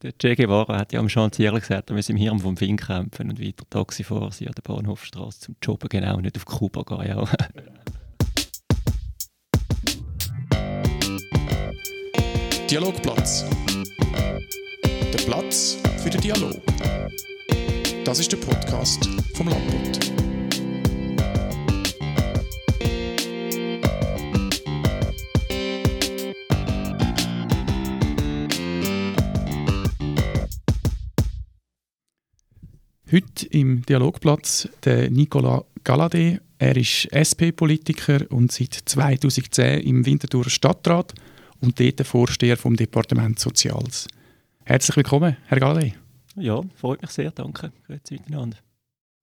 Der 0.00 0.12
Che 0.12 0.36
Guevara 0.36 0.78
hat 0.78 0.92
ja 0.92 1.00
am 1.00 1.08
Chantier 1.08 1.50
gesagt, 1.50 1.90
er 1.90 1.94
müsse 1.94 2.12
im 2.12 2.18
Hirn 2.18 2.38
vom 2.38 2.56
Fink 2.56 2.86
kämpfen 2.86 3.30
und 3.30 3.40
weiter 3.40 3.64
Taxifahren 3.68 4.30
sie 4.30 4.46
an 4.46 4.54
der 4.54 4.62
Bahnhofstraße 4.62 5.40
zum 5.40 5.56
Jobben, 5.60 5.88
genau, 5.88 6.20
nicht 6.20 6.36
auf 6.36 6.44
Kuba 6.44 6.82
gehen. 6.84 7.08
Ja. 7.08 7.24
Dialogplatz. 12.70 13.44
Der 14.84 15.24
Platz 15.26 15.78
für 16.00 16.10
den 16.10 16.20
Dialog. 16.20 16.62
Das 18.04 18.20
ist 18.20 18.30
der 18.30 18.36
Podcast 18.36 19.04
vom 19.34 19.48
Landbund. 19.48 20.17
Heute 33.10 33.46
im 33.46 33.80
Dialogplatz 33.86 34.68
der 34.84 35.10
Nicolas 35.10 35.62
Galadé. 35.82 36.40
Er 36.58 36.76
ist 36.76 37.06
SP-Politiker 37.08 38.30
und 38.30 38.52
seit 38.52 38.74
2010 38.74 39.80
im 39.80 40.04
Winterthur 40.04 40.50
Stadtrat 40.50 41.14
und 41.62 41.80
dort 41.80 42.06
Vorsteher 42.06 42.58
vom 42.58 42.76
Departement 42.76 43.38
Soziales. 43.38 44.08
Herzlich 44.66 44.94
willkommen, 44.98 45.38
Herr 45.46 45.58
Galadé. 45.58 45.94
Ja, 46.36 46.60
freut 46.74 47.00
mich 47.00 47.10
sehr, 47.10 47.30
danke. 47.30 47.72
Grüezi 47.86 48.16
miteinander. 48.16 48.58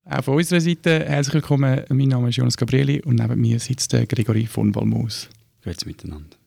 Auch 0.05 0.23
von 0.23 0.37
unserer 0.37 0.61
Seite 0.61 1.05
herzlich 1.05 1.35
willkommen. 1.35 1.83
Mein 1.89 2.07
Name 2.07 2.29
ist 2.29 2.37
Jonas 2.37 2.57
Gabrieli 2.57 3.03
und 3.03 3.17
neben 3.17 3.39
mir 3.39 3.59
sitzt 3.59 3.93
der 3.93 4.07
Gregory 4.07 4.47
von 4.47 4.71
Balmus. 4.71 5.29
Grüezi 5.61 5.85
miteinander. 5.85 6.37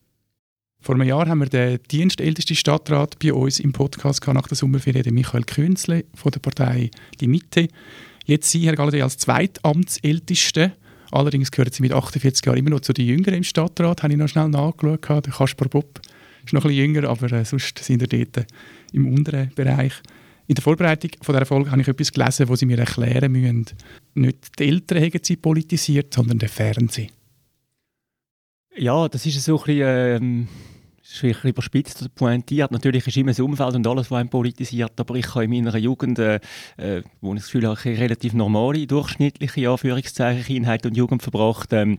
Vor 0.80 0.94
einem 0.94 1.08
Jahr 1.08 1.28
haben 1.28 1.40
wir 1.40 1.48
den 1.48 1.80
dienstältesten 1.90 2.56
Stadtrat 2.56 3.18
bei 3.18 3.32
uns 3.32 3.60
im 3.60 3.72
Podcast 3.72 4.26
nach 4.26 4.48
der 4.48 4.56
Sommerferien, 4.56 5.02
den 5.02 5.14
Michael 5.14 5.44
Künzle 5.44 6.04
von 6.14 6.32
der 6.32 6.40
Partei 6.40 6.90
Die 7.20 7.28
Mitte. 7.28 7.68
Jetzt 8.24 8.50
Sie, 8.50 8.66
Herr 8.66 8.76
Galladay, 8.76 9.02
als 9.02 9.18
Zweitamtsälteste. 9.18 10.72
Allerdings 11.10 11.50
gehören 11.50 11.72
Sie 11.72 11.82
mit 11.82 11.92
48 11.92 12.44
Jahren 12.46 12.58
immer 12.58 12.70
noch 12.70 12.80
zu 12.80 12.92
den 12.92 13.06
Jüngeren 13.06 13.34
im 13.34 13.44
Stadtrat. 13.44 14.02
Habe 14.02 14.12
ich 14.12 14.18
noch 14.18 14.28
schnell 14.28 14.48
nachgeschaut. 14.48 15.26
Der 15.26 15.32
Kaspar 15.32 15.68
Bob 15.68 16.00
ist 16.44 16.52
noch 16.52 16.64
ein 16.64 16.68
bisschen 16.68 16.94
jünger, 16.94 17.08
aber 17.08 17.32
äh, 17.32 17.44
sonst 17.44 17.78
sind 17.78 18.00
wir 18.00 18.08
dort 18.08 18.46
im 18.92 19.12
unteren 19.12 19.50
Bereich. 19.54 19.92
In 20.46 20.54
der 20.54 20.62
Vorbereitung 20.62 21.10
dieser 21.10 21.46
Folge 21.46 21.70
habe 21.70 21.82
ich 21.82 21.88
etwas 21.88 22.12
gelesen, 22.12 22.48
wo 22.48 22.56
Sie 22.56 22.64
mir 22.64 22.78
erklären 22.78 23.32
müssen, 23.32 23.66
nicht 24.14 24.58
die 24.58 24.68
Eltern 24.68 25.02
haben 25.02 25.20
sie 25.22 25.36
politisiert, 25.36 26.14
sondern 26.14 26.38
der 26.38 26.48
Fernsehen. 26.48 27.10
Ja, 28.80 29.08
das 29.08 29.26
ist 29.26 29.44
so 29.44 29.58
ein 29.58 29.64
bisschen, 29.64 30.18
ähm, 30.22 30.48
überspitzt 31.42 32.14
pointiert. 32.14 32.70
Natürlich 32.70 33.04
ist 33.08 33.16
immer 33.16 33.32
das 33.32 33.40
Umfeld 33.40 33.74
und 33.74 33.86
alles, 33.88 34.08
was 34.08 34.20
einen 34.20 34.28
politisiert, 34.28 34.92
aber 35.00 35.16
ich 35.16 35.34
habe 35.34 35.44
in 35.44 35.50
meiner 35.64 35.76
Jugend, 35.76 36.20
äh, 36.20 36.38
äh, 36.76 37.02
wo 37.20 37.34
ich 37.34 37.40
das 37.40 37.46
Gefühl 37.46 37.66
habe, 37.66 37.80
eine 37.82 37.98
relativ 37.98 38.34
normale, 38.34 38.86
durchschnittliche 38.86 39.68
Anführungszeichen 39.68 40.44
Kindheit 40.44 40.86
und 40.86 40.96
Jugend 40.96 41.24
verbracht. 41.24 41.72
Ähm, 41.72 41.98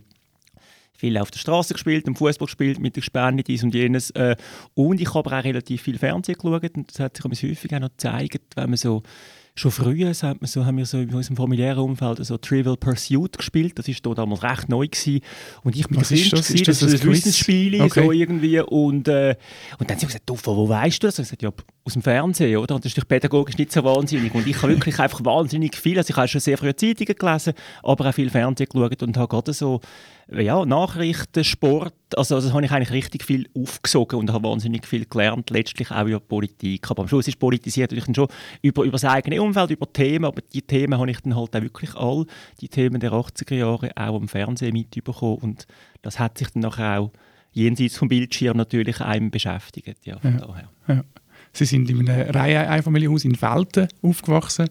viel 0.94 1.18
auf 1.18 1.30
der 1.30 1.38
Straße 1.38 1.74
gespielt, 1.74 2.06
im 2.06 2.16
Fußball 2.16 2.46
gespielt, 2.46 2.78
mit 2.78 2.96
den 2.96 3.00
Gespännen, 3.00 3.44
dies 3.46 3.62
und 3.62 3.74
jenes. 3.74 4.10
Äh, 4.12 4.36
und 4.72 5.02
ich 5.02 5.12
habe 5.12 5.30
auch 5.30 5.44
relativ 5.44 5.82
viel 5.82 5.98
Fernsehen 5.98 6.36
geschaut 6.38 6.76
und 6.76 6.90
das 6.90 7.00
hat 7.00 7.16
sich 7.16 7.50
häufig 7.50 7.74
auch 7.74 7.80
noch 7.80 7.90
gezeigt, 7.90 8.56
wenn 8.56 8.70
man 8.70 8.76
so 8.78 9.02
schon 9.54 9.70
früher 9.70 10.12
so, 10.14 10.32
so, 10.42 10.64
haben 10.64 10.78
wir 10.78 10.86
so 10.86 10.98
in 10.98 11.12
unserem 11.12 11.36
familiären 11.36 11.82
Umfeld 11.82 12.24
so 12.24 12.36
Trivial 12.36 12.76
Pursuit 12.76 13.36
gespielt. 13.36 13.78
Das 13.78 13.88
war 13.88 14.14
damals 14.14 14.42
recht 14.42 14.68
neu 14.68 14.86
gewesen. 14.86 15.20
Und 15.62 15.76
ich 15.76 15.86
bin 15.88 16.00
Was 16.00 16.10
ist 16.10 16.32
das? 16.32 16.48
Gewesen, 16.48 16.54
ist 16.54 16.68
das, 16.68 16.78
das 16.80 17.02
ein 17.02 17.10
Wissensspiel 17.10 17.80
okay. 17.82 18.04
so 18.04 18.12
irgendwie. 18.12 18.60
Und, 18.60 19.08
äh, 19.08 19.36
und 19.78 19.88
dann 19.88 19.96
haben 19.96 20.00
sie 20.00 20.06
gesagt, 20.06 20.28
du, 20.28 20.36
wo 20.42 20.68
weißt 20.68 21.02
du 21.02 21.06
das? 21.06 21.18
Und 21.18 21.24
ich 21.24 21.30
gesagt, 21.30 21.42
ja, 21.42 21.64
aus 21.84 21.94
dem 21.94 22.02
Fernsehen, 22.02 22.56
oder? 22.56 22.74
Und 22.74 22.84
das 22.84 22.96
ist 22.96 23.08
pädagogisch 23.08 23.58
nicht 23.58 23.72
so 23.72 23.82
wahnsinnig. 23.84 24.34
Und 24.34 24.46
ich 24.46 24.56
habe 24.62 24.68
wirklich 24.68 24.98
einfach 24.98 25.24
wahnsinnig 25.24 25.76
viel, 25.76 25.98
also 25.98 26.10
ich 26.10 26.16
habe 26.16 26.28
schon 26.28 26.40
sehr 26.40 26.58
früh 26.58 26.74
Zeitungen 26.74 27.14
gelesen, 27.14 27.54
aber 27.82 28.08
auch 28.08 28.14
viel 28.14 28.30
Fernsehen 28.30 28.68
geschaut 28.70 29.02
und 29.02 29.16
habe 29.16 29.28
gerade 29.28 29.52
so 29.52 29.80
ja, 30.32 30.64
Nachrichten, 30.64 31.44
Sport, 31.44 31.94
also, 32.16 32.36
also 32.36 32.52
habe 32.52 32.64
ich 32.64 32.70
eigentlich 32.70 32.92
richtig 32.92 33.24
viel 33.24 33.48
aufgesogen 33.54 34.18
und 34.18 34.32
habe 34.32 34.48
wahnsinnig 34.48 34.86
viel 34.86 35.04
gelernt, 35.04 35.50
letztlich 35.50 35.90
auch 35.90 36.06
über 36.06 36.20
Politik. 36.20 36.90
Aber 36.90 37.02
am 37.02 37.08
Schluss 37.08 37.28
ist 37.28 37.38
politisiert 37.38 37.90
natürlich 37.90 38.14
schon 38.14 38.28
über, 38.62 38.84
über 38.84 38.92
das 38.92 39.04
eigene 39.04 39.42
Umfeld, 39.42 39.70
über 39.70 39.92
Themen, 39.92 40.24
aber 40.24 40.40
die 40.42 40.62
Themen 40.62 40.98
habe 40.98 41.10
ich 41.10 41.20
dann 41.20 41.36
halt 41.36 41.56
auch 41.56 41.62
wirklich 41.62 41.94
all, 41.94 42.26
die 42.60 42.68
Themen 42.68 43.00
der 43.00 43.12
80er 43.12 43.54
Jahre 43.54 43.90
auch 43.96 44.20
im 44.20 44.28
Fernsehen 44.28 44.72
mitbekommen 44.72 45.38
und 45.38 45.66
das 46.02 46.18
hat 46.18 46.38
sich 46.38 46.48
dann 46.50 46.62
nachher 46.62 47.00
auch 47.00 47.12
jenseits 47.52 47.96
vom 47.96 48.08
Bildschirm 48.08 48.56
natürlich 48.56 49.00
einem 49.00 49.30
beschäftigt, 49.30 50.06
ja, 50.06 50.18
von 50.18 50.38
ja, 50.38 50.46
daher. 50.46 50.68
Ja. 50.88 51.04
Sie 51.52 51.64
sind 51.64 51.90
in 51.90 52.08
einem 52.08 52.30
Reihe-Einfamilienhaus 52.30 53.24
in 53.24 53.40
Velten 53.40 53.88
aufgewachsen. 54.02 54.68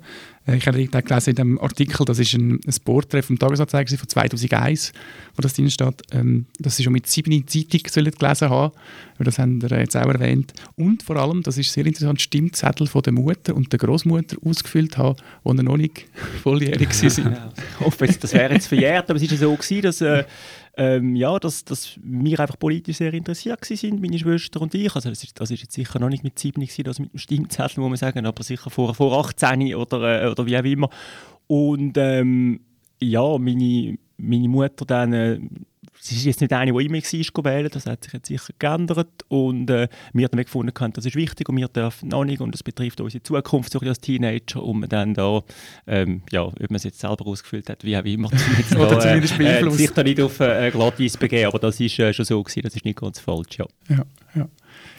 Äh, 0.49 0.57
ich 0.57 0.67
habe 0.67 0.85
gelesen 0.85 1.29
in 1.29 1.35
dem 1.35 1.59
Artikel, 1.59 2.05
das 2.05 2.19
ist 2.19 2.33
ein, 2.33 2.53
ein 2.53 2.75
Porträt 2.83 3.21
vom 3.21 3.37
Tagesanzeiger 3.37 3.97
von 3.97 4.07
2001, 4.07 4.91
wo 5.35 5.41
das 5.41 5.53
drin 5.53 5.69
steht, 5.69 6.01
ähm, 6.11 6.45
dass 6.59 6.77
Sie 6.77 6.83
schon 6.83 6.93
mit 6.93 7.07
sieben 7.07 7.47
Zeitung 7.47 7.81
sollen 7.87 8.11
gelesen 8.11 8.49
haben. 8.49 8.73
Das 9.19 9.37
haben 9.37 9.61
Sie 9.61 9.67
jetzt 9.67 9.95
auch 9.95 10.07
erwähnt. 10.07 10.53
Und 10.75 11.03
vor 11.03 11.17
allem, 11.17 11.43
das 11.43 11.57
ist 11.57 11.71
sehr 11.71 11.85
interessant, 11.85 12.21
Stimmzettel 12.21 12.87
von 12.87 13.01
der 13.01 13.13
Mutter 13.13 13.55
und 13.55 13.71
der 13.71 13.79
Großmutter 13.79 14.37
ausgefüllt 14.43 14.97
haben, 14.97 15.15
die 15.45 15.63
noch 15.63 15.77
nicht 15.77 16.05
volljährig 16.43 16.89
waren. 16.89 17.37
ich 17.79 17.85
hoffe, 17.85 18.07
das 18.07 18.33
wäre 18.33 18.53
jetzt 18.53 18.67
verjährt, 18.67 19.09
aber 19.09 19.21
es 19.21 19.29
war 19.29 19.37
so, 19.37 19.55
gewesen, 19.55 19.81
dass 19.81 20.01
äh, 20.01 20.23
ähm, 20.79 21.13
ja, 21.17 21.38
dass, 21.38 21.66
dass 21.66 22.00
wir 22.01 22.40
einfach 22.40 22.57
politisch 22.57 22.97
sehr 22.97 23.13
interessiert 23.13 23.66
sind, 23.66 24.01
meine 24.01 24.17
Schwester 24.17 24.62
und 24.62 24.73
ich. 24.73 24.95
Also 24.95 25.09
das 25.09 25.25
ist, 25.25 25.38
das 25.38 25.51
ist 25.51 25.62
jetzt 25.62 25.73
sicher 25.73 26.00
noch 26.00 26.07
nicht 26.07 26.23
mit 26.23 26.40
7 26.40 26.62
gewesen, 26.62 26.84
das 26.85 27.00
mit 27.00 27.12
dem 27.12 27.19
Stimmzettel, 27.19 27.81
muss 27.81 27.90
man 27.90 27.97
sagen, 27.97 28.25
aber 28.25 28.44
sicher 28.44 28.69
vor, 28.69 28.95
vor 28.95 29.19
18 29.19 29.75
oder, 29.75 30.23
äh, 30.23 30.31
oder 30.31 30.45
wie 30.45 30.57
auch 30.57 30.63
immer. 30.63 30.90
Und 31.47 31.97
ähm, 31.97 32.62
ja, 33.01 33.38
meine, 33.38 33.97
meine 34.16 34.47
Mutter 34.47 34.85
dann... 34.85 35.12
Äh, 35.12 35.40
sie 35.99 36.15
ist 36.15 36.25
jetzt 36.25 36.41
nicht 36.41 36.53
eine, 36.53 36.71
die 36.71 36.85
immer 36.85 36.97
war, 36.97 37.45
wählen, 37.45 37.69
das 37.71 37.85
hat 37.85 38.03
sich 38.03 38.13
jetzt 38.13 38.27
sicher 38.27 38.53
geändert 38.57 39.25
und 39.27 39.69
äh, 39.69 39.87
wir 40.13 40.25
haben 40.25 40.31
dann 40.31 40.45
gefunden, 40.45 40.73
das 40.93 41.05
ist 41.05 41.15
wichtig 41.15 41.49
und 41.49 41.57
wir 41.57 41.67
dürfen 41.67 42.09
noch 42.09 42.23
nicht 42.23 42.41
und 42.41 42.53
das 42.53 42.63
betrifft 42.63 43.01
unsere 43.01 43.21
Zukunft 43.21 43.71
so 43.71 43.79
als 43.79 43.99
Teenager 43.99 44.63
und 44.63 44.79
man 44.79 44.89
dann 44.89 45.13
da, 45.13 45.43
ähm, 45.87 46.21
ja, 46.31 46.43
ob 46.43 46.59
man 46.59 46.75
es 46.75 46.83
jetzt 46.83 46.99
selber 46.99 47.27
ausgefüllt 47.27 47.69
hat, 47.69 47.83
wie 47.83 47.97
auch 47.97 48.05
immer, 48.05 48.29
Oder 48.75 48.97
da, 48.97 49.15
äh, 49.15 49.19
äh, 49.19 49.69
sich 49.71 49.91
da 49.91 50.03
nicht 50.03 50.21
auf 50.21 50.39
äh, 50.39 50.71
Glatteis 50.71 51.17
begeben, 51.17 51.47
aber 51.47 51.59
das 51.59 51.79
ist 51.79 51.99
äh, 51.99 52.13
schon 52.13 52.25
so 52.25 52.41
gewesen, 52.41 52.61
das 52.63 52.75
ist 52.75 52.85
nicht 52.85 52.99
ganz 52.99 53.19
falsch, 53.19 53.57
ja. 53.57 53.66
Ja, 53.89 54.05
ja. 54.35 54.47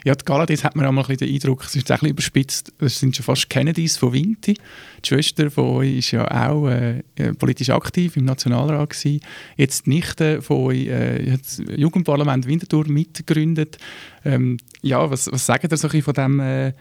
Ja, 0.05 0.15
die 0.15 0.25
Galadis 0.25 0.65
hat 0.65 0.77
man 0.77 0.87
auch 0.87 0.93
mal 0.93 1.05
ein 1.07 1.17
den 1.17 1.33
Eindruck, 1.33 1.65
es 1.65 1.77
ist 1.77 1.91
ein 1.91 1.97
bisschen 1.97 2.09
überspitzt, 2.09 2.73
es 2.79 3.01
sind 3.01 3.15
schon 3.15 3.25
fast 3.25 3.51
Kennedys 3.51 3.99
von 3.99 4.13
Vinti. 4.13 4.55
Die 4.55 5.09
Schwester 5.09 5.51
von 5.51 5.65
euch 5.77 5.99
ist 5.99 6.11
ja 6.13 6.27
auch 6.31 6.69
äh, 6.69 7.03
politisch 7.39 7.71
aktiv 7.71 8.17
im 8.17 8.25
Nationalrat 8.25 8.91
gewesen. 8.91 9.21
Jetzt 9.57 9.87
die 9.87 9.91
Nichte 9.91 10.41
von 10.41 10.57
euch 10.59 10.87
äh, 10.87 11.33
hat 11.33 11.41
das 11.43 11.63
Jugendparlament 11.77 12.47
Winterthur 12.47 12.89
mitgegründet. 12.89 13.77
Ähm, 14.25 14.57
ja, 14.83 15.11
was, 15.11 15.31
was 15.31 15.45
sagt 15.45 15.71
ihr 15.71 15.77
so 15.77 15.89
von 15.89 16.15
dem 16.15 16.41
äh, 16.41 16.73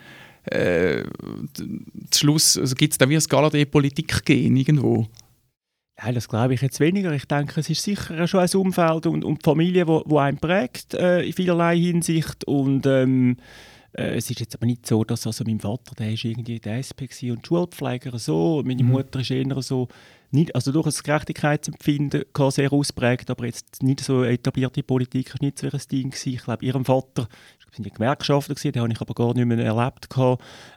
äh, 0.46 1.03
Schluss? 2.13 2.57
Also 2.57 2.75
gibt 2.75 2.94
es 2.94 2.97
da 2.97 3.09
wie 3.09 3.18
ein 3.18 3.24
Galadé-Politik-Gen 3.24 4.56
irgendwo? 4.56 5.07
Nein, 6.02 6.16
das 6.16 6.30
glaube 6.30 6.54
ich 6.54 6.62
jetzt 6.62 6.80
weniger. 6.80 7.12
Ich 7.12 7.26
denke, 7.26 7.60
es 7.60 7.70
ist 7.70 7.84
sicher 7.84 8.26
schon 8.28 8.40
ein 8.40 8.50
Umfeld 8.56 9.06
und, 9.06 9.26
und 9.26 9.40
die 9.40 9.50
Familie, 9.50 9.88
wo, 9.88 10.02
wo 10.06 10.18
einen 10.18 10.38
prägt 10.38 10.94
äh, 10.94 11.24
in 11.24 11.34
vielerlei 11.34 11.78
Hinsicht. 11.78 12.46
Und 12.46 12.86
ähm, 12.86 13.36
äh, 13.94 14.16
es 14.16 14.30
ist 14.30 14.40
jetzt 14.40 14.56
aber 14.56 14.66
nicht 14.66 14.86
so, 14.86 15.04
dass 15.04 15.28
also 15.28 15.44
mein 15.46 15.60
Vater, 15.60 15.96
der 15.96 16.14
ist 16.14 16.24
irgendwie 16.24 16.60
der 16.60 16.78
SP 16.80 17.12
und 17.32 17.46
Schulpfleger 17.46 18.18
so. 18.18 18.64
Meine 18.66 18.84
mhm. 18.84 18.92
Mutter 18.92 19.20
ist 19.20 19.32
eher 19.32 19.62
so 19.62 19.90
nicht, 20.32 20.56
also 20.56 20.72
durch 20.72 20.86
das 20.86 21.04
Gerechtigkeitsempfinden 21.04 22.24
sehr 22.50 22.72
ausprägt, 22.72 23.30
aber 23.30 23.46
jetzt 23.46 23.82
nicht 23.82 24.02
so 24.02 24.24
etablierte 24.24 24.84
Politik 24.84 25.34
ist 25.34 25.42
nicht 25.42 25.60
so 25.60 25.68
ein 25.68 25.82
Ding 25.92 26.10
gewesen. 26.12 26.34
Ich 26.34 26.44
glaube, 26.44 26.66
ihrem 26.66 26.86
Vater 26.86 27.28
das 27.70 27.76
sind 27.76 27.86
die 27.86 27.92
Gewerkschaften 27.92 28.56
gewesen, 28.56 28.72
die 28.72 28.80
habe 28.80 28.92
ich 28.92 29.02
aber 29.02 29.14
gar 29.14 29.34
nicht 29.34 29.46
mehr 29.46 29.60
erlebt. 29.60 30.08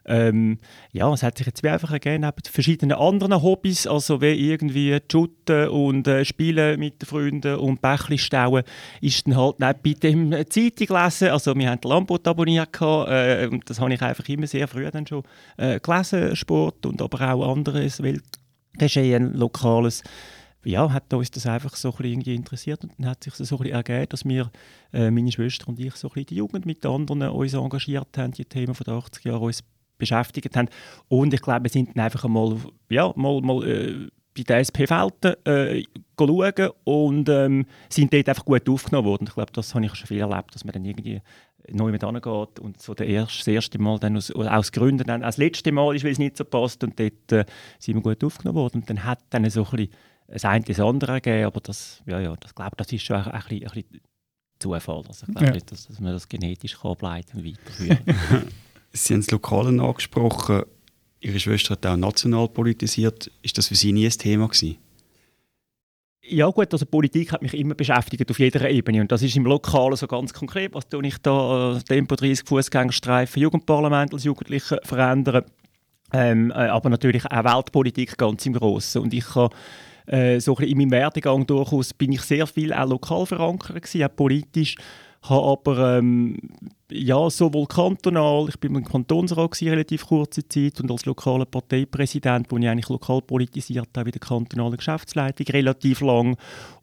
Ähm, 0.05 0.59
ja, 0.93 1.13
es 1.13 1.23
hat 1.23 1.39
sich 1.39 1.47
jetzt 1.47 1.63
wie 1.63 1.69
einfach 1.69 1.91
ergeben, 1.91 2.23
neben 2.23 2.43
verschiedenen 2.51 2.97
anderen 2.97 3.43
Hobbys, 3.43 3.87
also 3.87 4.21
wie 4.21 4.51
irgendwie 4.51 4.99
Shooten 5.11 5.69
und 5.69 6.07
äh, 6.07 6.25
Spielen 6.25 6.79
mit 6.79 7.01
den 7.01 7.07
Freunden 7.07 7.57
und 7.57 7.81
Bächli 7.81 8.19
stauen, 8.19 8.65
ist 9.01 9.27
dann 9.27 9.37
halt 9.37 9.61
nicht 9.61 9.83
bei 9.83 9.93
dem 9.95 10.33
Zeitung 10.51 11.03
lesen, 11.03 11.29
also 11.29 11.55
wir 11.55 11.71
haben 11.71 11.81
den 11.81 11.89
Lambo 11.89 12.19
abonniert 12.23 12.79
äh, 12.81 13.49
und 13.51 13.69
das 13.69 13.81
habe 13.81 13.95
ich 13.95 14.03
einfach 14.03 14.29
immer 14.29 14.47
sehr 14.47 14.69
früh 14.69 14.89
dann 14.91 15.07
schon 15.07 15.23
äh, 15.57 15.81
gelesen, 15.81 16.37
Sport 16.37 16.85
und 16.85 17.01
aber 17.01 17.33
auch 17.33 17.53
anderes, 17.53 18.03
weil 18.03 18.21
Geschehen, 18.79 19.35
Lokales, 19.35 20.03
ja, 20.65 20.93
hat 20.93 21.13
uns 21.13 21.31
das 21.31 21.47
einfach 21.47 21.75
so 21.75 21.95
ein 21.99 22.05
irgendwie 22.05 22.35
interessiert 22.35 22.85
und 22.85 22.93
dann 22.99 23.11
hat 23.11 23.25
sich 23.25 23.35
so 23.35 23.43
ein 23.43 23.59
bisschen 23.59 23.75
ergeben, 23.75 24.09
dass 24.09 24.25
wir, 24.25 24.51
äh, 24.93 25.11
meine 25.11 25.33
Schwester 25.33 25.69
und 25.69 25.79
ich, 25.79 25.95
so 25.95 26.09
ein 26.09 26.13
bisschen 26.15 26.27
die 26.27 26.37
Jugend 26.37 26.67
mit 26.67 26.85
anderen 26.87 27.23
uns 27.23 27.55
engagiert 27.55 28.17
haben, 28.17 28.33
die 28.33 28.45
Themen 28.45 28.75
von 28.75 28.85
den 28.85 28.95
80 28.95 29.25
Jahren 29.25 29.43
uns 29.43 29.65
beschäftigt 29.99 30.57
haben 30.57 30.69
und 31.09 31.35
ich 31.35 31.43
glaube, 31.43 31.65
wir 31.65 31.71
sind 31.71 31.97
dann 31.97 32.05
einfach 32.05 32.27
mal, 32.29 32.57
ja, 32.89 33.13
mal, 33.17 33.41
mal 33.41 33.69
äh, 33.69 34.09
bei 34.35 34.43
den 34.43 34.57
SP-Felten 34.65 35.35
äh, 35.45 35.83
schauen 36.19 36.71
und 36.85 37.29
ähm, 37.29 37.67
sind 37.89 38.13
dort 38.13 38.29
einfach 38.29 38.45
gut 38.45 38.69
aufgenommen 38.69 39.07
worden. 39.09 39.27
Ich 39.29 39.35
glaube, 39.35 39.53
das 39.53 39.75
habe 39.75 39.85
ich 39.85 39.95
schon 39.95 40.07
viel 40.07 40.21
erlebt, 40.21 40.55
dass 40.55 40.65
man 40.65 40.73
dann 40.73 40.85
irgendwie 40.85 41.21
neu 41.71 41.91
mit 41.93 42.05
angeht 42.05 42.59
und 42.61 42.81
so 42.81 42.95
der 42.95 43.07
erste, 43.07 43.39
das 43.39 43.47
erste 43.47 43.79
Mal 43.79 43.99
dann 43.99 44.17
aus, 44.17 44.31
aus 44.31 44.73
Gründen 44.73 45.07
dann 45.07 45.23
als 45.23 45.37
letzte 45.37 45.73
Mal 45.73 45.95
ist, 45.95 46.05
weil 46.05 46.13
es 46.13 46.19
nicht 46.19 46.37
so 46.37 46.45
passt 46.45 46.83
und 46.85 46.99
dort 46.99 47.33
äh, 47.33 47.45
sind 47.79 47.95
wir 47.95 48.03
gut 48.03 48.25
aufgenommen 48.25 48.57
worden 48.59 48.81
und 48.81 48.91
dann 48.91 49.05
hat 49.05 49.21
dann 49.31 49.49
so 49.51 49.65
ein 49.65 49.71
bisschen 49.71 49.93
das 50.29 50.45
eine 50.45 50.65
das 50.65 50.81
andere 50.81 51.21
gegeben, 51.21 51.47
aber 51.47 51.61
das, 51.61 52.03
ja, 52.07 52.19
ja, 52.21 52.35
das 52.37 52.55
glaube 52.55 52.73
das 52.77 52.93
ist 52.93 53.03
schon 53.03 53.17
ein, 53.17 53.31
ein, 53.31 53.41
bisschen, 53.41 53.69
ein 53.69 53.75
bisschen 53.75 54.01
Zufall. 54.59 55.03
Also 55.07 55.27
ich 55.27 55.33
glaube 55.33 55.47
ja. 55.47 55.53
nicht, 55.53 55.71
dass, 55.71 55.87
dass, 55.87 56.01
man 56.01 56.13
das 56.13 56.29
genetisch 56.29 56.81
kann 56.81 56.93
ableiten 56.93 57.39
und 57.39 57.47
weiterführen 57.47 57.99
Sie 58.93 59.15
haben 59.15 59.21
das 59.21 59.31
Lokale 59.31 59.83
angesprochen. 59.83 60.63
Ihre 61.21 61.41
Schwester 61.41 61.71
hat 61.73 61.87
auch 61.87 61.97
national 61.97 62.49
politisiert. 62.49 63.31
Ist 63.43 63.57
das 63.57 63.69
für 63.69 63.75
Sie 63.75 63.93
nie 63.93 64.07
ein 64.07 64.11
Thema 64.11 64.49
gewesen? 64.49 64.77
Ja 66.25 66.49
gut, 66.51 66.73
also 66.73 66.87
Politik 66.87 67.33
hat 67.33 67.43
mich 67.43 67.53
immer 67.53 67.75
beschäftigt 67.75 68.31
auf 68.31 68.39
jeder 68.39 68.71
Ebene 68.71 69.01
und 69.01 69.11
das 69.11 69.23
ist 69.23 69.35
im 69.35 69.45
Lokalen 69.45 69.97
so 69.97 70.07
ganz 70.07 70.33
konkret. 70.33 70.73
Was 70.73 70.89
tue 70.89 71.05
ich 71.05 71.19
da? 71.19 71.77
Äh, 71.77 71.81
Tempo 71.81 72.15
30 72.15 72.47
Fußgängerstreifen, 72.47 73.43
Jugendparlament 73.43 74.15
als 74.15 74.23
Jugendliche 74.23 74.79
verändern, 74.85 75.45
ähm, 76.13 76.53
äh, 76.53 76.69
aber 76.69 76.91
natürlich 76.91 77.27
auch 77.27 77.45
Weltpolitik 77.45 78.17
ganz 78.17 78.47
im 78.47 78.53
Großen. 78.53 79.03
Und 79.03 79.13
ich 79.13 79.35
habe 79.35 79.53
äh, 80.07 80.39
so 80.39 80.57
in 80.59 80.79
meinem 80.79 80.93
Werdegang 80.93 81.45
durchaus 81.45 81.93
bin 81.93 82.13
ich 82.13 82.23
sehr 82.23 82.47
viel 82.47 82.73
auch 82.73 82.89
lokal 82.89 83.27
verankert 83.27 83.83
gewesen, 83.83 84.05
auch 84.05 84.15
politisch 84.15 84.77
habe 85.23 85.47
aber 85.47 85.99
ähm, 85.99 86.37
ja, 86.91 87.31
sowohl 87.31 87.67
kantonal, 87.67 88.49
ich 88.49 88.59
bin 88.59 88.75
im 88.75 88.85
Kantonsrat 88.85 89.53
gewesen, 89.53 89.69
relativ 89.69 90.07
kurze 90.07 90.47
Zeit 90.47 90.81
und 90.81 90.91
als 90.91 91.07
lokaler 91.07 91.47
Parteipräsident, 91.47 92.51
wo 92.51 92.59
ich 92.59 92.69
eigentlich 92.69 92.89
lokal 92.89 93.23
politisiert 93.23 93.89
habe, 93.97 94.09
in 94.09 94.13
der 94.13 94.21
kantonalen 94.21 94.77
Geschäftsleitung 94.77 95.47
relativ 95.47 96.01
lang. 96.01 96.37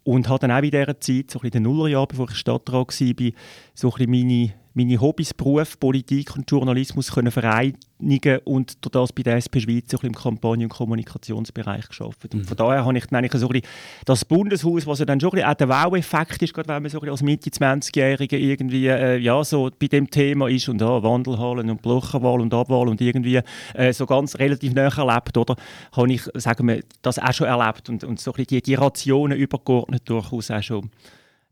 Und 0.03 0.27
habe 0.29 0.39
dann 0.39 0.51
auch 0.51 0.63
in 0.63 0.71
dieser 0.71 0.99
Zeit, 0.99 1.29
so 1.29 1.39
in 1.41 1.51
den 1.51 1.63
Nullerjahren, 1.63 2.07
bevor 2.07 2.29
ich 2.29 2.37
Stadtrat 2.37 2.87
war, 2.87 3.31
so 3.75 3.89
ein 3.89 3.93
bisschen 3.93 4.09
meine 4.09 4.53
meine 4.73 4.99
Hobbys, 5.01 5.33
Beruf, 5.33 5.79
Politik 5.79 6.35
und 6.35 6.49
Journalismus 6.49 7.11
können 7.11 7.31
vereinigen 7.31 8.39
und 8.45 8.83
durch 8.85 8.91
das 8.91 9.13
bei 9.13 9.23
der 9.23 9.37
SP 9.41 9.59
Schweiz 9.59 9.91
im 10.01 10.13
Kampagnen- 10.13 10.65
und 10.65 10.69
Kommunikationsbereich 10.69 11.87
geschafft. 11.87 12.33
Und 12.33 12.45
von 12.45 12.53
mhm. 12.53 12.57
daher 12.57 12.85
habe 12.85 12.97
ich 12.97 13.05
dann 13.07 13.23
eigentlich 13.23 13.41
so 13.41 13.49
ein 13.49 13.61
das 14.05 14.25
Bundeshaus, 14.25 14.85
was 14.85 14.99
ja 14.99 15.05
dann 15.05 15.19
schon 15.19 15.37
ein 15.37 15.43
auch 15.43 15.53
der 15.55 15.69
Wow-Effekt 15.69 16.41
ist, 16.43 16.53
gerade 16.53 16.69
wenn 16.69 16.83
man 16.83 16.91
so 16.91 16.99
als 16.99 17.23
Mitte 17.23 17.49
20-Jährige 17.49 18.37
irgendwie 18.37 18.87
äh, 18.87 19.17
ja, 19.17 19.43
so 19.43 19.69
bei 19.79 19.87
dem 19.87 20.09
Thema 20.09 20.47
ist 20.47 20.69
und 20.69 20.81
ja, 20.81 21.03
Wandelhallen 21.03 21.69
und 21.69 21.81
Blochenwahl 21.81 22.39
und 22.39 22.53
Abwahl 22.53 22.87
und 22.87 23.01
irgendwie 23.01 23.41
äh, 23.73 23.91
so 23.91 24.05
ganz 24.05 24.37
relativ 24.37 24.73
näher 24.73 24.95
erlebt, 24.95 25.37
oder? 25.37 25.55
Habe 25.91 26.13
ich, 26.13 26.23
sagen 26.35 26.67
wir, 26.67 26.83
das 27.01 27.19
auch 27.19 27.33
schon 27.33 27.47
erlebt 27.47 27.89
und, 27.89 28.03
und 28.03 28.19
so 28.19 28.33
ein 28.33 28.45
die, 28.45 28.61
die 28.61 28.75
Rationen 28.75 29.37
übergeordnet 29.37 30.03
durchaus 30.07 30.51
auch 30.51 30.63
schon 30.63 30.89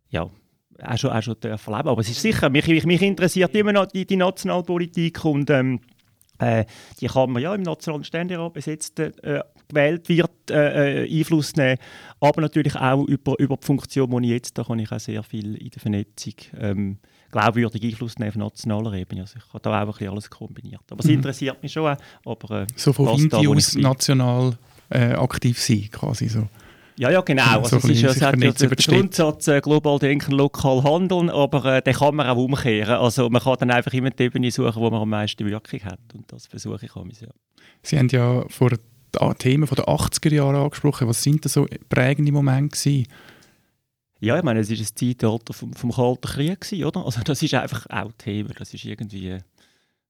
ja, 0.09 0.29
auch 0.83 0.97
schon, 0.97 1.11
auch 1.11 1.21
schon 1.21 1.35
erleben 1.41 1.67
Aber 1.67 1.99
es 1.99 2.09
ist 2.09 2.21
sicher, 2.21 2.49
mich, 2.49 2.67
mich 2.67 3.01
interessiert 3.01 3.55
immer 3.55 3.73
noch 3.73 3.87
die, 3.87 4.05
die 4.05 4.15
Nationalpolitik 4.15 5.23
und 5.25 5.49
ähm, 5.49 5.79
äh, 6.39 6.65
die 7.01 7.07
kann 7.07 7.31
man 7.31 7.41
ja 7.41 7.55
im 7.55 7.63
Nationalen 7.63 8.03
Ständerat 8.03 8.53
besetzt 8.53 8.99
äh, 8.99 9.41
gewählt 9.67 10.07
wird, 10.07 10.51
äh, 10.51 11.03
äh, 11.03 11.19
Einfluss 11.19 11.55
nehmen, 11.55 11.77
aber 12.19 12.41
natürlich 12.41 12.75
auch 12.75 13.03
über, 13.05 13.37
über 13.39 13.57
die 13.57 13.65
Funktion, 13.65 14.09
die 14.21 14.27
ich 14.27 14.33
jetzt, 14.33 14.57
da 14.57 14.63
kann 14.63 14.79
ich 14.79 14.91
auch 14.91 14.99
sehr 14.99 15.23
viel 15.23 15.55
in 15.55 15.69
der 15.69 15.81
Vernetzung 15.81 16.33
ähm, 16.59 16.97
glaubwürdig 17.31 17.83
Einfluss 17.83 18.17
nehmen 18.17 18.29
auf 18.29 18.35
nationaler 18.35 18.93
Ebene. 18.93 19.21
Also 19.21 19.37
ich 19.37 19.53
habe 19.53 19.61
da 19.61 19.69
auch 19.71 19.87
ein 19.87 19.87
bisschen 19.87 20.09
alles 20.09 20.29
kombiniert. 20.29 20.81
Aber 20.89 20.99
es 20.99 21.07
mhm. 21.07 21.15
interessiert 21.15 21.61
mich 21.61 21.73
schon 21.73 21.87
auch. 21.87 21.97
Aber, 22.25 22.61
äh, 22.61 22.67
so 22.75 22.93
von 22.93 23.19
Inti 23.19 23.47
aus 23.47 23.75
national 23.75 24.57
äh, 24.89 25.13
aktiv 25.13 25.59
sein, 25.59 25.89
quasi 25.91 26.29
so. 26.29 26.47
Ja, 26.99 27.11
ja, 27.11 27.21
genau. 27.21 27.59
Also, 27.61 27.79
so 27.79 27.87
es 27.87 28.01
ist 28.01 28.19
ja, 28.19 28.27
hat 28.27 28.41
ja 28.41 28.51
der 28.51 28.69
Grundsatz 28.69 29.47
äh, 29.47 29.61
global 29.61 29.99
denken, 29.99 30.31
lokal 30.31 30.83
handeln, 30.83 31.29
aber 31.29 31.63
äh, 31.65 31.81
den 31.81 31.93
kann 31.93 32.15
man 32.15 32.27
auch 32.27 32.37
umkehren. 32.37 32.95
Also 32.95 33.29
man 33.29 33.41
kann 33.41 33.57
dann 33.59 33.71
einfach 33.71 33.93
immer 33.93 34.09
die 34.09 34.23
Ebene 34.23 34.49
suchen, 34.49 34.75
wo 34.75 34.89
man 34.89 35.01
am 35.01 35.09
meisten 35.09 35.45
Wirkung 35.45 35.83
hat. 35.83 35.99
Und 36.15 36.31
das 36.31 36.47
versuche 36.47 36.85
ich 36.85 36.95
auch. 36.95 37.05
Ja. 37.05 37.27
Sie 37.83 37.99
haben 37.99 38.09
ja 38.09 38.43
vor 38.49 38.71
Themen 39.37 39.67
von 39.67 39.75
den 39.75 39.85
80er 39.85 40.33
Jahren 40.33 40.55
angesprochen. 40.55 41.07
Was 41.07 41.21
sind 41.21 41.45
da 41.45 41.49
so 41.49 41.67
prägende 41.87 42.31
Momente 42.31 42.75
gewesen? 42.75 43.07
Ja, 44.19 44.35
ich 44.37 44.43
meine, 44.43 44.61
es 44.61 44.69
war 44.71 44.77
ein 44.77 44.85
Zeitalter 44.85 45.53
vom, 45.53 45.73
vom 45.73 45.91
Kalten 45.91 46.27
Krieg, 46.27 46.61
gewesen, 46.61 46.83
oder? 46.83 47.05
Also 47.05 47.21
das 47.21 47.43
ist 47.43 47.53
einfach 47.53 47.85
auch 47.91 48.11
Thema. 48.17 48.49
Das 48.57 48.73
ist 48.73 48.83
irgendwie, 48.83 49.37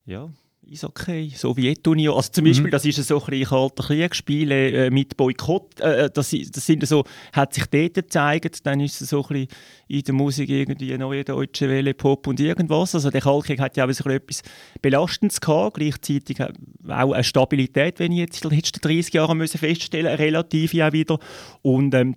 ja, 0.05 0.29
ist 0.69 0.83
okay. 0.83 1.31
Sowjetunion, 1.33 2.15
also 2.15 2.31
zum 2.31 2.45
Beispiel, 2.45 2.67
mhm. 2.67 2.71
das 2.71 2.85
ist 2.85 2.95
so 3.07 3.19
ein 3.19 3.25
bisschen 3.25 3.49
kalter 3.49 3.83
Kriegsspiele 3.83 4.87
äh, 4.87 4.89
mit 4.89 5.15
Boykott, 5.15 5.79
äh, 5.79 6.05
äh, 6.05 6.09
das, 6.13 6.35
das 6.51 6.65
sind 6.65 6.85
so, 6.87 7.03
hat 7.33 7.53
sich 7.53 7.65
dort 7.67 7.93
gezeigt, 7.93 8.65
dann 8.65 8.79
ist 8.79 9.01
es 9.01 9.09
so 9.09 9.23
ein 9.23 9.27
bisschen 9.27 9.47
in 9.87 10.01
der 10.01 10.13
Musik 10.13 10.49
irgendwie 10.49 10.97
neue 10.97 11.23
deutsche 11.23 11.69
Welle, 11.69 11.93
Pop 11.93 12.27
und 12.27 12.39
irgendwas. 12.39 12.95
Also 12.95 13.09
der 13.09 13.21
Kaltkrieg 13.21 13.59
hat 13.59 13.77
ja 13.77 13.85
auch 13.85 13.91
so 13.91 14.09
etwas 14.09 14.41
Belastendes 14.81 15.39
gehabt, 15.39 15.77
gleichzeitig 15.77 16.37
auch 16.41 17.11
eine 17.11 17.23
Stabilität, 17.23 17.99
wenn 17.99 18.11
ich 18.11 18.19
jetzt 18.19 18.43
in 18.43 18.49
den 18.49 18.57
letzten 18.57 18.81
30 18.81 19.13
Jahren 19.13 19.37
müssen 19.37 19.57
feststellen, 19.57 20.13
relativ 20.15 20.73
ja 20.73 20.91
wieder. 20.91 21.19
Und 21.61 21.93
ähm, 21.93 22.15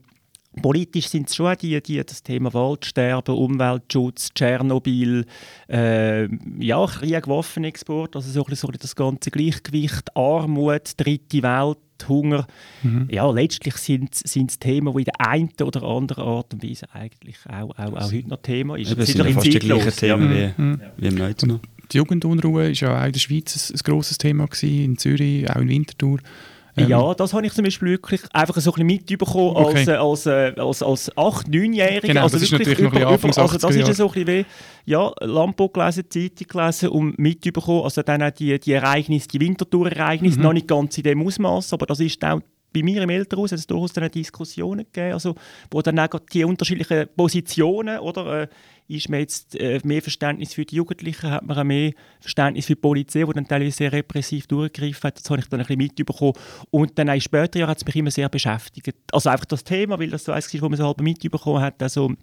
Politisch 0.60 1.08
sind 1.08 1.28
es 1.28 1.36
schon 1.36 1.54
die, 1.62 1.80
die 1.80 2.04
das 2.04 2.22
Thema 2.24 2.52
Waldsterben, 2.52 3.36
Umweltschutz, 3.36 4.30
Tschernobyl, 4.34 5.24
äh, 5.68 6.28
ja, 6.58 6.84
Krieg, 6.86 7.28
Waffenexport, 7.28 8.16
also 8.16 8.30
so, 8.30 8.54
so 8.54 8.68
das 8.68 8.96
ganze 8.96 9.30
Gleichgewicht, 9.30 10.16
Armut, 10.16 10.92
dritte 10.96 11.42
Welt, 11.42 11.78
Hunger. 12.08 12.46
Mhm. 12.82 13.08
Ja, 13.10 13.30
letztlich 13.30 13.76
sind 13.76 14.14
es 14.14 14.58
Themen, 14.58 14.92
die 14.92 14.98
in 15.00 15.04
der 15.04 15.20
einen 15.20 15.50
oder 15.62 15.82
anderen 15.84 16.24
Art 16.24 16.52
und 16.52 16.64
Weise 16.64 16.86
eigentlich 16.92 17.36
auch, 17.48 17.70
auch, 17.78 17.92
auch 17.92 18.12
heute 18.12 18.28
noch 18.28 18.42
Thema 18.42 18.76
ist. 18.76 18.98
Das 18.98 19.06
sind 19.06 19.24
ja 19.24 19.32
fast 19.32 19.46
die 19.46 19.58
gleichen 19.58 19.92
Themen 19.92 20.32
ja. 20.36 20.52
wie, 20.56 20.62
mhm. 20.62 20.80
wie 20.96 21.06
im 21.06 21.14
Neuzen. 21.14 21.60
Die 21.92 21.96
Jugendunruhe 21.96 22.64
war 22.64 22.70
ja 22.70 23.00
auch 23.00 23.06
in 23.06 23.12
der 23.12 23.20
Schweiz 23.20 23.70
ein, 23.70 23.76
ein 23.76 23.80
grosses 23.84 24.18
Thema, 24.18 24.46
gewesen, 24.46 24.84
in 24.84 24.98
Zürich, 24.98 25.50
auch 25.50 25.60
in 25.60 25.68
Winterthur. 25.68 26.18
Ähm, 26.76 26.88
ja, 26.88 27.14
das 27.14 27.32
habe 27.32 27.46
ich 27.46 27.52
zum 27.52 27.64
Beispiel 27.64 27.88
wirklich 27.88 28.20
einfach 28.32 28.56
so 28.56 28.70
ein 28.70 28.86
bisschen 28.86 28.86
mitbekommen 28.86 29.56
okay. 29.56 29.96
als, 29.96 30.26
äh, 30.26 30.54
als, 30.56 30.82
als, 30.82 30.82
als 30.82 31.16
8-, 31.16 31.48
9-Jähriger. 31.48 32.06
Genau, 32.06 32.22
also 32.22 32.36
das 32.36 32.42
ist 32.44 32.52
natürlich 32.52 32.78
über, 32.78 33.00
noch 33.00 33.18
bisschen 33.18 33.42
Also 33.42 33.58
das 33.58 33.76
ist 33.76 33.96
so 33.96 34.08
ein 34.08 34.12
bisschen 34.12 34.26
wie, 34.26 34.46
ja, 34.84 35.12
Lampo 35.20 35.68
gelesen, 35.68 36.04
Zeitung 36.08 36.46
gelesen 36.48 36.88
und 36.90 37.18
mitbekommen, 37.18 37.82
also 37.82 38.02
dann 38.02 38.22
auch 38.22 38.30
die, 38.30 38.58
die 38.58 38.72
Ereignisse, 38.72 39.28
die 39.28 39.40
Wintertour-Ereignisse, 39.40 40.38
mhm. 40.38 40.44
noch 40.44 40.52
nicht 40.52 40.68
ganz 40.68 40.96
in 40.98 41.04
dem 41.04 41.26
Ausmaß, 41.26 41.72
aber 41.72 41.86
das 41.86 42.00
ist 42.00 42.24
auch 42.24 42.40
bei 42.72 42.82
mir 42.82 43.02
im 43.02 43.10
Elternhaus 43.10 43.52
hat 43.52 43.58
es 43.58 43.66
durchaus 43.66 43.92
dann 43.92 44.10
Diskussionen 44.10 44.84
gegeben, 44.84 45.14
also, 45.14 45.34
wo 45.70 45.82
dann 45.82 45.98
auch 45.98 46.18
die 46.32 46.44
unterschiedlichen 46.44 47.08
Positionen, 47.16 47.98
oder, 47.98 48.42
äh, 48.42 48.48
ist 48.88 49.08
man 49.08 49.20
jetzt 49.20 49.54
äh, 49.54 49.80
mehr 49.84 50.02
Verständnis 50.02 50.54
für 50.54 50.64
die 50.64 50.76
Jugendlichen, 50.76 51.30
hat 51.30 51.46
man 51.46 51.56
auch 51.56 51.64
mehr 51.64 51.92
Verständnis 52.20 52.66
für 52.66 52.74
die 52.74 52.80
Polizei, 52.80 53.24
die 53.24 53.32
dann 53.32 53.46
teilweise 53.46 53.76
sehr 53.76 53.92
repressiv 53.92 54.48
durchgegriffen 54.48 55.04
hat. 55.04 55.18
Das 55.18 55.30
habe 55.30 55.40
ich 55.40 55.48
dann 55.48 55.60
ein 55.60 55.66
bisschen 55.66 55.78
mitbekommen. 55.78 56.32
Und 56.70 56.98
dann 56.98 57.08
auch 57.08 57.20
später 57.20 57.66
hat 57.68 57.76
es 57.76 57.84
mich 57.84 57.94
immer 57.94 58.10
sehr 58.10 58.28
beschäftigt. 58.28 58.96
Also 59.12 59.30
einfach 59.30 59.44
das 59.44 59.62
Thema, 59.62 59.98
weil 59.98 60.10
das 60.10 60.24
so 60.24 60.32
eins 60.32 60.52
war, 60.52 60.62
wo 60.62 60.68
man 60.68 60.76
so 60.76 60.86
halb 60.86 61.00
mitbekommen 61.00 61.62
hat, 61.62 61.80
also 61.80 62.14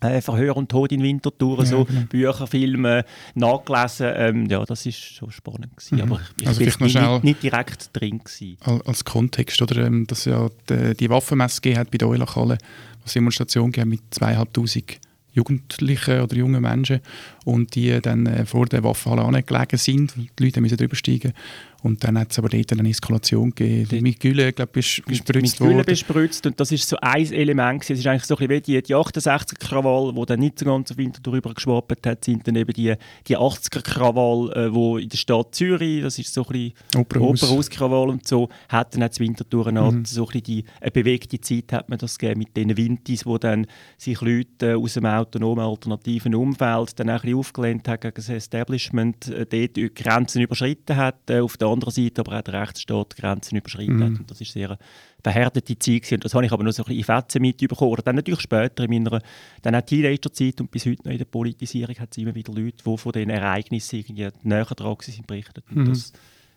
äh, 0.00 0.20
Verhör 0.20 0.56
und 0.56 0.70
Tod 0.70 0.92
in 0.92 1.02
Winterthur, 1.02 1.60
ja, 1.60 1.64
so 1.64 1.84
genau. 1.84 2.00
Bücher, 2.08 2.46
Filme, 2.46 3.04
nachgelesen. 3.34 4.12
Ähm, 4.14 4.46
ja, 4.46 4.64
das 4.64 4.86
war 4.86 4.92
schon 4.92 5.30
spannend 5.30 5.76
gewesen, 5.76 5.96
mhm. 5.96 6.02
aber 6.02 6.20
ich 6.40 6.46
also 6.46 6.60
bin 6.60 6.86
nicht, 6.86 7.24
nicht, 7.24 7.42
direkt 7.42 7.90
drin 7.92 8.18
gewesen. 8.18 8.56
Als 8.84 9.04
Kontext, 9.04 9.60
oder, 9.62 9.86
ähm, 9.86 10.06
dass 10.06 10.24
ja 10.24 10.48
die, 10.68 10.94
die 10.94 11.10
Waffenmesse 11.10 11.60
gegeben 11.60 11.80
hat 11.80 11.90
bei 11.90 11.98
der 11.98 12.08
Eulachhalle, 12.08 12.58
was 13.02 13.12
Demonstration 13.12 13.72
gegeben 13.72 13.90
mit 13.90 14.02
zweieinhalbtausend 14.10 14.98
Jugendlichen 15.32 16.20
oder 16.20 16.36
jungen 16.36 16.60
Menschen 16.60 17.00
und 17.44 17.74
die 17.74 18.00
dann 18.00 18.26
äh, 18.26 18.44
vor 18.46 18.66
der 18.66 18.82
Waffenhalle 18.82 19.22
angelegen 19.22 19.78
sind. 19.78 20.14
Die 20.16 20.44
Leute 20.44 20.60
müssen 20.60 20.76
drüber 20.76 20.96
steigen 20.96 21.32
und 21.82 22.04
dann 22.04 22.18
hat 22.18 22.32
es 22.32 22.38
aber 22.38 22.48
dort 22.48 22.72
eine 22.72 22.88
Eskalation 22.88 23.50
gegeben. 23.50 23.88
Die, 23.88 24.00
mit 24.00 24.20
Gülle, 24.20 24.52
glaube 24.52 24.80
ich, 24.80 25.02
bespritzt 25.06 25.34
mit, 25.34 25.42
mit 25.42 25.58
Gülle 25.58 25.84
bespritzt 25.84 26.46
und 26.46 26.58
das 26.60 26.72
ist 26.72 26.88
so 26.88 26.96
ein 27.00 27.32
Element. 27.32 27.82
Es 27.84 27.90
ist 27.90 28.06
eigentlich 28.06 28.24
so 28.24 28.36
ein 28.36 28.46
bisschen 28.46 28.74
wie 28.74 28.80
die, 28.80 28.82
die 28.82 28.94
68er-Krawall, 28.94 30.12
die 30.12 30.26
dann 30.26 30.40
nicht 30.40 30.58
so 30.58 30.64
ganz 30.66 30.90
auf 30.90 30.96
Winter 30.96 31.20
darüber 31.22 31.54
geschwappt 31.54 32.06
hat, 32.06 32.24
sind 32.24 32.46
dann 32.46 32.56
eben 32.56 32.72
die, 32.72 32.94
die 33.26 33.36
80er-Krawall, 33.36 34.52
äh, 34.52 34.74
wo 34.74 34.98
in 34.98 35.08
der 35.08 35.16
Stadt 35.16 35.54
Zürich, 35.54 36.02
das 36.02 36.18
ist 36.18 36.34
so 36.34 36.44
ein 36.46 36.52
bisschen 36.52 37.00
Opernhaus-Krawall 37.00 38.10
und 38.10 38.26
so, 38.26 38.48
hat 38.68 38.94
dann 38.94 39.02
auch 39.02 39.08
das 39.08 39.20
Winterthur 39.20 39.70
mhm. 39.72 40.04
so 40.04 40.22
ein 40.22 40.26
bisschen 40.26 40.42
die 40.42 40.64
eine 40.80 40.90
bewegte 40.90 41.40
Zeit 41.40 41.72
hat 41.72 41.88
man 41.88 41.98
das 41.98 42.18
gegeben 42.18 42.40
mit 42.40 42.56
diesen 42.56 42.76
Wintis, 42.76 43.26
wo 43.26 43.38
dann 43.38 43.66
sich 43.96 44.20
Leute 44.20 44.76
aus 44.76 44.94
dem 44.94 45.06
autonomen 45.06 45.64
alternativen 45.64 46.34
Umfeld 46.34 46.98
dann 46.98 47.10
auch 47.10 47.14
ein 47.14 47.20
bisschen 47.20 47.38
aufgelehnt 47.38 47.88
haben 47.88 48.00
gegen 48.00 48.14
das 48.14 48.28
Establishment, 48.28 49.28
äh, 49.28 49.46
dort 49.46 49.94
Grenzen 49.94 50.42
überschritten 50.42 50.96
hat, 50.96 51.30
äh, 51.30 51.40
auf 51.40 51.56
der 51.56 51.69
anderen 51.70 51.92
Seite 51.92 52.20
aber 52.20 52.38
auch 52.38 52.42
der 52.42 52.60
Rechtsstaat 52.60 53.16
Grenzen 53.16 53.56
überschritten 53.56 53.96
mhm. 53.96 54.04
hat. 54.04 54.20
Und 54.20 54.30
das 54.30 54.40
ist 54.40 54.52
sehr 54.52 54.78
verhärtete 55.22 55.78
Zeit 55.78 56.12
und 56.12 56.24
das 56.24 56.34
habe 56.34 56.46
ich 56.46 56.52
aber 56.52 56.64
noch 56.64 56.72
so 56.72 56.82
ein 56.82 56.86
bisschen 56.86 56.98
in 56.98 57.04
Fetzen 57.04 57.42
mitbekommen. 57.42 57.90
Oder 57.92 58.02
dann 58.02 58.16
natürlich 58.16 58.40
später 58.40 58.84
in 58.84 58.90
meiner 58.90 59.20
dann 59.62 59.74
auch 59.74 59.80
Teenager-Zeit 59.82 60.60
und 60.60 60.70
bis 60.70 60.86
heute 60.86 61.02
noch 61.04 61.12
in 61.12 61.18
der 61.18 61.24
Politisierung 61.26 61.96
hat 61.98 62.08
es 62.10 62.18
immer 62.18 62.34
wieder 62.34 62.52
Leute, 62.52 62.82
die 62.84 62.96
von 62.96 63.12
diesen 63.12 63.30
Ereignissen 63.30 63.96
irgendwie 63.96 64.28
näher 64.42 64.64
dran 64.64 64.96
sind, 65.00 65.26
berichtet. 65.26 65.64
Und 65.70 65.76
mhm. 65.76 65.88
das, 65.88 66.12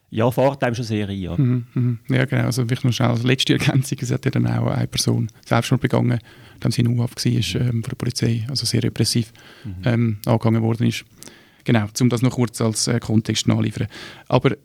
ja, 0.10 0.30
fährt 0.30 0.64
einem 0.64 0.76
schon 0.76 0.86
sehr 0.86 1.10
ein. 1.10 1.18
Ja, 1.18 1.36
mhm, 1.36 1.66
mhm. 1.74 2.00
ja 2.10 2.26
genau. 2.26 2.44
Also 2.44 2.64
vielleicht 2.66 2.86
noch 2.86 2.94
schnell 2.94 3.10
als 3.10 3.24
letzte 3.24 3.54
Ergänzung, 3.54 3.98
es 4.02 4.12
hat 4.12 4.26
ja 4.26 4.32
dann 4.32 4.48
auch 4.48 4.68
eine 4.68 4.88
Person 4.88 5.30
selbst 5.46 5.78
begangen, 5.80 6.20
dann 6.60 6.72
sie 6.72 6.82
in 6.82 6.88
U-Haft 6.88 7.26
war 7.26 7.32
ähm, 7.62 7.84
von 7.84 7.90
der 7.90 7.96
Polizei, 7.96 8.46
also 8.48 8.66
sehr 8.66 8.84
repressiv 8.84 9.34
mhm. 9.64 9.76
ähm, 9.84 10.18
angegangen 10.26 10.62
worden 10.62 10.88
ist. 10.88 11.04
Genau, 11.64 11.86
um 12.00 12.10
das 12.10 12.22
noch 12.22 12.32
kurz 12.32 12.62
als 12.62 12.88
äh, 12.88 13.00
Kontext 13.00 13.48
nachliefern. 13.48 13.88
Aber 14.28 14.52
äh, 14.52 14.58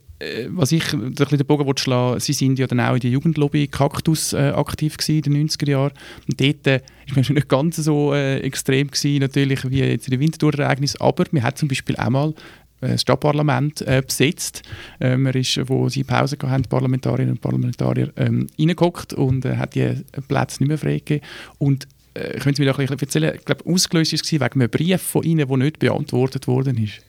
was 0.48 0.72
ich 0.72 0.92
ein 0.92 1.14
den 1.14 1.46
Bogen 1.46 1.76
schlagen 1.76 2.18
Sie 2.18 2.32
sind 2.32 2.58
ja 2.58 2.66
dann 2.66 2.80
auch 2.80 2.94
in 2.94 3.00
der 3.00 3.10
Jugendlobby 3.10 3.68
Kaktus 3.68 4.32
äh, 4.32 4.52
aktiv 4.54 4.96
gewesen 4.96 5.22
in 5.24 5.34
den 5.34 5.48
90er 5.48 5.70
Jahren. 5.70 5.92
Und 6.28 6.40
dort 6.40 6.66
äh, 6.66 6.80
ist 7.06 7.30
nicht 7.30 7.48
ganz 7.48 7.76
so 7.76 8.12
äh, 8.12 8.40
extrem 8.40 8.88
gewesen, 8.88 9.20
natürlich 9.20 9.70
wie 9.70 9.80
jetzt 9.80 10.08
in 10.08 10.12
den 10.12 10.20
Winterthur-Ereignis, 10.20 10.96
aber 10.96 11.24
man 11.30 11.42
hat 11.42 11.58
zum 11.58 11.68
Beispiel 11.68 11.96
auch 11.96 12.10
mal 12.10 12.34
äh, 12.80 12.88
das 12.88 13.02
Stadtparlament 13.02 13.82
äh, 13.82 14.02
besetzt. 14.04 14.62
Äh, 15.00 15.16
man 15.16 15.34
ist, 15.34 15.60
wo 15.68 15.88
sie 15.88 16.04
Pause 16.04 16.36
hatten, 16.42 16.64
Parlamentarierinnen 16.64 17.34
und 17.34 17.40
Parlamentarier, 17.40 18.12
ähm, 18.16 18.46
reingehockt 18.58 19.12
und 19.14 19.44
äh, 19.44 19.56
hat 19.56 19.74
die 19.74 20.02
Plätze 20.26 20.62
nicht 20.62 20.68
mehr 20.68 20.78
freigegeben. 20.78 21.26
Und 21.58 21.86
äh, 22.14 22.38
können 22.38 22.54
Sie 22.54 22.62
mir 22.62 22.68
noch 22.68 22.78
ein 22.78 22.86
bisschen 22.86 23.00
erzählen, 23.00 23.34
ich 23.36 23.44
glaube, 23.44 23.64
ausgelöst 23.66 24.12
war 24.12 24.20
es 24.20 24.32
wegen 24.32 24.44
einem 24.44 24.70
Brief 24.70 25.00
von 25.00 25.22
Ihnen, 25.22 25.46
der 25.46 25.56
nicht 25.56 25.78
beantwortet 25.78 26.46
worden 26.46 26.82
ist. 26.82 27.02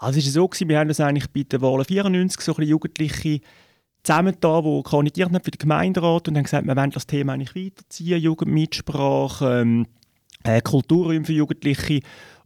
Also 0.00 0.18
es 0.18 0.26
ist 0.26 0.32
so 0.32 0.48
gewesen, 0.48 0.68
wir 0.70 0.78
haben 0.78 0.88
das 0.88 0.98
eigentlich 0.98 1.30
bei 1.30 1.42
der 1.42 1.60
Wahl 1.60 1.84
94 1.84 2.40
so 2.40 2.56
ein 2.56 2.66
Jugendliche 2.66 3.40
zusammen 4.02 4.34
da, 4.40 4.62
die 4.62 4.82
kandidiert 4.82 5.28
haben 5.28 5.44
für 5.44 5.50
den 5.50 5.58
Gemeinderat 5.58 6.26
und 6.26 6.36
haben 6.38 6.44
gesagt, 6.44 6.66
wir 6.66 6.74
wollen 6.74 6.90
das 6.90 7.06
Thema 7.06 7.34
eigentlich 7.34 7.54
weiterziehen, 7.54 8.18
Jugendmitsprache, 8.18 9.60
ähm, 9.60 9.86
äh, 10.42 10.62
Kulturräume 10.62 11.26
für 11.26 11.34
Jugendliche 11.34 12.00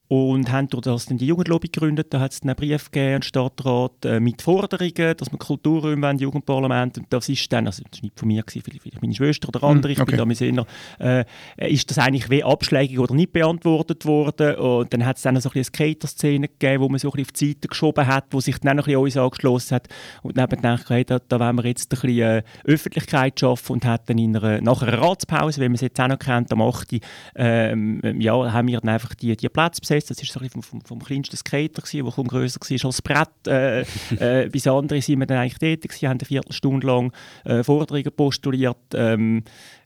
und 0.08 0.52
haben 0.52 0.68
durch 0.68 0.82
das 0.82 1.06
dann 1.06 1.16
die 1.16 1.26
Jugendlobby 1.26 1.68
gegründet. 1.68 2.12
Da 2.12 2.20
hat 2.20 2.32
es 2.32 2.42
einen 2.42 2.54
Brief 2.54 2.90
gegeben 2.90 3.14
an 3.14 3.20
den 3.20 3.22
Stadtrat 3.22 4.04
äh, 4.04 4.20
mit 4.20 4.42
Forderungen, 4.42 5.16
dass 5.16 5.32
man 5.32 5.38
Kulturräume 5.38 6.06
wollen, 6.06 6.18
Jugendparlament. 6.18 6.98
Und 6.98 7.06
das 7.10 7.28
ist 7.30 7.50
dann, 7.52 7.66
also 7.66 7.82
das 7.90 8.00
war 8.00 8.04
nicht 8.04 8.18
von 8.18 8.28
mir, 8.28 8.42
gewesen, 8.42 8.62
vielleicht, 8.62 9.00
meine 9.00 9.14
Schwester 9.14 9.48
oder 9.48 9.64
andere, 9.64 9.92
mm, 9.92 10.00
okay. 10.00 10.12
ich 10.12 10.18
bin 10.18 10.28
da 10.28 10.34
Sinner, 10.34 10.66
äh, 11.00 11.24
ist 11.56 11.90
das 11.90 11.98
eigentlich 11.98 12.28
wie 12.28 12.44
abschlägig 12.44 12.98
oder 12.98 13.14
nicht 13.14 13.32
beantwortet 13.32 14.04
worden. 14.04 14.56
Und 14.56 14.92
dann 14.92 15.06
hat 15.06 15.16
es 15.16 15.22
dann 15.22 15.40
so 15.40 15.48
ein 15.48 15.52
bisschen 15.52 15.72
eine 15.78 15.94
Skater-Szene 15.94 16.48
gegeben, 16.48 16.82
wo 16.82 16.88
man 16.90 16.98
so 16.98 17.08
ein 17.08 17.12
bisschen 17.12 17.24
auf 17.24 17.32
die 17.32 17.48
Seite 17.48 17.68
geschoben 17.68 18.06
hat, 18.06 18.26
wo 18.30 18.40
sich 18.40 18.58
dann 18.58 18.76
noch 18.76 18.84
ein 18.84 18.92
bisschen 18.92 19.00
uns 19.00 19.16
angeschlossen 19.16 19.76
hat. 19.76 19.88
Und 20.22 20.36
dann 20.36 20.50
gedacht, 20.50 20.90
hey, 20.90 21.04
da, 21.04 21.18
da 21.18 21.40
wollen 21.40 21.56
wir 21.56 21.64
jetzt 21.64 21.90
ein 21.92 22.00
bisschen 22.00 22.20
äh, 22.20 22.42
Öffentlichkeit 22.64 23.40
schaffen 23.40 23.72
und 23.72 23.84
hat 23.86 24.10
dann 24.10 24.18
in 24.18 24.36
einer, 24.36 24.60
nach 24.60 24.82
einer 24.82 24.98
Ratspause, 25.00 25.62
wie 25.62 25.68
man 25.68 25.76
es 25.76 25.80
jetzt 25.80 25.98
auch 25.98 26.08
noch 26.08 26.18
kennt, 26.18 26.52
am 26.52 26.60
8. 26.60 27.00
Ähm, 27.36 28.02
ja, 28.20 28.52
haben 28.52 28.68
wir 28.68 28.80
dann 28.80 28.90
einfach 28.90 29.14
die, 29.14 29.34
die 29.34 29.48
Plätze 29.48 29.80
besetzt 29.80 29.93
gesetzt. 29.94 30.10
Das 30.10 30.36
war 30.36 30.42
so 30.42 30.48
vom, 30.48 30.62
vom, 30.62 30.80
vom 30.82 31.02
kleinsten 31.02 31.36
Skater, 31.36 31.82
der 31.82 32.04
kaum 32.04 32.28
grösser 32.28 32.60
war 32.60 32.70
als 32.70 32.82
das 32.82 33.02
Brett. 33.02 33.46
Äh, 33.46 33.80
äh, 34.44 34.48
bis 34.48 34.66
andere 34.66 35.00
sind 35.00 35.20
wir 35.20 35.26
dann 35.26 35.38
eigentlich 35.38 35.58
tätig 35.58 35.90
gewesen, 35.90 36.08
haben 36.08 36.18
eine 36.18 36.26
Viertelstunde 36.26 36.86
lang 36.86 37.12
äh, 37.44 37.62
Forderungen 37.62 38.12
postuliert. 38.12 38.76
Ähm, 38.94 39.44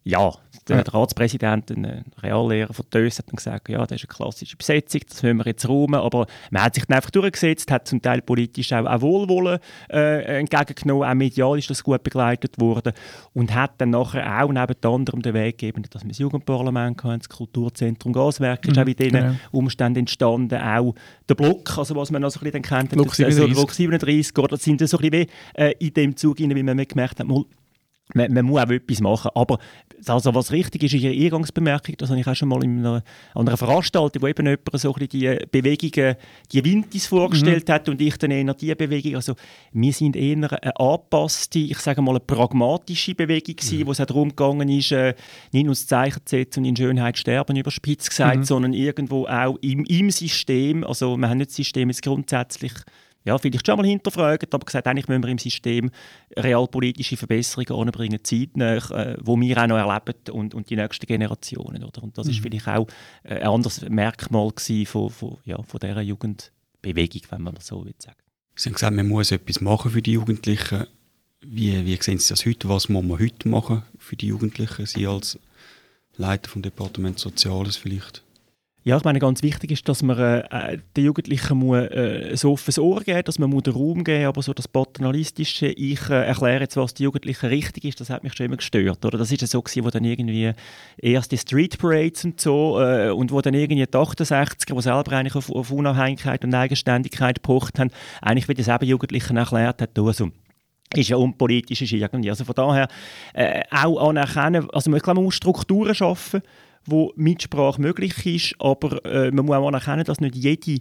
ja, 0.09 0.33
der, 0.69 0.85
der 0.85 0.95
Ratspräsident, 0.95 1.71
ein 1.71 2.05
Reallehrer 2.23 2.73
von 2.73 2.89
TÖS, 2.91 3.19
hat 3.19 3.29
dann 3.29 3.37
gesagt, 3.37 3.69
ja, 3.69 3.87
das 3.87 4.03
ist 4.03 4.09
eine 4.09 4.17
klassische 4.17 4.57
Besetzung, 4.57 5.03
das 5.09 5.23
wollen 5.23 5.37
wir 5.37 5.47
jetzt 5.47 5.69
räumen. 5.69 6.01
Aber 6.01 6.27
man 6.51 6.63
hat 6.63 6.75
sich 6.75 6.85
dann 6.87 6.97
einfach 6.97 7.11
durchgesetzt, 7.11 7.71
hat 7.71 7.87
zum 7.87 8.01
Teil 8.01 8.23
politisch 8.23 8.73
auch, 8.73 8.87
auch 8.87 9.01
Wohlwollen 9.03 9.59
äh, 9.91 10.39
entgegengenommen, 10.39 11.09
auch 11.09 11.15
medial 11.15 11.59
ist 11.59 11.69
das 11.69 11.83
gut 11.83 12.03
begleitet 12.03 12.59
worden 12.59 12.95
und 13.35 13.55
hat 13.55 13.73
dann 13.79 13.91
nachher 13.91 14.43
auch 14.43 14.51
neben 14.51 14.77
anderem 14.83 15.21
den 15.21 15.35
Weg 15.35 15.59
gegeben, 15.59 15.85
dass 15.91 16.03
wir 16.03 16.09
das 16.09 16.19
Jugendparlament 16.19 17.05
hatten, 17.05 17.19
das 17.19 17.29
Kulturzentrum 17.29 18.15
Gaswerk. 18.15 18.65
Mhm, 18.65 18.73
ist 18.73 18.79
auch 18.79 18.87
in 18.87 18.97
diesen 18.97 19.13
genau. 19.13 19.35
Umständen 19.53 20.01
entstanden, 20.01 20.59
auch 20.59 20.95
der 21.29 21.35
Block, 21.35 21.77
also 21.77 21.95
was 21.97 22.11
man 22.11 22.23
noch 22.23 22.31
so 22.31 22.41
ein 22.41 22.45
bisschen 22.45 22.63
kennt, 22.63 22.91
Block 22.91 23.15
37, 23.15 23.55
Block 23.55 23.73
37 23.73 24.33
das 24.49 24.63
sind 24.63 24.89
so 24.89 24.97
ein 24.97 25.11
bisschen 25.11 25.13
wie, 25.13 25.61
äh, 25.61 25.75
in 25.79 25.93
dem 25.93 26.17
Zug, 26.17 26.39
wie 26.39 26.63
man 26.63 26.87
gemerkt 26.87 27.21
hat, 27.21 27.27
man, 28.15 28.33
man, 28.33 28.45
muss 28.47 28.63
auch 28.63 28.71
etwas 28.71 29.01
machen. 29.01 29.31
Aber 29.35 29.59
also, 30.07 30.35
was 30.35 30.53
richtig 30.53 30.83
ist, 30.83 30.95
ist 30.95 31.05
eine 31.05 31.13
Eingangsbemerkung. 31.13 31.97
Das 31.99 32.11
habe 32.11 32.21
ich 32.21 32.27
auch 32.27 32.35
schon 32.35 32.49
mal 32.49 32.63
in 32.65 32.79
einer, 32.79 33.03
an 33.35 33.47
einer 33.47 33.57
Veranstaltung, 33.57 34.23
wo 34.23 34.27
eben 34.27 34.47
jemand 34.47 34.69
so 34.75 34.95
ein 34.95 35.09
die 35.09 35.39
Bewegungen, 35.51 36.17
die 36.53 36.65
Vintis 36.65 37.07
vorgestellt 37.07 37.69
mhm. 37.69 37.73
hat 37.73 37.89
und 37.89 38.01
ich 38.01 38.17
dann 38.17 38.31
eher 38.31 38.55
die 38.55 38.75
Bewegung. 38.75 39.17
Also, 39.17 39.35
wir 39.73 39.93
sind 39.93 40.17
eher 40.17 40.37
eine 40.37 40.77
angepasste, 40.79 41.59
ich 41.59 41.79
sage 41.79 42.01
mal 42.01 42.13
eine 42.13 42.21
pragmatische 42.21 43.15
Bewegung 43.15 43.57
gewesen, 43.57 43.81
mhm. 43.81 43.87
wo 43.87 43.93
es 43.93 44.01
auch 44.01 44.07
darum 44.07 44.31
gegangen 44.31 44.69
ist, 44.69 44.93
äh, 44.93 45.15
nicht 45.53 45.65
nur 45.65 45.75
das 45.75 45.87
Zeichen 45.87 46.21
zu 46.25 46.37
setzen 46.37 46.61
und 46.61 46.67
in 46.67 46.77
Schönheit 46.77 47.19
sterben, 47.19 47.57
überspitzt 47.57 48.11
gesagt, 48.11 48.39
mhm. 48.39 48.45
sondern 48.45 48.73
irgendwo 48.73 49.27
auch 49.27 49.57
im, 49.61 49.85
im 49.85 50.11
System, 50.11 50.85
also 50.85 51.17
wir 51.17 51.29
haben 51.29 51.39
nicht 51.39 51.51
das 51.51 51.57
System 51.57 51.89
jetzt 51.89 52.03
grundsätzlich 52.03 52.73
ja, 53.29 53.39
vielleicht 53.39 53.67
schon 53.67 53.77
mal 53.77 53.87
hinterfragen, 53.87 54.49
aber 54.51 54.65
gesagt, 54.65 54.87
eigentlich 54.87 55.07
müssen 55.07 55.23
wir 55.23 55.31
im 55.31 55.39
System 55.39 55.91
realpolitische 56.37 57.17
Verbesserungen 57.17 57.89
anbringen, 57.89 58.21
zeitnah, 58.23 58.77
äh, 58.77 59.17
wo 59.23 59.39
wir 59.39 59.59
auch 59.59 59.67
noch 59.67 59.77
erleben 59.77 60.19
und, 60.33 60.55
und 60.55 60.71
die 60.71 60.77
nächsten 60.77 61.07
Generationen. 61.07 61.85
Oder? 61.85 62.03
Und 62.03 62.17
das 62.17 62.27
mhm. 62.27 62.33
ist 62.33 62.41
vielleicht 62.41 62.69
auch 62.69 62.87
äh, 63.25 63.35
ein 63.35 63.49
anderes 63.49 63.83
Merkmal 63.89 64.51
von, 64.87 65.11
von, 65.11 65.37
ja, 65.45 65.63
von 65.63 65.81
dieser 65.81 66.01
Jugendbewegung, 66.01 67.23
wenn 67.31 67.43
man 67.43 67.55
das 67.55 67.67
so 67.67 67.85
will 67.85 67.95
sagen. 67.99 68.17
Sie 68.55 68.71
haben 68.71 68.75
gesagt, 68.75 68.97
man 68.97 69.07
muss 69.07 69.31
etwas 69.31 69.61
machen 69.61 69.91
für 69.91 70.03
die 70.03 70.13
Jugendlichen. 70.13 70.87
Wie, 71.43 71.87
wie 71.87 71.97
sehen 72.01 72.19
Sie 72.19 72.31
das 72.31 72.47
heute? 72.47 72.69
Was 72.69 72.89
muss 72.89 73.05
man 73.05 73.21
heute 73.21 73.49
machen 73.49 73.83
für 73.99 74.17
die 74.17 74.29
Jugendlichen? 74.29 74.87
Sie 74.87 75.07
als 75.07 75.39
Leiter 76.17 76.51
vom 76.51 76.63
Departement 76.63 77.19
Soziales 77.19 77.77
vielleicht? 77.77 78.25
Ja, 78.89 78.97
ich 78.97 79.05
meine, 79.05 79.19
ganz 79.19 79.43
wichtig 79.43 79.71
ist, 79.73 79.87
dass 79.87 80.03
man 80.03 80.19
äh, 80.19 80.79
den 80.97 81.05
Jugendlichen 81.05 81.59
muss, 81.59 81.77
äh, 81.77 82.33
ein 82.33 82.49
offenes 82.49 82.79
Ohr 82.79 83.03
geben 83.03 83.23
dass 83.23 83.39
man 83.39 83.51
den 83.51 83.75
Raum 83.75 84.03
geben 84.03 84.25
aber 84.25 84.41
so 84.41 84.55
das 84.55 84.67
paternalistische, 84.67 85.67
ich 85.67 86.09
äh, 86.09 86.25
erkläre 86.25 86.61
jetzt, 86.61 86.79
was 86.79 86.95
die 86.95 87.03
Jugendlichen 87.03 87.45
richtig 87.49 87.85
ist, 87.85 88.01
das 88.01 88.09
hat 88.09 88.25
mich 88.25 88.33
schon 88.33 88.47
immer 88.47 88.57
gestört. 88.57 89.05
Oder? 89.05 89.19
Das 89.19 89.31
ist 89.31 89.47
so 89.47 89.61
gewesen, 89.61 89.85
wo 89.85 89.91
dann 89.91 90.05
irgendwie 90.05 90.53
erste 90.97 91.37
Street 91.37 91.77
Parades 91.77 92.25
und 92.25 92.41
so 92.41 92.81
äh, 92.81 93.11
und 93.11 93.31
wo 93.31 93.43
dann 93.43 93.53
irgendwie 93.53 93.85
die 93.85 93.93
68er, 93.93 94.75
die 94.75 94.81
selber 94.81 95.13
eigentlich 95.13 95.37
auf, 95.37 95.51
auf 95.51 95.71
Unabhängigkeit 95.71 96.43
und 96.47 96.55
Eigenständigkeit 96.55 97.43
gepocht 97.43 97.79
haben, 97.79 97.91
eigentlich 98.23 98.49
wie 98.49 98.55
das 98.55 98.69
eben 98.69 98.87
Jugendlichen 98.87 99.37
erklärt 99.37 99.83
hat, 99.83 99.99
also 99.99 100.31
ist 100.95 101.11
ja 101.11 101.19
unpolitisch 101.19 101.83
ist 101.83 101.93
irgendwie. 101.93 102.31
Also 102.31 102.47
von 102.47 102.55
daher 102.55 102.89
äh, 103.35 103.65
auch 103.71 104.09
anerkennen, 104.09 104.67
also 104.71 104.91
man, 104.91 105.01
glaube, 105.01 105.17
man 105.17 105.25
muss 105.25 105.35
Strukturen 105.35 105.95
schaffen, 105.95 106.41
wo 106.91 107.13
Mitsprache 107.17 107.81
möglich 107.81 108.27
ist, 108.27 108.55
aber 108.59 109.05
äh, 109.05 109.31
man 109.31 109.47
muss 109.47 109.57
auch 109.57 109.69
anerkennen, 109.69 110.05
dass 110.05 110.21
nicht 110.21 110.35
jede 110.35 110.81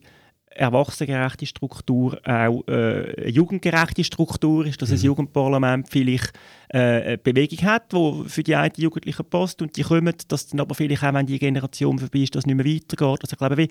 erwachsenengerechte 0.49 1.45
Struktur 1.45 2.19
auch 2.23 2.63
äh, 2.67 3.13
eine 3.17 3.29
jugendgerechte 3.29 4.03
Struktur 4.03 4.65
ist, 4.65 4.81
dass 4.81 4.89
mhm. 4.89 4.95
ein 4.95 5.01
Jugendparlament 5.01 5.87
vielleicht 5.89 6.33
äh, 6.69 6.79
eine 6.79 7.17
Bewegung 7.17 7.67
hat, 7.67 7.93
die 7.93 8.23
für 8.27 8.43
die 8.43 8.55
einen 8.55 8.73
Jugendlichen 8.77 9.25
passt 9.29 9.61
und 9.61 9.77
die 9.77 9.83
kommen, 9.83 10.15
dass 10.27 10.47
dann 10.47 10.59
aber 10.59 10.73
vielleicht 10.73 11.03
auch, 11.03 11.13
wenn 11.13 11.27
die 11.27 11.39
Generation 11.39 11.99
vorbei 11.99 12.19
ist, 12.19 12.35
das 12.35 12.45
nicht 12.45 12.55
mehr 12.55 12.65
weitergeht. 12.65 13.21
Also 13.21 13.33
ich 13.33 13.37
glaube, 13.37 13.57
wie, 13.57 13.69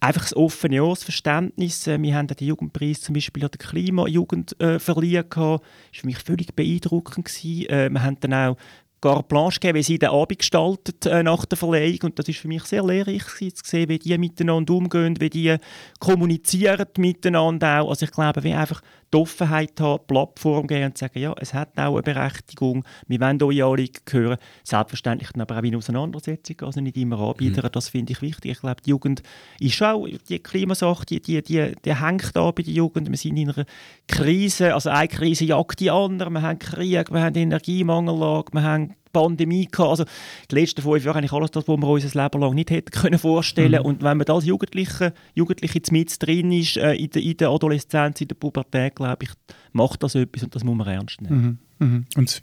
einfach 0.00 0.22
das 0.22 0.36
offene 0.36 0.82
Ohr, 0.82 0.94
das 0.94 1.04
Verständnis. 1.04 1.86
Äh, 1.86 2.00
wir 2.02 2.16
haben 2.16 2.26
den 2.26 2.46
Jugendpreis 2.46 3.02
zum 3.02 3.14
Beispiel 3.14 3.44
an 3.44 3.50
der 3.50 3.66
Klimajugend 3.66 4.60
äh, 4.60 4.78
verliehen. 4.78 5.24
Das 5.28 5.36
war 5.36 5.60
für 5.92 6.06
mich 6.06 6.18
völlig 6.18 6.54
beeindruckend. 6.54 7.26
Gewesen. 7.26 7.68
Äh, 7.68 7.90
wir 7.90 8.02
haben 8.02 8.18
dann 8.20 8.34
auch 8.34 8.56
carte 9.00 9.28
blanche 9.28 9.60
gegeben, 9.60 9.78
wie 9.78 9.82
sie 9.82 9.98
den 9.98 10.10
Abend 10.10 10.38
gestaltet 10.38 11.06
äh, 11.06 11.22
nach 11.22 11.44
der 11.44 11.58
Verleihung. 11.58 11.98
Und 12.04 12.18
das 12.18 12.28
ist 12.28 12.38
für 12.38 12.48
mich 12.48 12.64
sehr 12.64 12.84
lehrreich 12.84 13.24
gewesen, 13.26 13.56
zu 13.56 13.64
sehen, 13.64 13.88
wie 13.88 13.98
die 13.98 14.16
miteinander 14.18 14.74
umgehen, 14.74 15.20
wie 15.20 15.30
die 15.30 15.56
kommunizieren 15.98 16.86
miteinander 16.98 17.80
auch. 17.80 17.90
Also 17.90 18.04
ich 18.04 18.12
glaube, 18.12 18.42
wie 18.44 18.52
einfach 18.52 18.82
die 19.12 19.18
Offenheit 19.18 19.80
haben, 19.80 20.00
die 20.00 20.12
Plattform 20.12 20.66
geben 20.66 20.86
und 20.86 20.98
sagen, 20.98 21.18
ja, 21.18 21.34
es 21.38 21.52
hat 21.52 21.76
auch 21.78 21.94
eine 21.94 22.02
Berechtigung, 22.02 22.84
wir 23.08 23.20
wollen 23.20 23.42
eure 23.42 23.70
Anliegen 23.70 24.00
hören. 24.10 24.38
Selbstverständlich 24.62 25.30
aber 25.36 25.58
auch 25.58 25.62
in 25.62 25.76
Auseinandersetzung, 25.76 26.56
also 26.62 26.80
nicht 26.80 26.96
immer 26.96 27.18
anbieten, 27.18 27.60
mhm. 27.62 27.72
das 27.72 27.88
finde 27.88 28.12
ich 28.12 28.22
wichtig. 28.22 28.52
Ich 28.52 28.60
glaube, 28.60 28.82
die 28.84 28.90
Jugend 28.90 29.22
ist 29.58 29.74
schon, 29.74 30.18
die 30.28 30.38
Klimasache, 30.38 31.06
die, 31.06 31.20
die, 31.20 31.42
die, 31.42 31.74
die 31.84 31.94
hängt 31.94 32.34
da 32.34 32.50
bei 32.50 32.62
der 32.62 32.74
Jugend. 32.74 33.10
Wir 33.10 33.16
sind 33.16 33.36
in 33.36 33.50
einer 33.50 33.66
Krise, 34.06 34.74
also 34.74 34.90
eine 34.90 35.08
Krise 35.08 35.44
jagt 35.44 35.80
die 35.80 35.90
andere. 35.90 36.30
Wir 36.30 36.42
haben 36.42 36.58
Krieg, 36.58 37.12
wir 37.12 37.22
haben 37.22 37.34
Energiemangellage, 37.34 38.52
wir 38.52 38.62
haben 38.62 38.94
Pandemie 39.12 39.66
gehabt. 39.66 39.90
Also 39.90 40.04
die 40.50 40.54
letzten 40.54 40.82
fünf 40.82 41.04
Jahre 41.04 41.18
eigentlich 41.18 41.32
alles 41.32 41.50
das, 41.50 41.66
was 41.66 41.76
wir 41.76 41.88
uns 41.88 42.04
ein 42.04 42.22
Leben 42.22 42.40
lang 42.40 42.54
nicht 42.54 42.70
hätten 42.70 42.90
können 42.90 43.18
vorstellen. 43.18 43.80
Mhm. 43.80 43.86
Und 43.86 44.02
wenn 44.02 44.16
man 44.16 44.26
als 44.26 44.44
Jugendliche, 44.44 45.12
Jugendliche 45.34 45.80
mit 45.90 46.22
drin 46.22 46.52
ist, 46.52 46.76
äh, 46.76 46.94
in, 46.94 47.10
der, 47.10 47.22
in 47.22 47.36
der 47.36 47.50
Adoleszenz, 47.50 48.20
in 48.20 48.28
der 48.28 48.34
Pubertät, 48.36 48.96
glaube 48.96 49.24
ich, 49.24 49.30
macht 49.72 50.02
das 50.02 50.14
etwas 50.14 50.42
und 50.42 50.54
das 50.54 50.64
muss 50.64 50.76
man 50.76 50.86
ernst 50.86 51.20
nehmen. 51.20 51.60
Mhm. 51.78 51.86
Mhm. 51.86 52.04
Und 52.16 52.42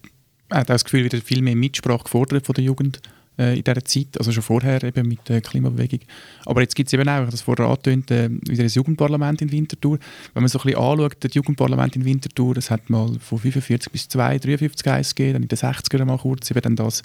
hat 0.50 0.64
auch 0.64 0.66
das 0.66 0.86
Gefühl, 0.86 1.04
wieder 1.04 1.20
viel 1.20 1.42
mehr 1.42 1.56
Mitsprache 1.56 2.04
gefordert 2.04 2.46
von 2.46 2.54
der 2.54 2.64
Jugend 2.64 2.98
äh, 2.98 3.17
in 3.38 3.64
dieser 3.64 3.86
Zeit, 3.86 4.18
also 4.18 4.32
schon 4.32 4.44
vorher 4.44 4.84
eben 4.84 5.08
mit 5.08 5.28
der 5.30 5.42
Klimabewegung. 5.42 6.00
Aber 6.46 6.62
jetzt 6.62 6.76
gibt 6.76 6.88
es 6.88 6.94
eben 6.94 7.08
auch, 7.08 7.24
ich 7.24 7.30
das 7.30 7.42
vorher 7.42 7.68
angetönt, 7.68 8.10
äh, 8.12 8.30
wieder 8.30 8.64
ein 8.64 8.70
Jugendparlament 8.70 9.42
in 9.42 9.52
Winterthur. 9.52 10.00
Wenn 10.34 10.44
man 10.44 10.50
so 10.50 10.60
ein 10.60 10.64
bisschen 10.64 10.82
anschaut, 10.82 11.18
das 11.20 11.34
Jugendparlament 11.34 11.96
in 11.96 12.06
Winterthur, 12.06 12.56
das 12.56 12.72
hat 12.72 12.90
mal 12.90 13.14
von 13.20 13.38
45 13.38 13.92
bis 13.92 14.10
2, 14.10 14.40
53 14.40 14.92
eins 14.92 15.16
gegeben, 15.16 15.34
dann 15.34 15.44
in 15.44 15.50
den 15.50 15.58
60er 15.58 16.06
mal 16.06 16.18
kurz, 16.18 16.50
eben 16.52 16.62
dann 16.62 16.76
das 16.76 17.04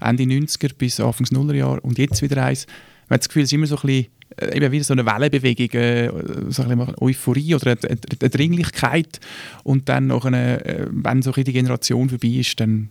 Ende 0.00 0.24
90er 0.24 0.74
bis 0.74 1.00
Anfangs 1.00 1.32
Nullerjahr 1.32 1.84
und 1.84 1.98
jetzt 1.98 2.22
wieder 2.22 2.42
eins. 2.42 2.66
Man 3.08 3.16
hat 3.16 3.20
das 3.20 3.28
Gefühl, 3.28 3.42
es 3.42 3.50
ist 3.50 3.52
immer 3.52 3.66
so 3.66 3.76
ein 3.76 3.82
bisschen 3.82 4.06
äh, 4.36 4.56
eben 4.56 4.72
wieder 4.72 4.84
so 4.84 4.94
eine 4.94 5.06
Wellenbewegung, 5.06 5.70
äh, 5.80 6.08
so 6.48 6.62
ein 6.62 6.76
bisschen 6.76 6.94
Euphorie 7.00 7.54
oder 7.54 7.76
eine, 7.82 8.30
Dringlichkeit 8.30 9.20
und 9.62 9.88
dann 9.88 10.08
noch 10.08 10.24
eine, 10.24 10.64
äh, 10.64 10.86
wenn 10.90 11.22
so 11.22 11.32
ein 11.32 11.44
die 11.44 11.52
Generation 11.52 12.08
vorbei 12.08 12.28
ist, 12.28 12.58
dann 12.58 12.88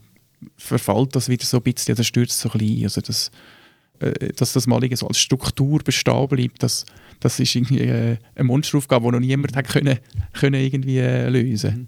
verfällt 0.58 1.16
das 1.16 1.30
wieder 1.30 1.46
so 1.46 1.58
ein 1.58 1.64
bisschen, 1.64 1.96
oder 1.96 2.04
stürzt 2.04 2.40
so 2.40 2.50
ein 2.50 2.60
bisschen. 2.60 2.84
Also 2.84 3.02
das, 3.02 3.32
äh, 4.00 4.34
dass 4.34 4.54
das 4.54 4.68
mal 4.68 4.82
so 4.96 5.08
als 5.08 5.20
Struktur 5.20 5.80
bestehen 5.80 6.28
bleibt, 6.28 6.64
das, 6.64 6.86
das 7.20 7.40
ist 7.40 7.56
irgendwie 7.56 7.80
äh, 7.80 8.18
eine 8.36 8.44
Monsteraufgabe, 8.44 9.06
die 9.06 9.12
noch 9.12 9.20
niemand 9.20 9.56
hat 9.56 9.68
können, 9.68 10.00
können 10.34 10.62
irgendwie 10.62 11.00
äh, 11.00 11.30
lösen 11.30 11.74
mhm. 11.74 11.88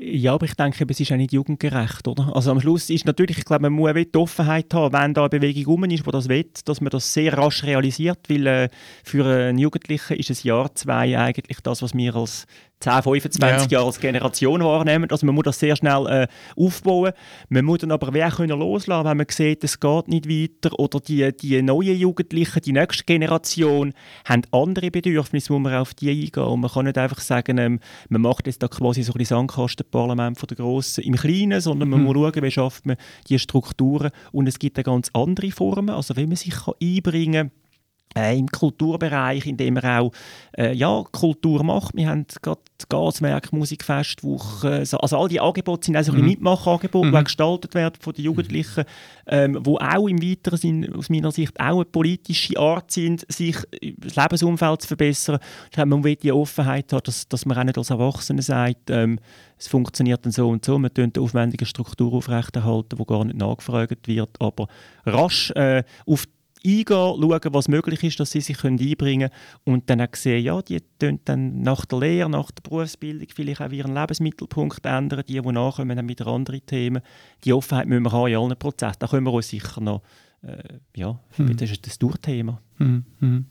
Ja, 0.00 0.34
aber 0.34 0.46
ich 0.46 0.54
denke, 0.54 0.86
es 0.88 1.00
ist 1.00 1.10
auch 1.10 1.16
nicht 1.16 1.32
jugendgerecht, 1.32 2.06
oder? 2.06 2.30
Also 2.32 2.52
am 2.52 2.60
Schluss 2.60 2.88
ist 2.88 3.04
natürlich, 3.04 3.38
ich 3.38 3.44
glaube, 3.44 3.68
man 3.68 3.72
muss 3.72 3.92
die 3.94 4.16
Offenheit 4.16 4.72
haben, 4.72 4.92
wenn 4.92 5.12
da 5.12 5.22
eine 5.22 5.28
Bewegung 5.28 5.64
rum 5.64 5.84
ist, 5.84 6.06
die 6.06 6.10
das 6.12 6.28
will, 6.28 6.48
dass 6.66 6.80
man 6.80 6.90
das 6.90 7.12
sehr 7.12 7.36
rasch 7.36 7.64
realisiert, 7.64 8.20
weil 8.28 8.46
äh, 8.46 8.68
für 9.02 9.26
einen 9.26 9.58
Jugendlichen 9.58 10.16
ist 10.16 10.30
ein 10.30 10.36
Jahr, 10.46 10.72
zwei 10.76 11.18
eigentlich 11.18 11.58
das, 11.64 11.82
was 11.82 11.94
wir 11.94 12.14
als 12.14 12.46
10, 12.80 13.02
25 13.02 13.40
ja. 13.42 13.78
Jahre 13.78 13.86
als 13.86 13.98
Generation 13.98 14.62
wahrnehmen. 14.62 15.10
Also 15.10 15.26
man 15.26 15.34
muss 15.34 15.44
das 15.44 15.58
sehr 15.58 15.76
schnell 15.76 16.06
äh, 16.06 16.26
aufbauen. 16.56 17.12
Man 17.48 17.64
muss 17.64 17.78
dann 17.78 17.90
aber 17.90 18.12
wer 18.12 18.30
können 18.30 18.58
loslassen, 18.58 19.08
wenn 19.08 19.16
man 19.16 19.26
sieht, 19.30 19.64
es 19.64 19.80
geht 19.80 20.08
nicht 20.08 20.28
weiter 20.28 20.78
oder 20.78 21.00
die, 21.00 21.36
die 21.36 21.60
neuen 21.62 21.96
Jugendlichen, 21.96 22.62
die 22.62 22.72
nächste 22.72 23.04
Generation, 23.04 23.92
haben 24.24 24.42
andere 24.52 24.90
Bedürfnisse, 24.90 25.52
wo 25.52 25.58
man 25.58 25.74
auf 25.74 25.94
die 25.94 26.10
eingehen. 26.10 26.44
Und 26.44 26.60
man 26.60 26.70
kann 26.70 26.84
nicht 26.84 26.98
einfach 26.98 27.20
sagen, 27.20 27.58
ähm, 27.58 27.80
man 28.08 28.22
macht 28.22 28.46
jetzt 28.46 28.62
da 28.62 28.68
quasi 28.68 29.02
so 29.02 29.12
ein 29.14 29.24
Sandkastenparlament 29.24 30.38
von 30.38 30.46
der 30.46 30.56
Grossen 30.56 31.04
im 31.04 31.16
Kleinen, 31.16 31.60
sondern 31.60 31.88
man 31.88 32.00
mhm. 32.00 32.06
muss 32.06 32.14
schauen, 32.14 32.42
wie 32.42 32.50
schafft 32.50 32.86
man 32.86 32.96
die 33.28 33.38
Strukturen. 33.38 34.10
Und 34.32 34.46
es 34.46 34.58
gibt 34.58 34.76
eine 34.78 34.84
ganz 34.84 35.10
andere 35.14 35.50
Formen, 35.50 35.90
also 35.90 36.16
wie 36.16 36.26
man 36.26 36.36
sich 36.36 36.54
kann 36.54 36.74
einbringen 36.80 37.50
kann 37.50 37.67
äh, 38.16 38.38
im 38.38 38.48
Kulturbereich, 38.48 39.46
in 39.46 39.56
dem 39.56 39.76
er 39.76 40.00
auch 40.00 40.12
äh, 40.56 40.74
ja, 40.74 41.02
Kultur 41.12 41.62
macht. 41.62 41.94
Wir 41.94 42.08
haben 42.08 42.26
gerade 42.42 42.60
Gaswerk, 42.88 43.52
Musikfestwoche, 43.52 44.78
also 44.78 44.98
all 44.98 45.28
die 45.28 45.40
Angebote 45.40 45.86
sind 45.86 45.96
also 45.96 46.12
mhm. 46.12 46.24
Mitmachangebote, 46.24 47.08
mhm. 47.08 47.16
die 47.16 47.24
gestaltet 47.24 47.74
werden 47.74 47.96
von 48.00 48.12
den 48.12 48.24
Jugendlichen, 48.24 48.84
ähm, 49.26 49.58
wo 49.62 49.78
auch 49.78 50.08
im 50.08 50.22
weiteren 50.22 50.58
Sinn 50.58 50.94
aus 50.94 51.10
meiner 51.10 51.32
Sicht 51.32 51.58
auch 51.58 51.76
eine 51.76 51.84
politische 51.84 52.58
Art 52.58 52.90
sind, 52.90 53.26
sich 53.30 53.56
das 53.98 54.16
Lebensumfeld 54.16 54.82
zu 54.82 54.88
verbessern. 54.88 55.38
Man 55.76 56.04
will 56.04 56.16
die 56.16 56.32
Offenheit 56.32 56.92
haben, 56.92 57.02
dass, 57.04 57.28
dass 57.28 57.46
man 57.46 57.58
auch 57.58 57.64
nicht 57.64 57.78
als 57.78 57.90
Erwachsene 57.90 58.42
sagt, 58.42 58.90
ähm, 58.90 59.18
es 59.58 59.66
funktioniert 59.66 60.24
dann 60.24 60.32
so 60.32 60.48
und 60.48 60.64
so, 60.64 60.78
man 60.78 60.90
eine 60.96 61.10
aufwendige 61.18 61.66
Struktur 61.66 62.12
aufrechterhalten, 62.12 62.96
die 62.96 63.04
gar 63.04 63.24
nicht 63.24 63.36
nachgefragt 63.36 64.06
wird, 64.06 64.30
aber 64.38 64.68
rasch 65.04 65.50
äh, 65.52 65.82
auf 66.06 66.26
eingehen, 66.68 66.86
schauen, 67.20 67.54
was 67.54 67.68
möglich 67.68 68.02
ist, 68.04 68.20
dass 68.20 68.30
sie 68.30 68.40
sich 68.40 68.62
einbringen 68.64 69.30
können 69.30 69.40
und 69.64 69.90
dann 69.90 70.00
auch 70.00 70.14
sehen, 70.14 70.44
ja, 70.44 70.60
die 70.62 70.80
dann 70.98 71.62
nach 71.62 71.84
der 71.86 72.00
Lehre, 72.00 72.30
nach 72.30 72.50
der 72.50 72.62
Berufsbildung 72.62 73.28
vielleicht 73.34 73.60
auch 73.60 73.70
ihren 73.70 73.94
Lebensmittelpunkt 73.94 74.84
ändern, 74.84 75.24
die, 75.28 75.40
die 75.40 75.52
nachkommen, 75.52 75.96
dann 75.96 76.08
wieder 76.08 76.26
andere 76.26 76.60
Themen. 76.60 77.02
Die 77.44 77.52
Offenheit 77.52 77.86
müssen 77.86 78.04
wir 78.04 78.12
haben 78.12 78.28
in 78.28 78.36
allen 78.36 78.58
Prozessen. 78.58 78.98
Da 78.98 79.06
können 79.06 79.26
wir 79.26 79.32
uns 79.32 79.48
sicher 79.48 79.80
noch, 79.80 80.02
äh, 80.42 80.62
ja, 80.96 81.18
mhm. 81.36 81.56
das 81.56 81.70
ist 81.70 81.86
das 81.86 81.98
Durchthema. 81.98 82.60
Mhm. 82.78 83.04
Mhm. 83.20 83.46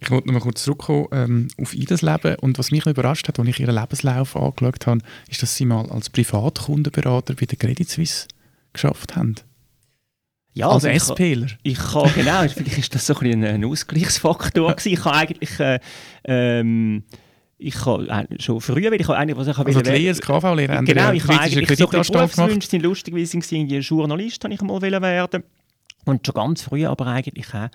Ich 0.00 0.10
wollte 0.10 0.28
noch 0.28 0.34
mal 0.34 0.40
kurz 0.40 0.62
zurückkommen 0.62 1.08
ähm, 1.12 1.48
auf 1.60 1.74
Idas 1.74 2.02
Leben 2.02 2.36
und 2.36 2.58
was 2.58 2.70
mich 2.70 2.86
überrascht 2.86 3.28
hat, 3.28 3.38
als 3.38 3.48
ich 3.48 3.60
ihren 3.60 3.74
Lebenslauf 3.74 4.36
angeschaut 4.36 4.86
habe, 4.86 5.00
ist, 5.28 5.42
dass 5.42 5.56
sie 5.56 5.64
mal 5.64 5.90
als 5.90 6.10
Privatkundenberater 6.10 7.34
bei 7.34 7.46
der 7.46 7.58
Credit 7.58 7.88
Suisse 7.88 8.28
geschafft 8.72 9.16
haben. 9.16 9.34
Ja, 10.58 10.68
als 10.68 10.84
also 10.84 11.14
SPler? 11.14 11.46
Ich, 11.62 11.72
ich 11.72 11.78
kann, 11.78 12.10
genau, 12.14 12.48
vielleicht 12.48 12.78
ist 12.78 12.94
das 12.94 13.06
so 13.06 13.14
ein, 13.20 13.44
ein 13.44 13.64
Ausgleichsfaktor 13.64 14.72
gewesen. 14.76 14.92
Ich 14.92 15.04
habe 15.04 15.16
eigentlich... 15.16 15.60
Äh, 15.60 15.78
ähm, 16.24 17.04
ich 17.60 17.84
habe 17.84 18.08
äh, 18.08 18.40
schon 18.40 18.60
früher, 18.60 18.92
weil 18.92 19.00
ich 19.00 19.08
habe 19.08 19.18
eigentlich, 19.18 19.36
was 19.36 19.48
ich 19.48 19.58
also 19.58 19.80
die 19.80 20.06
das 20.06 20.20
KV-Lehre, 20.20 20.84
Genau, 20.84 21.10
ich 21.12 21.24
habe 21.24 21.40
eigentlich 21.40 21.76
so 21.76 21.88
ein 21.88 22.02
Berufswünsche 22.02 22.68
sind 22.68 22.82
lustigerweise 22.82 23.36
irgendwie 23.36 23.78
Journalist, 23.78 24.44
habe 24.44 24.54
ich 24.54 24.60
mal 24.60 24.80
werden 24.80 25.42
und 26.04 26.24
schon 26.24 26.34
ganz 26.34 26.62
früh, 26.62 26.86
aber 26.86 27.08
eigentlich 27.08 27.52
auch 27.52 27.68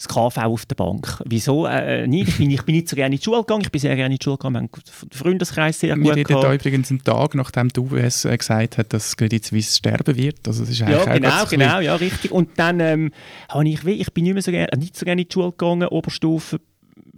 das 0.00 0.08
KV 0.08 0.38
auf 0.38 0.64
der 0.64 0.76
Bank. 0.76 1.22
Wieso 1.26 1.66
äh, 1.66 2.06
nicht? 2.06 2.28
Ich 2.28 2.38
bin, 2.38 2.50
ich 2.50 2.62
bin 2.62 2.74
nicht 2.74 2.88
so 2.88 2.96
gerne 2.96 3.14
in 3.14 3.18
die 3.18 3.24
Schule 3.24 3.40
gegangen, 3.40 3.62
ich 3.62 3.70
bin 3.70 3.80
sehr 3.82 3.94
gerne 3.96 4.14
in 4.14 4.18
die 4.18 4.24
Schule 4.24 4.38
gegangen, 4.38 4.54
wir 4.54 4.60
haben 4.60 4.70
den 4.72 5.18
Freundeskreis 5.18 5.78
sehr 5.78 5.94
gut 5.94 6.04
Wir 6.04 6.16
reden 6.16 6.40
da 6.40 6.54
übrigens 6.54 6.90
einen 6.90 7.04
Tag, 7.04 7.34
nachdem 7.34 7.68
die 7.68 7.80
UBS 7.80 8.24
äh, 8.24 8.34
gesagt 8.34 8.78
hat, 8.78 8.94
dass 8.94 9.14
Credit 9.14 9.44
Suisse 9.44 9.76
sterben 9.76 10.16
wird. 10.16 10.48
Also 10.48 10.62
das 10.62 10.70
ist 10.70 10.78
ja, 10.78 11.04
genau, 11.04 11.44
genau, 11.44 11.80
ja, 11.80 11.94
richtig. 11.96 12.32
Und 12.32 12.58
dann 12.58 12.80
ähm, 12.80 13.12
habe 13.50 13.68
ich, 13.68 13.84
ich 13.84 14.12
bin 14.14 14.24
nicht, 14.24 14.32
mehr 14.32 14.42
so 14.42 14.50
gerne, 14.50 14.70
nicht 14.78 14.96
so 14.96 15.04
gerne 15.04 15.20
in 15.20 15.28
die 15.28 15.32
Schule 15.34 15.50
gegangen, 15.50 15.88
Oberstufe, 15.88 16.60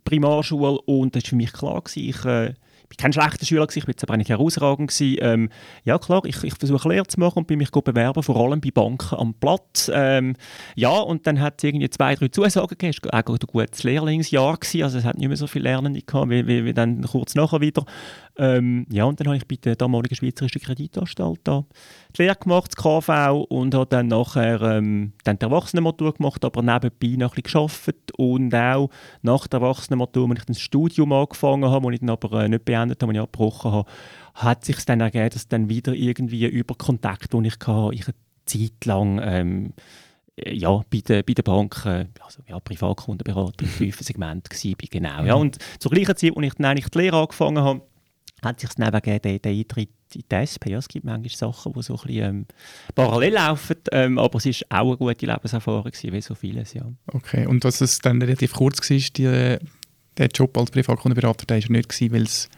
Primarschule 0.05 0.81
und 0.81 1.15
das 1.15 1.23
war 1.23 1.29
für 1.29 1.37
mich 1.37 1.53
klar, 1.53 1.81
gewesen, 1.81 2.09
ich... 2.09 2.25
Äh, 2.25 2.55
bin 2.97 3.03
kein 3.03 3.13
schlechter 3.13 3.47
Schüler, 3.47 3.67
gewesen, 3.67 3.79
ich 3.79 3.85
bin 3.87 3.93
jetzt 3.93 4.03
aber 4.05 4.17
nicht 4.17 4.31
herausragend. 4.31 4.93
Ähm, 5.01 5.49
ja 5.85 5.99
klar, 5.99 6.23
ich, 6.25 6.43
ich 6.45 6.55
versuche 6.55 6.89
Lehre 6.89 7.07
zu 7.07 7.19
machen 7.19 7.39
und 7.39 7.47
bin 7.47 7.59
mich 7.59 7.71
bewerben, 7.71 8.23
vor 8.23 8.37
allem 8.37 8.61
bei 8.61 8.71
Banken 8.71 9.17
am 9.17 9.35
Platz. 9.35 9.91
Ähm, 9.93 10.35
ja, 10.75 10.91
und 10.91 11.27
dann 11.27 11.41
hat 11.41 11.55
es 11.59 11.65
irgendwie 11.65 11.91
zwei, 11.91 12.15
drei 12.15 12.29
Zusagen 12.29 12.69
gegeben. 12.69 12.95
Es 12.97 13.05
war 13.05 13.15
auch 13.15 13.33
ein 13.33 13.39
gutes 13.47 13.83
Lehrlingsjahr, 13.83 14.57
gewesen, 14.57 14.83
also 14.83 14.99
es 14.99 15.05
hat 15.05 15.19
nicht 15.19 15.29
mehr 15.29 15.37
so 15.37 15.47
viele 15.47 15.65
Lernende 15.65 16.03
gehabt, 16.03 16.31
wie, 16.31 16.47
wie, 16.47 16.65
wie 16.65 16.75
dann 16.75 17.03
kurz 17.03 17.35
nachher 17.35 17.61
wieder. 17.61 17.85
Ähm, 18.39 18.87
ja, 18.91 19.05
und 19.05 19.21
dann 19.21 19.27
habe 19.27 19.37
ich 19.37 19.47
bei 19.47 19.57
der 19.57 19.77
damaligen 19.77 20.15
Schweizerischen 20.15 20.63
Kreditanstalt 20.63 21.41
da 21.45 21.65
die 22.17 22.23
Lehre 22.23 22.37
gemacht, 22.37 22.73
das 22.73 22.83
KV, 22.83 23.45
und 23.49 23.75
habe 23.75 23.87
dann 23.87 24.09
nachher 24.09 24.61
ähm, 24.63 25.13
dann 25.25 25.39
die 25.39 25.45
Erwachsenenmatur 25.45 26.15
gemacht, 26.15 26.45
aber 26.45 26.63
nebenbei 26.63 27.17
noch 27.19 27.37
ein 27.37 27.43
bisschen 27.43 27.69
gearbeitet 27.69 28.11
und 28.17 28.55
auch 28.55 28.91
nach 29.21 29.47
der 29.47 29.61
Erwachsenenmatur, 29.61 30.31
als 30.31 30.41
ich 30.41 30.45
das 30.47 30.61
Studium 30.61 31.13
angefangen 31.13 31.71
habe, 31.71 31.87
das 31.87 31.95
ich 31.95 32.01
dann 32.01 32.11
aber 32.11 32.45
äh, 32.45 32.49
nicht 32.49 32.65
beendet 32.65 33.03
habe, 33.03 33.13
das 33.13 33.19
ich 33.19 33.23
abgebrochen 33.23 33.73
habe, 33.73 33.91
hat 34.35 34.65
sich 34.65 34.83
dann 34.87 35.01
ergeben, 35.01 35.31
dass 35.31 35.49
dann 35.49 35.69
wieder 35.69 35.93
irgendwie 35.93 36.47
über 36.47 36.75
Kontakt, 36.75 37.35
den 37.35 37.45
ich 37.45 37.59
hatte, 37.67 37.95
ich 37.95 38.07
eine 38.07 38.15
Zeit 38.47 38.85
lang 38.87 39.21
ähm, 39.23 39.73
ja, 40.37 40.81
bei 40.91 41.01
der, 41.01 41.23
bei 41.23 41.35
der 41.35 41.43
Bank, 41.43 41.85
äh, 41.85 42.07
also 42.21 42.43
ja, 42.49 42.59
Privatkundenberater 42.59 43.65
im 43.65 43.69
fünften 43.69 44.05
Segment 44.05 44.49
war, 44.49 44.89
genau. 44.91 45.25
Ja, 45.25 45.35
und 45.35 45.59
zur 45.79 45.91
gleichen 45.91 46.17
Zeit, 46.17 46.37
als 46.37 46.47
ich 46.47 46.55
dann 46.55 46.67
eigentlich 46.67 46.89
die 46.89 46.99
Lehre 46.99 47.21
angefangen 47.21 47.63
habe, 47.63 47.83
hat 48.43 48.61
sich 48.61 48.71
neben 48.77 49.01
den, 49.01 49.21
den 49.21 49.59
Eintritt 49.59 49.91
in 50.15 50.23
die 50.31 50.35
SP. 50.35 50.71
Ja, 50.71 50.79
es 50.79 50.89
gibt 50.89 51.05
manchmal 51.05 51.31
Sachen, 51.31 51.73
die 51.73 51.83
so 51.83 51.95
ein 51.95 52.07
bisschen 52.07 52.25
ähm, 52.25 52.47
parallel 52.95 53.35
laufen, 53.35 53.77
ähm, 53.93 54.19
aber 54.19 54.39
es 54.39 54.47
war 54.47 54.81
auch 54.81 54.89
eine 54.89 54.97
gute 54.97 55.27
Lebenserfahrung, 55.27 55.85
gewesen, 55.85 56.13
wie 56.13 56.21
so 56.21 56.35
vieles. 56.35 56.75
Ja. 56.75 56.85
Okay, 57.07 57.47
und 57.47 57.65
dass 57.65 57.81
es 57.81 57.99
dann 58.01 58.21
relativ 58.21 58.55
kurz 58.55 58.81
war, 58.89 58.99
die, 58.99 59.59
der 60.17 60.27
Job 60.35 60.57
als 60.59 60.71
Privatkundenberater, 60.71 61.47
der 61.47 61.63
war 61.63 61.71
nicht, 61.71 62.13
weil 62.13 62.23
es 62.23 62.49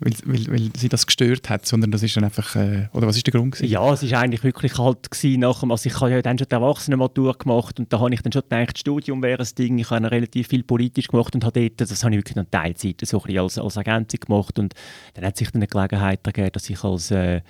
weil, 0.00 0.12
weil, 0.24 0.46
weil 0.46 0.70
sie 0.76 0.88
das 0.88 1.06
gestört 1.06 1.50
hat, 1.50 1.66
sondern 1.66 1.90
das 1.90 2.02
ist 2.02 2.16
dann 2.16 2.24
einfach, 2.24 2.54
äh, 2.54 2.88
oder 2.92 3.06
was 3.06 3.16
ist 3.16 3.26
der 3.26 3.32
Grund 3.32 3.54
gewesen? 3.54 3.70
Ja, 3.70 3.92
es 3.92 4.02
ist 4.02 4.12
eigentlich 4.14 4.44
wirklich 4.44 4.78
halt 4.78 5.10
gewesen, 5.10 5.40
nach 5.40 5.60
dem, 5.60 5.72
also 5.72 5.88
ich 5.88 6.00
habe 6.00 6.10
ja 6.12 6.22
dann 6.22 6.38
schon 6.38 6.46
die 6.48 6.54
Erwachsenenmatur 6.54 7.36
gemacht 7.36 7.80
und 7.80 7.92
da 7.92 7.98
habe 7.98 8.14
ich 8.14 8.22
dann 8.22 8.32
schon 8.32 8.42
gedacht, 8.42 8.74
das 8.74 8.80
Studium 8.80 9.22
wäre 9.22 9.42
ein 9.42 9.48
Ding, 9.58 9.78
ich 9.78 9.90
habe 9.90 10.10
relativ 10.10 10.48
viel 10.48 10.62
politisch 10.62 11.08
gemacht 11.08 11.34
und 11.34 11.44
habe 11.44 11.60
dort, 11.60 11.90
das 11.90 12.04
habe 12.04 12.14
ich 12.14 12.20
wirklich 12.20 12.36
noch 12.36 12.46
Teilzeit 12.50 13.00
so 13.02 13.22
ein 13.22 13.38
als, 13.38 13.58
als 13.58 13.76
Ergänzung 13.76 14.20
gemacht 14.20 14.58
und 14.58 14.74
dann 15.14 15.24
hat 15.24 15.36
sich 15.36 15.50
dann 15.50 15.62
eine 15.62 15.66
Gelegenheit 15.66 16.24
ergeben, 16.24 16.52
dass 16.52 16.70
ich 16.70 16.84
als 16.84 17.10
äh, 17.10 17.40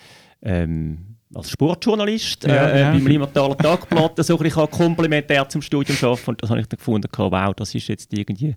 ähm, 0.43 1.18
als 1.35 1.51
Sportjournalist 1.51 2.45
ja, 2.45 2.69
äh, 2.69 2.81
ja. 2.81 2.93
beim 2.93 3.07
Limataler 3.07 3.57
Tagblatt 3.57 4.25
so 4.25 4.39
ein 4.39 4.71
komplementär 4.71 5.47
zum 5.49 5.61
Studium 5.61 5.97
arbeiten. 6.01 6.31
Und 6.31 6.43
das 6.43 6.51
habe 6.51 6.61
ich 6.61 6.67
dann 6.67 6.79
gefunden, 6.79 7.09
wow, 7.17 7.55
das 7.55 7.75
ist 7.75 7.89
jetzt 7.89 8.13
irgendwie 8.13 8.55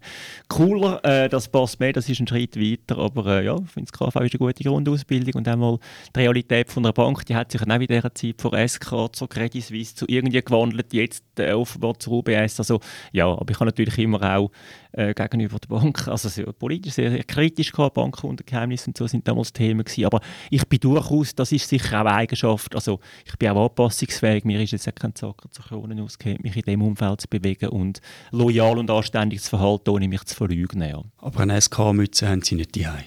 cooler, 0.47 1.03
äh, 1.03 1.27
das 1.27 1.49
passt 1.49 1.79
mehr, 1.79 1.91
das 1.91 2.07
ist 2.07 2.19
ein 2.21 2.27
Schritt 2.27 2.55
weiter, 2.55 2.97
aber 2.97 3.39
äh, 3.39 3.45
ja, 3.45 3.55
ich 3.55 3.71
finde 3.71 3.91
das 3.91 3.99
KV 3.99 4.21
ist 4.21 4.33
eine 4.33 4.39
gute 4.39 4.63
Grundausbildung 4.63 5.33
und 5.35 5.47
einmal 5.47 5.79
die 6.15 6.19
Realität 6.19 6.71
von 6.71 6.85
einer 6.85 6.93
Bank, 6.93 7.25
die 7.25 7.35
hat 7.35 7.51
sich 7.51 7.61
dann 7.61 7.71
auch 7.71 7.81
in 7.81 7.87
dieser 7.87 8.13
Zeit 8.13 8.41
von 8.41 8.67
SK 8.67 9.13
zur 9.13 9.27
Credit 9.27 9.63
Suisse 9.63 9.95
zu 9.95 10.05
irgendwie 10.07 10.41
gewandelt, 10.41 10.93
jetzt 10.93 11.23
äh, 11.39 11.51
offenbar 11.51 11.99
zur 11.99 12.13
UBS, 12.13 12.59
also 12.59 12.79
ja, 13.11 13.27
aber 13.27 13.51
ich 13.51 13.59
habe 13.59 13.65
natürlich 13.65 13.97
immer 13.97 14.21
auch 14.37 14.51
äh, 14.93 15.13
gegenüber 15.13 15.57
der 15.59 15.67
Bank, 15.67 16.07
also 16.07 16.29
sehr 16.29 16.51
politisch 16.53 16.93
sehr, 16.93 17.11
sehr 17.11 17.23
kritisch 17.23 17.71
gehabt, 17.71 17.95
Bankenuntergeheimnisse 17.95 18.87
und 18.87 18.97
so 18.97 19.07
sind 19.07 19.27
damals 19.27 19.53
Themen 19.53 19.83
gewesen, 19.83 20.05
aber 20.05 20.21
ich 20.49 20.67
bin 20.67 20.79
durchaus, 20.79 21.35
das 21.35 21.51
ist 21.51 21.67
sicher 21.67 21.97
auch 21.97 22.05
eine 22.05 22.13
Eigenschaft, 22.13 22.75
also 22.75 22.99
ich 23.25 23.37
bin 23.37 23.49
auch 23.49 23.69
anpassungsfähig, 23.69 24.43
mir 24.45 24.61
ist 24.61 24.71
jetzt 24.71 24.87
auch 24.87 24.95
kein 24.95 25.15
Zacker 25.15 25.49
zur 25.51 25.65
Krone 25.65 26.01
ausgehend, 26.01 26.43
mich 26.43 26.55
in 26.55 26.63
dem 26.63 26.81
Umfeld 26.81 27.21
zu 27.21 27.27
bewegen 27.27 27.69
und 27.69 28.01
loyal 28.31 28.77
und 28.77 28.89
anständig 28.89 29.41
zu 29.41 29.49
verhalten, 29.49 29.89
ohne 29.89 30.07
mich 30.07 30.23
zu 30.25 30.35
verleugnen. 30.35 30.89
Ja. 30.89 31.01
Aber 31.17 31.39
eine 31.41 31.59
SK-Mütze 31.59 32.27
haben 32.27 32.41
Sie 32.41 32.55
nicht 32.55 32.75
daheim? 32.79 33.05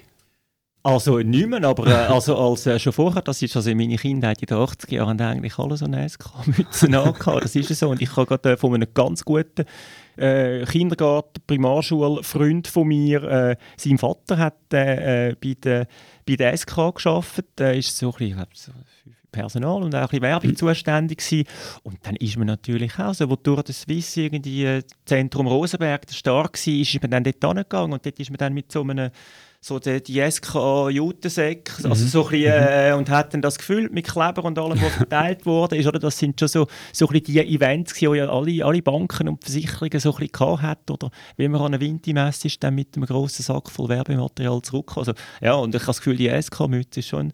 Also 0.87 1.18
nicht 1.20 1.49
mehr, 1.49 1.64
aber 1.64 1.87
äh, 1.87 2.12
also 2.12 2.37
als, 2.37 2.66
äh, 2.66 2.79
schon 2.79 2.92
vorher, 2.92 3.23
das 3.23 3.40
ist 3.40 3.57
also 3.57 3.70
in 3.70 3.79
meiner 3.79 3.97
Kindheit 3.97 4.42
in 4.42 4.47
den 4.47 4.59
80er 4.59 4.92
Jahren, 4.92 5.18
eigentlich 5.18 5.59
alle 5.59 5.79
so 5.79 5.87
eine 5.87 6.07
SK-Mütze 6.07 6.87
angehabt, 7.01 7.42
das 7.42 7.57
ist 7.57 7.75
so 7.75 7.88
und 7.88 8.03
ich 8.03 8.14
habe 8.14 8.27
gerade 8.27 8.53
äh, 8.53 8.57
von 8.59 8.75
einem 8.75 8.88
ganz 8.92 9.25
guten 9.25 9.64
äh, 10.16 10.64
Kindergarten, 10.64 11.42
Primarschule, 11.46 12.22
Freund 12.22 12.68
von 12.68 12.88
mir, 12.88 13.22
äh, 13.22 13.57
sein 13.77 13.98
Vater 13.98 14.38
hat 14.38 14.72
äh, 14.72 15.35
bei, 15.40 15.55
der, 15.62 15.87
bei 16.27 16.37
der 16.37 16.57
SK 16.57 16.94
geschafft, 16.94 17.44
der 17.59 17.74
ist 17.74 17.96
so 17.96 18.12
ein 18.12 18.18
bisschen, 18.18 18.46
so 18.53 18.72
Personal 19.35 19.83
und 19.83 19.94
auch 19.94 20.00
ein 20.00 20.07
bisschen 20.07 20.22
Werbung 20.22 20.50
mhm. 20.50 20.57
zuständig 20.57 21.18
gewesen. 21.18 21.48
Und 21.83 21.98
dann 22.05 22.14
ist 22.16 22.37
man 22.37 22.46
natürlich 22.46 22.94
auch, 22.94 23.07
also, 23.07 23.29
wo 23.29 23.37
durch 23.37 23.62
das 23.62 23.81
Swiss 23.81 24.16
irgendwie 24.16 24.64
äh, 24.64 24.83
Zentrum 25.05 25.48
Rosenberg 25.48 26.07
der 26.07 26.14
stark 26.14 26.55
war, 26.55 26.74
ist 26.74 27.03
man 27.03 27.11
dann 27.11 27.24
dort 27.24 27.44
hingegangen 27.44 27.92
und 27.92 28.07
dort 28.07 28.20
ist 28.20 28.31
man 28.31 28.38
dann 28.38 28.55
mit 28.55 28.70
so 28.70 28.83
einem 28.83 29.11
so 29.64 29.79
die, 29.79 30.03
die 30.03 30.20
SK 30.31 30.90
Jutensäcke, 30.90 31.88
also 31.88 32.07
so 32.07 32.24
ein 32.27 32.31
bisschen, 32.33 32.53
äh, 32.53 32.94
und 32.94 33.09
hat 33.09 33.33
dann 33.33 33.40
das 33.40 33.57
gefüllt 33.57 33.94
mit 33.94 34.07
Kleber 34.07 34.44
und 34.44 34.59
allem, 34.59 34.79
was 34.83 34.92
verteilt 34.92 35.46
wurde, 35.46 35.79
ist, 35.79 35.87
oder? 35.87 35.98
Das 35.98 36.18
sind 36.18 36.38
schon 36.38 36.48
so, 36.48 36.66
so 36.92 37.07
ein 37.07 37.12
bisschen 37.12 37.35
die 37.46 37.55
Events, 37.55 37.94
die 37.94 38.05
ja 38.05 38.29
alle, 38.29 38.62
alle 38.62 38.83
Banken 38.83 39.27
und 39.27 39.42
Versicherungen 39.42 39.98
so 40.00 40.14
ein 40.14 40.29
bisschen 40.29 40.61
hat, 40.61 40.90
oder 40.90 41.11
wie 41.38 41.48
man 41.48 41.62
an 41.62 41.68
einer 41.68 41.81
Winti-Messe 41.81 42.48
ist, 42.48 42.62
dann 42.62 42.74
mit 42.74 42.94
einem 42.94 43.07
grossen 43.07 43.42
Sack 43.42 43.70
voll 43.70 43.88
Werbematerial 43.88 44.61
zurück. 44.61 44.98
Also, 44.98 45.14
ja, 45.40 45.55
und 45.55 45.74
ich 45.74 45.81
habe 45.81 45.87
das 45.87 45.98
Gefühl, 45.98 46.16
die 46.16 46.29
SK-Mütze 46.29 47.00
ist 47.00 47.09
schon 47.09 47.33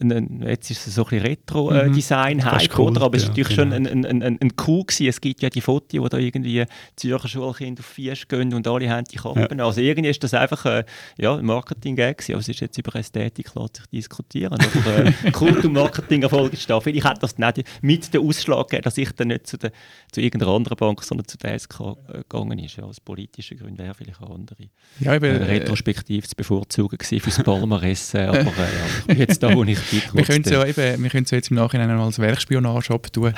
ein, 0.00 0.12
ein, 0.12 0.42
jetzt 0.46 0.70
ist 0.70 0.86
es 0.86 0.94
so 0.94 1.04
ein 1.04 1.10
bisschen 1.10 1.26
Retro-Design-Hype, 1.26 2.78
cool, 2.78 2.90
oder? 2.90 3.02
Aber 3.02 3.16
es 3.16 3.22
war 3.28 3.36
ja, 3.36 3.42
natürlich 3.42 3.56
genau. 3.56 3.76
schon 3.76 3.86
ein, 3.86 4.04
ein, 4.04 4.22
ein, 4.22 4.38
ein 4.40 4.56
Coup 4.56 4.86
gewesen. 4.86 5.08
Es 5.08 5.20
gibt 5.20 5.42
ja 5.42 5.50
die 5.50 5.60
Fotos, 5.60 6.00
wo 6.00 6.08
da 6.08 6.18
irgendwie 6.18 6.64
Zürcher 6.96 7.28
Schulkinder 7.28 7.80
auf 7.80 7.86
Fies 7.86 8.26
gehen 8.28 8.52
und 8.54 8.66
alle 8.66 8.90
haben 8.90 9.04
die 9.04 9.16
Kappen. 9.16 9.60
Also 9.60 9.80
irgendwie 9.80 10.10
ist 10.10 10.22
das 10.22 10.34
einfach 10.34 10.64
äh, 10.66 10.84
ja, 11.18 11.36
ein 11.36 11.44
Marketing-Gag 11.44 12.18
gewesen. 12.18 12.32
Aber 12.32 12.40
es 12.40 12.48
ist 12.48 12.60
jetzt 12.60 12.78
über 12.78 12.94
Ästhetik 12.96 13.54
lässt 13.54 13.76
sich 13.76 13.86
diskutieren. 13.86 14.54
Oder 14.54 15.06
äh, 15.06 15.12
Kult- 15.32 15.64
und 15.64 15.72
Marketing-Erfolg 15.72 16.52
ist 16.52 16.68
da. 16.68 16.80
Vielleicht 16.80 17.04
hat 17.04 17.22
das 17.22 17.38
nicht 17.38 17.64
mit 17.82 18.12
den 18.12 18.26
Ausschlag 18.26 18.68
gegeben, 18.68 18.82
dass 18.82 18.98
ich 18.98 19.12
dann 19.12 19.28
nicht 19.28 19.46
zu, 19.46 19.56
der, 19.56 19.72
zu 20.12 20.20
irgendeiner 20.20 20.52
anderen 20.52 20.76
Bank, 20.76 21.02
sondern 21.02 21.26
zu 21.26 21.38
der 21.38 21.58
SK 21.58 21.96
äh, 22.08 22.18
gegangen 22.18 22.58
ist. 22.58 22.76
Ja, 22.76 22.84
aus 22.84 23.00
politischen 23.00 23.58
Gründen 23.58 23.78
wäre 23.78 23.94
vielleicht 23.94 24.20
eine 24.20 24.30
andere 24.30 24.68
Ja, 25.00 25.14
eben, 25.14 25.24
äh, 25.24 25.38
äh, 25.38 25.58
retrospektiv 25.58 26.28
zu 26.28 26.36
bevorzugen 26.36 26.98
gewesen 26.98 27.20
fürs 27.20 27.42
Palmares. 27.42 28.14
äh, 28.14 28.18
aber 28.26 28.40
äh, 28.40 28.44
ja, 28.44 28.86
ich 28.98 29.06
bin 29.06 29.18
jetzt 29.18 29.42
da, 29.42 29.54
wo 29.54 29.64
ich 29.64 29.78
bin. 29.78 29.85
Wir 30.12 30.24
können 30.24 30.44
es 30.44 30.50
ja 30.50 30.64
eben, 30.64 31.02
wir 31.02 31.10
können 31.10 31.26
ja 31.28 31.36
jetzt 31.36 31.50
im 31.50 31.56
Nachhinein 31.56 31.90
als 31.90 32.18
Werkspionage 32.18 32.92
abtun 32.92 33.34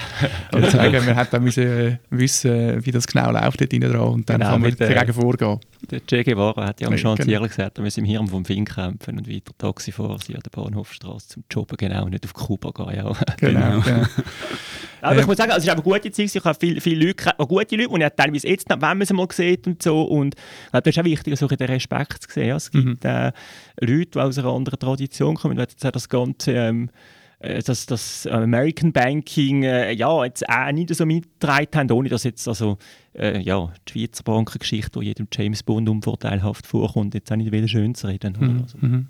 und 0.53 0.67
sagen, 0.71 1.07
wir 1.07 1.17
hätten 1.17 1.43
müssen 1.45 1.63
äh, 1.65 1.99
wissen, 2.11 2.85
wie 2.85 2.91
das 2.91 3.07
genau 3.07 3.31
läuft 3.31 3.61
dort 3.61 3.73
dran 3.73 3.97
und 3.97 4.29
dann 4.29 4.39
Genau, 4.41 4.53
kann 4.53 4.61
man 4.61 4.73
äh, 4.73 4.95
dagegen 4.95 5.13
vorgehen. 5.13 5.61
Der 5.91 6.01
Che 6.05 6.25
Guevara 6.25 6.67
hat 6.67 6.81
ja 6.81 6.89
am 6.89 6.97
Chantier 6.97 7.39
genau. 7.39 7.47
gesagt, 7.49 7.79
er 7.79 7.83
müsse 7.83 8.01
im 8.01 8.07
Hirn 8.07 8.27
vom 8.27 8.45
Fink 8.45 8.75
kämpfen 8.75 9.19
und 9.19 9.29
weiter 9.29 9.53
Taxifahrer 9.57 10.19
sein 10.19 10.37
an 10.37 10.43
der 10.43 10.51
Bahnhofstraße 10.51 11.29
zum 11.29 11.45
Jobben, 11.51 11.77
genau, 11.77 12.09
nicht 12.09 12.25
auf 12.25 12.35
Kuba 12.35 12.71
gehen. 12.71 12.97
Ja. 12.97 13.13
Genau. 13.39 13.81
genau. 13.81 14.03
Aber 15.01 15.15
Ja. 15.15 15.21
ich 15.21 15.27
muss 15.29 15.37
sagen, 15.37 15.53
also 15.53 15.59
es 15.59 15.65
ist 15.65 15.71
aber 15.71 15.85
eine 15.85 15.93
gute 16.01 16.11
Zeit, 16.11 16.35
ich 16.35 16.45
habe 16.45 16.59
viele, 16.59 16.81
viele 16.81 17.07
Leute, 17.07 17.39
auch 17.39 17.47
gute 17.47 17.77
Leute, 17.77 17.89
und 17.89 18.01
ich 18.01 18.05
habe 18.05 18.17
teilweise 18.17 18.49
jetzt, 18.49 18.69
noch, 18.69 18.81
wenn 18.81 18.99
man 18.99 19.07
sie 19.07 19.15
mal 19.15 19.29
sieht 19.31 19.67
und 19.69 19.81
so, 19.81 20.03
und 20.03 20.35
das 20.73 20.83
ist 20.85 20.99
auch 20.99 21.05
wichtig, 21.05 21.39
so 21.39 21.47
ein 21.47 21.49
bisschen 21.49 21.67
den 21.67 21.75
Respekt 21.75 22.23
zu 22.25 22.31
sehen. 22.33 22.49
Ja. 22.49 22.57
Es 22.57 22.71
gibt 22.71 23.05
äh, 23.05 23.33
Leute, 23.81 24.11
die 24.11 24.19
aus 24.19 24.37
einer 24.39 24.49
anderen 24.53 24.79
Tradition 24.81 25.37
kommen, 25.37 25.57
jetzt 25.59 25.87
auch 25.87 25.93
das 25.93 26.09
ganze... 26.09 26.53
Ähm, 26.53 26.91
äh, 27.41 27.63
das, 27.63 27.87
das 27.87 28.27
American 28.27 28.93
Banking 28.93 29.63
äh, 29.63 29.93
ja, 29.93 30.25
jetzt 30.25 30.49
auch 30.49 30.73
nicht 30.73 30.95
so 30.95 31.07
mitgetragen 31.07 31.69
haben, 31.75 31.91
ohne 31.93 32.09
dass 32.09 32.25
jetzt 32.25 32.49
also, 32.49 32.79
äh, 33.15 33.41
ja, 33.41 33.73
die 33.89 34.01
Schweizer 34.01 34.25
Bankengeschichte, 34.25 35.01
die 35.01 35.07
jedem 35.07 35.29
James 35.33 35.63
Bond 35.63 35.89
unvorteilhaft 35.89 36.67
vorkommt, 36.67 37.15
jetzt 37.15 37.31
auch 37.31 37.37
nicht 37.37 37.53
wieder 37.53 37.69
schön 37.69 37.95
zu 37.95 38.07
reden. 38.07 38.37
Mhm. 38.39 38.63
Also, 38.63 38.79
Mhm. 38.81 39.07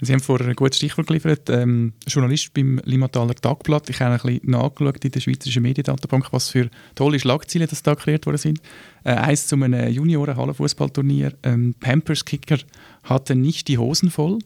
Sie 0.00 0.12
haben 0.12 0.20
vorher 0.20 0.48
ein 0.48 0.56
gutes 0.56 0.78
Stichwort 0.78 1.06
geliefert. 1.06 1.50
Ähm, 1.50 1.92
Journalist 2.06 2.54
beim 2.54 2.80
Limmataler 2.84 3.34
Tagblatt. 3.34 3.90
Ich 3.90 4.00
habe 4.00 4.14
ein 4.14 4.20
bisschen 4.20 4.50
nachgeschaut 4.50 5.04
in 5.04 5.10
der 5.10 5.20
Schweizerischen 5.20 5.62
Mediendatenbank, 5.62 6.32
was 6.32 6.48
für 6.48 6.70
tolle 6.94 7.20
Schlagzeilen 7.20 7.68
das 7.68 7.82
da 7.82 7.94
kreiert 7.94 8.24
worden 8.26 8.38
sind. 8.38 8.60
Äh, 9.04 9.12
eins 9.12 9.46
zu 9.46 9.56
einem 9.56 9.92
Junioren-Hallenfußballturnier. 9.92 11.34
Ähm, 11.42 11.74
Pampers 11.78 12.24
Kicker 12.24 12.58
hatte 13.04 13.34
nicht 13.34 13.68
die 13.68 13.78
Hosen 13.78 14.10
voll. 14.10 14.38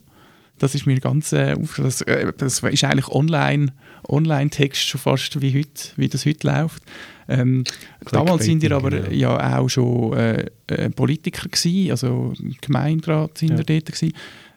Das 0.59 0.75
ist 0.75 0.87
mir 0.87 1.01
ganz 1.01 1.33
äh, 1.33 1.57
das, 1.79 2.01
äh, 2.03 2.33
das 2.37 2.61
ist 2.61 2.85
eigentlich 2.85 3.09
online 3.09 3.73
Online-Text 4.09 4.83
schon 4.87 5.01
fast 5.01 5.41
wie 5.41 5.59
heute, 5.59 5.89
wie 5.97 6.09
das 6.09 6.27
heute 6.27 6.47
läuft. 6.47 6.83
Ähm, 7.29 7.65
damals 8.11 8.45
sind 8.45 8.63
ihr 8.63 8.73
aber 8.73 8.91
Clickbaiting, 8.91 9.19
ja 9.19 9.59
auch 9.59 9.69
schon 9.69 10.13
äh, 10.13 10.47
äh, 10.67 10.91
Politiker 10.91 11.49
gewesen, 11.49 11.91
also 11.91 12.35
Gemeinderat 12.61 13.39
sind 13.39 13.51
Ja. 13.51 13.57
dort 13.63 13.87
gewesen. 13.87 14.13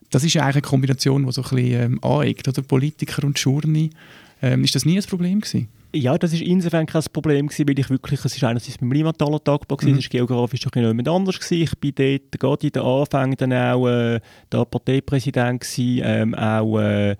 Das 0.09 0.23
ist 0.23 0.33
ja 0.33 0.43
eigentlich 0.43 0.55
eine 0.55 0.61
Kombination, 0.63 1.25
die 1.25 1.31
so 1.31 1.43
ein 1.43 1.49
bisschen 1.49 1.81
ähm, 1.81 2.03
aneckt, 2.03 2.47
oder? 2.47 2.61
Politiker 2.61 3.23
und 3.25 3.39
Journey. 3.39 3.89
Ähm, 4.41 4.63
ist 4.63 4.75
das 4.75 4.85
nie 4.85 4.97
ein 4.97 5.03
Problem 5.05 5.41
gewesen? 5.41 5.67
Ja, 5.93 6.17
das 6.17 6.33
ist 6.33 6.41
insofern 6.41 6.85
kein 6.85 7.03
Problem 7.13 7.47
gewesen, 7.47 7.67
weil 7.67 7.79
ich 7.79 7.89
wirklich, 7.89 8.23
es 8.23 8.35
ist 8.35 8.43
einerseits 8.43 8.77
beim 8.77 8.91
Limataler 8.91 9.43
Tagbau 9.43 9.77
Mhm. 9.81 9.93
es 9.93 9.99
ist 9.99 10.09
geografisch 10.09 10.61
bisschen 10.61 10.83
jemand 10.83 11.07
anders 11.07 11.39
gewesen. 11.39 11.63
Ich 11.63 11.77
bin 11.79 11.93
dort 11.95 12.39
gerade 12.39 12.67
in 12.67 12.73
den 12.73 12.83
Anfängen 12.83 13.35
dann 13.37 13.53
auch 13.53 13.87
äh, 13.87 14.19
der 14.51 14.65
Parteipräsident 14.65 15.61
gewesen, 15.61 16.01
ähm, 16.03 16.35
auch 16.35 16.79
äh, 16.79 17.15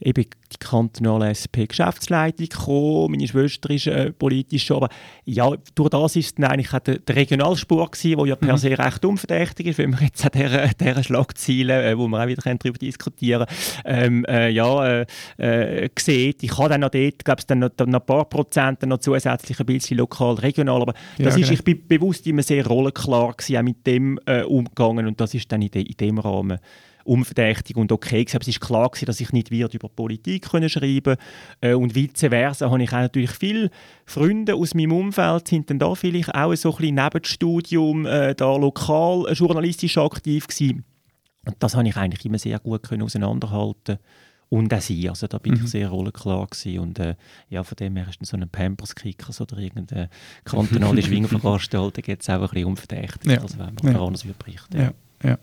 eben 0.00 0.24
die 0.24 0.56
kantonale 0.58 1.28
SP-Geschäftsleitung 1.30 2.48
gekommen. 2.48 3.12
Meine 3.12 3.28
Schwester 3.28 3.70
ist 3.70 3.86
äh, 3.86 4.12
politisch 4.12 4.64
schon, 4.64 4.78
aber 4.78 4.88
ja, 5.24 5.50
durch 5.74 5.90
das 5.90 6.16
ist 6.16 6.38
dann 6.38 6.46
eigentlich 6.46 6.72
auch 6.72 6.78
der, 6.80 6.98
der 6.98 7.16
Regionalsport 7.16 7.92
gewesen, 7.92 8.16
der 8.18 8.26
ja 8.26 8.36
per 8.36 8.52
Mhm. 8.54 8.58
se 8.58 8.78
recht 8.78 9.04
unverdächtig 9.04 9.66
ist, 9.66 9.78
wenn 9.78 9.90
wir 9.92 10.00
jetzt 10.02 10.24
an 10.24 10.30
dieser, 10.34 10.68
dieser 10.68 11.02
Schlagzeile, 11.02 11.90
äh, 11.90 11.98
wo 11.98 12.08
wir 12.08 12.22
auch 12.22 12.26
wieder 12.26 12.42
darüber 12.42 12.78
diskutieren 12.78 13.46
ähm, 13.84 14.24
äh, 14.26 14.48
ja, 14.50 15.00
äh, 15.02 15.06
äh, 15.38 15.88
sieht. 15.98 16.42
Ich 16.42 16.56
habe 16.58 16.70
dann 16.70 16.80
noch 16.80 16.90
dort, 16.90 17.24
glaube 17.24 17.40
ich, 17.40 17.46
dann 17.46 17.60
noch, 17.60 17.70
dann 17.76 17.90
noch 17.90 18.00
ein 18.00 18.06
paar 18.06 18.24
Prozent 18.24 18.82
noch 18.82 18.98
zusätzlich 18.98 19.60
ein 19.60 19.66
bisschen 19.66 19.98
lokal, 19.98 20.34
regional, 20.36 20.82
aber 20.82 20.94
Ja, 21.18 21.26
das 21.26 21.36
ist, 21.36 21.42
genau. 21.42 21.52
ich 21.52 21.64
bin 21.64 21.86
bewusst 21.86 22.26
immer 22.26 22.42
sehr 22.42 22.66
rollenklar 22.66 23.34
gewesen, 23.34 23.56
auch 23.58 23.62
mit 23.62 23.86
dem 23.86 24.18
äh, 24.26 24.42
umgegangen 24.42 25.06
und 25.06 25.20
das 25.20 25.34
ist 25.34 25.50
dann 25.52 25.62
in, 25.62 25.70
de, 25.70 25.82
in 25.82 25.96
dem 25.96 26.18
Rahmen 26.18 26.58
unverdächtig 27.04 27.76
und 27.76 27.92
okay 27.92 28.24
gewesen. 28.24 28.36
Aber 28.36 28.42
es 28.42 28.48
ist 28.48 28.60
klar 28.60 28.88
gewesen, 28.88 29.06
dass 29.06 29.20
ich 29.20 29.32
nicht 29.32 29.50
wird 29.50 29.74
über 29.74 29.88
Politik 29.88 30.50
können 30.50 30.68
schreiben 30.68 31.16
äh, 31.60 31.74
und 31.74 31.94
vice 31.94 32.28
versa 32.28 32.70
habe 32.70 32.82
ich 32.82 32.90
auch 32.92 32.98
natürlich 32.98 33.30
viele 33.32 33.70
Freunde 34.06 34.54
aus 34.54 34.74
meinem 34.74 34.92
Umfeld 34.92 35.48
sind 35.48 35.70
dann 35.70 35.78
da 35.78 35.94
vielleicht 35.94 36.34
auch 36.34 36.54
so 36.54 36.70
ein 36.72 36.76
bisschen 36.78 36.94
neben 36.96 37.10
dem 37.10 37.24
Studium 37.24 38.06
äh, 38.06 38.34
da 38.34 38.56
lokal 38.56 39.26
äh, 39.28 39.32
journalistisch 39.32 39.98
aktiv 39.98 40.46
gewesen. 40.46 40.84
Und 41.46 41.56
das 41.58 41.74
habe 41.74 41.88
ich 41.88 41.96
eigentlich 41.96 42.24
immer 42.26 42.38
sehr 42.38 42.58
gut 42.58 42.82
können 42.82 43.02
auseinanderhalten 43.02 43.98
und 44.50 44.74
auch 44.74 44.80
sie. 44.80 45.08
Also 45.08 45.26
da 45.26 45.38
bin 45.38 45.54
Mhm. 45.54 45.60
ich 45.64 45.70
sehr 45.70 45.88
rollenklar 45.88 46.46
gewesen. 46.48 46.78
und 46.80 46.98
äh, 46.98 47.14
ja, 47.48 47.62
von 47.62 47.76
dem 47.76 47.96
her 47.96 48.06
ist 48.08 48.20
dann 48.20 48.26
so 48.26 48.36
ein 48.36 48.48
Pampers-Kickers 48.48 49.40
oder 49.40 49.56
irgendeine 49.58 50.10
kantonale 50.44 51.00
Schwingveranstaltung 51.02 52.04
jetzt 52.06 52.28
auch 52.28 52.34
ein 52.34 52.40
bisschen 52.48 52.64
unverdächtig, 52.66 53.30
Ja. 53.30 53.40
also 53.40 53.58
wenn 53.58 53.74
man 53.82 53.94
Ja. 53.94 54.02
anders 54.04 54.24
berichten. 54.24 54.76
Ja, 54.78 54.92
ja. 55.22 55.38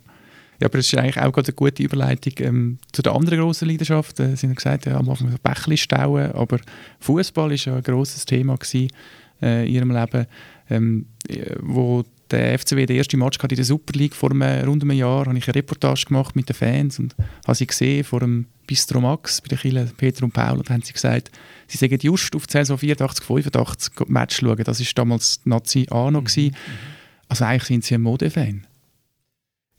Ja, 0.60 0.68
aber 0.68 0.80
es 0.80 0.88
ist 0.88 0.98
eigentlich 0.98 1.20
auch 1.20 1.32
gerade 1.32 1.50
eine 1.50 1.56
gute 1.56 1.84
Überleitung 1.84 2.34
ähm, 2.40 2.80
zu 2.92 3.02
der 3.02 3.14
anderen 3.14 3.40
grossen 3.40 3.68
Leidenschaft. 3.68 4.20
Äh, 4.20 4.36
Sie 4.36 4.48
haben 4.48 4.56
gesagt, 4.56 4.86
ja, 4.86 4.98
am 4.98 5.10
Anfang 5.10 5.30
so 5.30 5.38
Bächli 5.42 5.78
stauen, 5.78 6.32
aber 6.32 6.60
Fußball 7.00 7.52
ist 7.52 7.66
ja 7.66 7.76
ein 7.76 7.84
grosses 7.84 8.26
Thema 8.26 8.56
gewesen, 8.56 8.90
äh, 9.42 9.68
in 9.68 9.74
Ihrem 9.74 9.92
Leben. 9.92 10.26
Ähm, 10.70 11.06
äh, 11.30 11.56
wo 11.62 12.04
der 12.32 12.60
FCW 12.60 12.86
den 12.86 12.98
ersten 12.98 13.20
Match 13.20 13.40
hatte 13.40 13.54
in 13.54 13.58
der 13.58 13.66
Super 13.66 13.98
League 13.98 14.16
vor 14.16 14.32
einem, 14.32 14.68
rund 14.68 14.84
einem 14.84 14.98
Jahr, 14.98 15.26
habe 15.26 15.38
ich 15.38 15.48
eine 15.48 15.56
Reportage 15.56 16.06
gemacht 16.08 16.36
mit 16.36 16.50
den 16.50 16.56
Fans 16.56 17.00
und 17.00 17.16
habe 17.46 17.56
sie 17.56 17.68
gesehen 17.68 18.04
vor 18.04 18.20
dem 18.20 18.48
Bistro 18.66 19.00
Max 19.00 19.42
bei 19.42 19.48
den 19.48 19.58
Kieler 19.58 19.86
Peter 19.96 20.24
und 20.24 20.34
Paul 20.34 20.58
und 20.58 20.70
haben 20.70 20.82
sie 20.82 20.94
gesagt, 20.94 21.32
sie 21.68 21.78
sagen 21.78 21.98
just 22.02 22.36
auf 22.36 22.48
die 22.48 22.52
Saison 22.52 22.78
84, 22.78 23.24
85 23.26 24.10
Match 24.10 24.38
schauen. 24.38 24.64
Das 24.64 24.80
war 24.80 24.88
damals 24.96 25.42
die 25.42 25.50
Nazi 25.50 25.88
A 25.90 26.12
noch. 26.12 26.26
gewesen. 26.26 26.56
Also 27.30 27.46
eigentlich 27.46 27.64
sind 27.64 27.86
sie 27.86 27.96
ein 27.96 28.02
Modefan. 28.02 28.67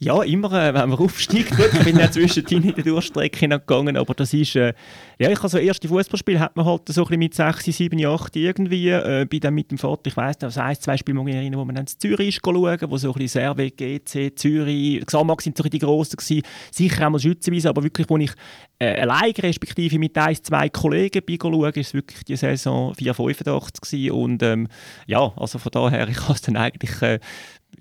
Ja, 0.00 0.22
immer, 0.22 0.52
äh, 0.52 0.72
wenn 0.74 0.88
man 0.90 0.98
aufsteigt. 0.98 1.56
Gut, 1.56 1.70
ich 1.72 1.84
bin 1.84 1.98
ja 1.98 2.08
zwischendrin 2.10 2.62
in 2.62 2.74
der 2.74 2.84
Durchstrecke 2.84 3.48
gegangen, 3.48 3.96
aber 3.96 4.14
das 4.14 4.32
ist, 4.32 4.54
äh, 4.54 4.72
ja, 5.20 5.30
ich 5.30 5.38
habe 5.38 5.48
so 5.48 5.58
erste 5.58 5.88
Fußballspiel 5.88 6.38
hat 6.38 6.54
man 6.56 6.64
halt 6.64 6.82
so 6.88 7.04
mit 7.10 7.34
6, 7.34 7.64
7, 7.64 8.06
8 8.06 8.36
irgendwie, 8.36 8.90
äh, 8.90 9.26
bin 9.28 9.40
dann 9.40 9.54
mit 9.54 9.70
dem 9.70 9.78
Vater, 9.78 10.06
ich 10.06 10.16
weiss 10.16 10.36
nicht, 10.36 10.44
also 10.44 10.60
ein, 10.60 10.76
zwei 10.76 10.96
Spiele 10.96 11.18
mag 11.18 11.28
ich 11.28 11.34
erinnern, 11.34 11.60
wo 11.60 11.64
man 11.64 11.74
dann 11.74 11.86
in 11.86 11.98
Zürich 11.98 12.28
ist 12.36 12.40
schauen, 12.44 12.78
wo 12.82 12.96
so 12.96 13.12
ein 13.12 13.26
Servet, 13.26 13.76
GC, 13.76 14.32
Zürich, 14.36 15.04
Xamax 15.04 15.42
sind 15.42 15.58
so 15.58 15.64
die 15.64 15.78
grossen 15.80 16.16
gewesen, 16.16 16.42
sicher 16.70 17.06
auch 17.06 17.10
mal 17.10 17.18
schützenweise, 17.18 17.68
aber 17.68 17.82
wirklich, 17.82 18.08
wo 18.08 18.16
ich 18.16 18.30
äh, 18.78 19.00
allein, 19.00 19.32
respektive 19.32 19.98
mit 19.98 20.16
ein, 20.16 20.36
zwei 20.36 20.68
Kollegen 20.68 21.22
bin 21.24 21.38
schauen, 21.40 21.72
ist 21.74 21.88
es 21.88 21.94
wirklich 21.94 22.22
die 22.24 22.36
Saison 22.36 22.94
4, 22.94 23.12
85 23.12 23.80
gewesen 23.80 24.10
und 24.12 24.42
ähm, 24.44 24.68
ja, 25.06 25.32
also 25.36 25.58
von 25.58 25.72
daher, 25.72 26.08
ich 26.08 26.20
habe 26.22 26.34
es 26.34 26.42
dann 26.42 26.56
eigentlich 26.56 27.02
äh, 27.02 27.18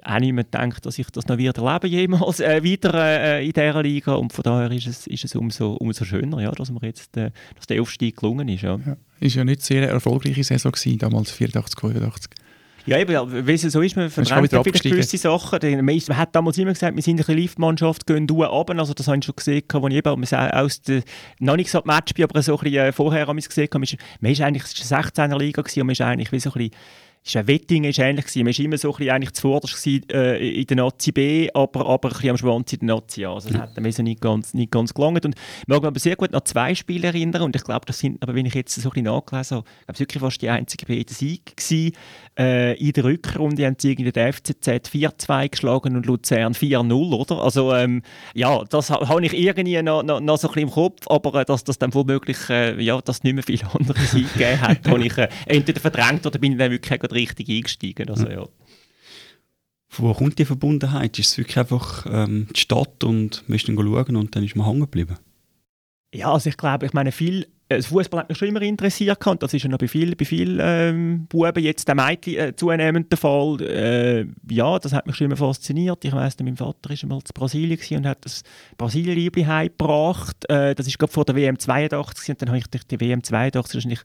auch 0.04 0.20
nicht 0.20 0.34
mehr 0.34 0.44
gedacht, 0.44 0.86
dass 0.86 1.00
ich 1.00 1.10
das 1.12 1.28
noch 1.28 1.38
wieder 1.38 1.56
erlebe 1.56 1.88
jemals 1.88 2.40
äh, 2.40 2.62
wieder 2.62 2.94
äh, 2.94 3.46
in 3.46 3.54
dieser 3.54 3.82
Liga 3.82 4.14
und 4.14 4.34
von 4.34 4.44
daher 4.44 4.72
ist 4.72 4.88
es, 4.88 5.08
ist 5.08 5.26
es 5.26 5.36
umso, 5.36 5.74
umso 5.74 6.06
schöner, 6.06 6.42
ja, 6.42 6.52
dass, 6.52 6.72
mir 6.72 6.80
jetzt, 6.84 7.16
äh, 7.18 7.27
dass 7.56 7.68
der 7.68 7.82
Aufstieg 7.82 8.18
gelungen 8.18 8.48
ist. 8.50 8.62
Ja. 8.64 8.80
Ja. 8.86 8.98
Ist 9.20 9.36
ja 9.36 9.44
nicht 9.44 9.62
sehr 9.62 9.90
erfolgreiche 9.90 10.44
Saison 10.44 10.72
gewesen, 10.72 11.00
damals 11.00 11.32
84, 11.32 11.80
85. 11.80 12.32
Ja, 12.88 12.98
eben, 13.00 13.46
wie 13.46 13.52
es 13.52 13.64
so 13.64 13.82
ist, 13.82 13.98
man 13.98 14.10
wieder 14.10 14.26
ja 14.26 14.64
vielleicht 14.64 14.84
gewisse 14.84 15.18
Sachen. 15.18 15.60
Man, 15.84 15.90
ist, 15.90 16.08
man 16.08 16.18
hat 16.18 16.34
damals 16.34 16.58
immer 16.58 16.72
gesagt, 16.72 16.96
wir 16.96 17.04
sind 17.04 17.28
eine 17.28 17.38
Liftmannschaft, 17.38 18.08
gehen 18.08 18.28
du 18.28 18.44
runter. 18.44 18.80
Also 18.80 18.94
das 18.94 19.10
habe 19.10 19.18
ich 19.18 19.26
schon 19.26 19.36
gesehen, 19.36 19.64
als 19.70 19.86
ich 19.90 19.94
eben 19.94 20.54
aus 20.54 20.82
der, 20.84 21.04
noch 21.40 21.58
nicht 21.58 21.70
so 21.70 21.82
Match 21.84 22.14
bin, 22.14 22.24
aber 22.24 22.42
so 22.42 22.58
ein 22.58 22.64
bisschen 22.64 22.86
äh, 22.86 22.92
vorher 22.94 23.28
haben 23.28 23.36
wir 23.36 23.42
es 23.42 23.50
gesehen. 23.50 23.68
Man 23.74 23.84
ist, 23.84 23.98
man 24.22 24.32
ist 24.32 24.40
eigentlich 24.40 24.64
es 24.64 24.72
ist 24.72 24.94
eine 24.94 25.04
16er 25.04 25.38
Liga 25.38 25.62
gewesen, 25.62 25.82
und 25.82 25.88
man 25.88 25.92
ist 25.92 26.02
eigentlich 26.02 26.32
wie 26.32 26.40
so 26.40 26.50
ein 26.52 26.54
bisschen 26.54 26.72
ist 27.28 27.48
Wettingen 27.48 27.90
ist 27.90 28.00
ähnlich 28.00 28.26
gewesen. 28.26 28.44
Man 28.44 28.54
war 28.54 28.66
immer 28.66 28.78
so 28.78 28.90
ein 28.90 28.98
bisschen 28.98 29.12
eigentlich 29.12 29.34
zuvorderst 29.34 29.88
äh, 29.88 30.62
in 30.62 30.68
der 30.68 30.78
Nazi 30.78 31.12
B, 31.12 31.50
aber, 31.54 31.88
aber 31.88 32.10
ein 32.10 32.14
bisschen 32.14 32.30
am 32.32 32.38
Schwanz 32.38 32.74
in 32.74 32.80
der 32.80 32.96
Nazi 32.96 33.26
A. 33.26 33.34
Also 33.34 33.50
das 33.50 33.60
hat 33.60 33.80
mir 33.80 33.92
so 33.92 34.04
nicht 34.04 34.22
ganz, 34.22 34.54
nicht 34.54 34.72
ganz 34.72 34.94
gelangt. 34.94 35.26
Und 35.26 35.36
ich 35.36 35.68
mag 35.68 35.82
mich 35.82 35.88
aber 35.88 36.00
sehr 36.00 36.16
gut 36.16 36.34
an 36.34 36.42
zwei 36.46 36.76
Spiele 36.76 37.08
erinnern 37.08 37.44
und 37.44 37.56
ich 37.56 37.64
glaube, 37.64 37.86
das 37.86 38.00
sind, 38.00 38.22
aber 38.22 38.36
wenn 38.36 38.46
ich 38.46 38.54
jetzt 38.54 38.74
so 38.76 38.90
ein 38.90 38.92
bisschen 38.92 39.06
nachgelesen 39.06 39.58
habe, 39.58 39.68
ich 39.94 40.00
wirklich 40.00 40.22
fast 40.22 40.42
die 40.42 40.50
einzige 40.50 40.86
beiden 40.86 41.14
Siege 41.14 41.44
gewesen. 41.56 41.94
Äh, 42.38 42.78
in 42.78 42.94
der 42.94 43.04
Rückrunde 43.04 43.66
haben 43.66 43.76
sie 43.80 43.92
irgendwie 43.92 44.12
den 44.12 44.32
FCZ 44.32 44.68
4-2 44.68 45.50
geschlagen 45.50 45.96
und 45.96 46.06
Luzern 46.06 46.54
4-0, 46.54 46.94
oder? 47.14 47.44
Also 47.44 47.74
ähm, 47.74 48.04
ja, 48.36 48.64
das 48.66 48.92
ha, 48.92 49.08
habe 49.08 49.26
ich 49.26 49.34
irgendwie 49.34 49.82
noch, 49.82 50.04
noch, 50.04 50.20
noch, 50.20 50.38
so 50.38 50.48
ein 50.48 50.54
bisschen 50.54 50.70
im 50.70 50.74
Kopf, 50.74 51.08
aber 51.08 51.42
äh, 51.42 51.46
dass 51.46 51.64
das 51.64 51.80
dann 51.80 51.94
womöglich, 51.96 52.38
äh, 52.50 52.80
ja, 52.80 53.02
dass 53.02 53.24
nicht 53.24 53.34
mehr 53.34 53.44
viele 53.44 53.68
andere 53.74 54.00
Siege 54.02 54.30
gegeben 54.34 54.62
hat, 54.62 54.88
habe 54.88 55.04
ich 55.04 55.18
äh, 55.18 55.30
entweder 55.48 55.80
verdrängt 55.80 56.26
oder 56.28 56.38
bin 56.38 56.52
ich 56.52 56.58
dann 56.60 56.72
wirklich 56.72 57.00
richtig 57.18 57.50
eingestiegen. 57.50 58.10
Also, 58.10 58.30
ja. 58.30 58.48
Wo 59.90 60.14
kommt 60.14 60.38
die 60.40 60.46
Verbundenheit? 60.46 61.18
Ist 61.18 61.32
es 61.32 61.38
wirklich 61.38 61.58
einfach 61.58 62.06
ähm, 62.10 62.48
die 62.56 62.60
Stadt 62.60 63.04
und 63.04 63.44
man 63.48 63.56
ist 63.56 63.68
dann 63.68 63.76
schauen 63.76 64.16
und 64.16 64.36
dann 64.36 64.44
ist 64.44 64.56
man 64.56 64.68
hängen 64.68 64.82
geblieben? 64.82 65.18
Ja, 66.14 66.32
also 66.32 66.50
ich 66.50 66.58
glaube, 66.58 66.86
ich 66.86 66.94
meine, 66.94 67.12
viel 67.12 67.48
das 67.70 67.88
Fußball 67.88 68.22
hat 68.22 68.30
mich 68.30 68.38
schon 68.38 68.48
immer 68.48 68.62
interessiert 68.62 69.26
und 69.28 69.44
das 69.44 69.54
ist 69.54 69.64
ja 69.64 69.70
noch 69.70 69.78
bei 69.78 69.88
vielen 69.88 70.16
bei 70.16 70.24
viel, 70.24 70.60
ähm, 70.62 71.28
Buben 71.28 71.62
jetzt 71.62 71.88
der 71.88 71.96
Mädchen 71.96 72.36
äh, 72.36 72.56
zunehmend 72.56 73.12
der 73.12 73.18
Fall. 73.18 73.62
Äh, 73.62 74.26
ja, 74.50 74.80
das 74.80 74.94
hat 74.94 75.06
mich 75.06 75.18
schon 75.18 75.26
immer 75.26 75.36
fasziniert. 75.36 76.04
Ich 76.06 76.14
weiss, 76.14 76.38
mein 76.40 76.56
Vater 76.56 76.90
war 76.90 76.98
einmal 77.04 77.18
in 77.20 77.24
Brasilien 77.34 77.80
und 77.98 78.08
hat 78.08 78.24
das 78.24 78.44
Brasilien-Liebli 78.78 79.44
heimgebracht. 79.44 80.50
Äh, 80.50 80.76
das 80.76 80.88
ist 80.88 80.98
gerade 80.98 81.12
vor 81.12 81.26
der 81.26 81.36
WM 81.36 81.60
82 81.60 82.30
und 82.30 82.42
dann 82.42 82.50
habe 82.50 82.60
ich 82.60 82.68
die 82.68 83.00
WM 83.02 83.22
82 83.22 83.76
wahrscheinlich 83.76 84.02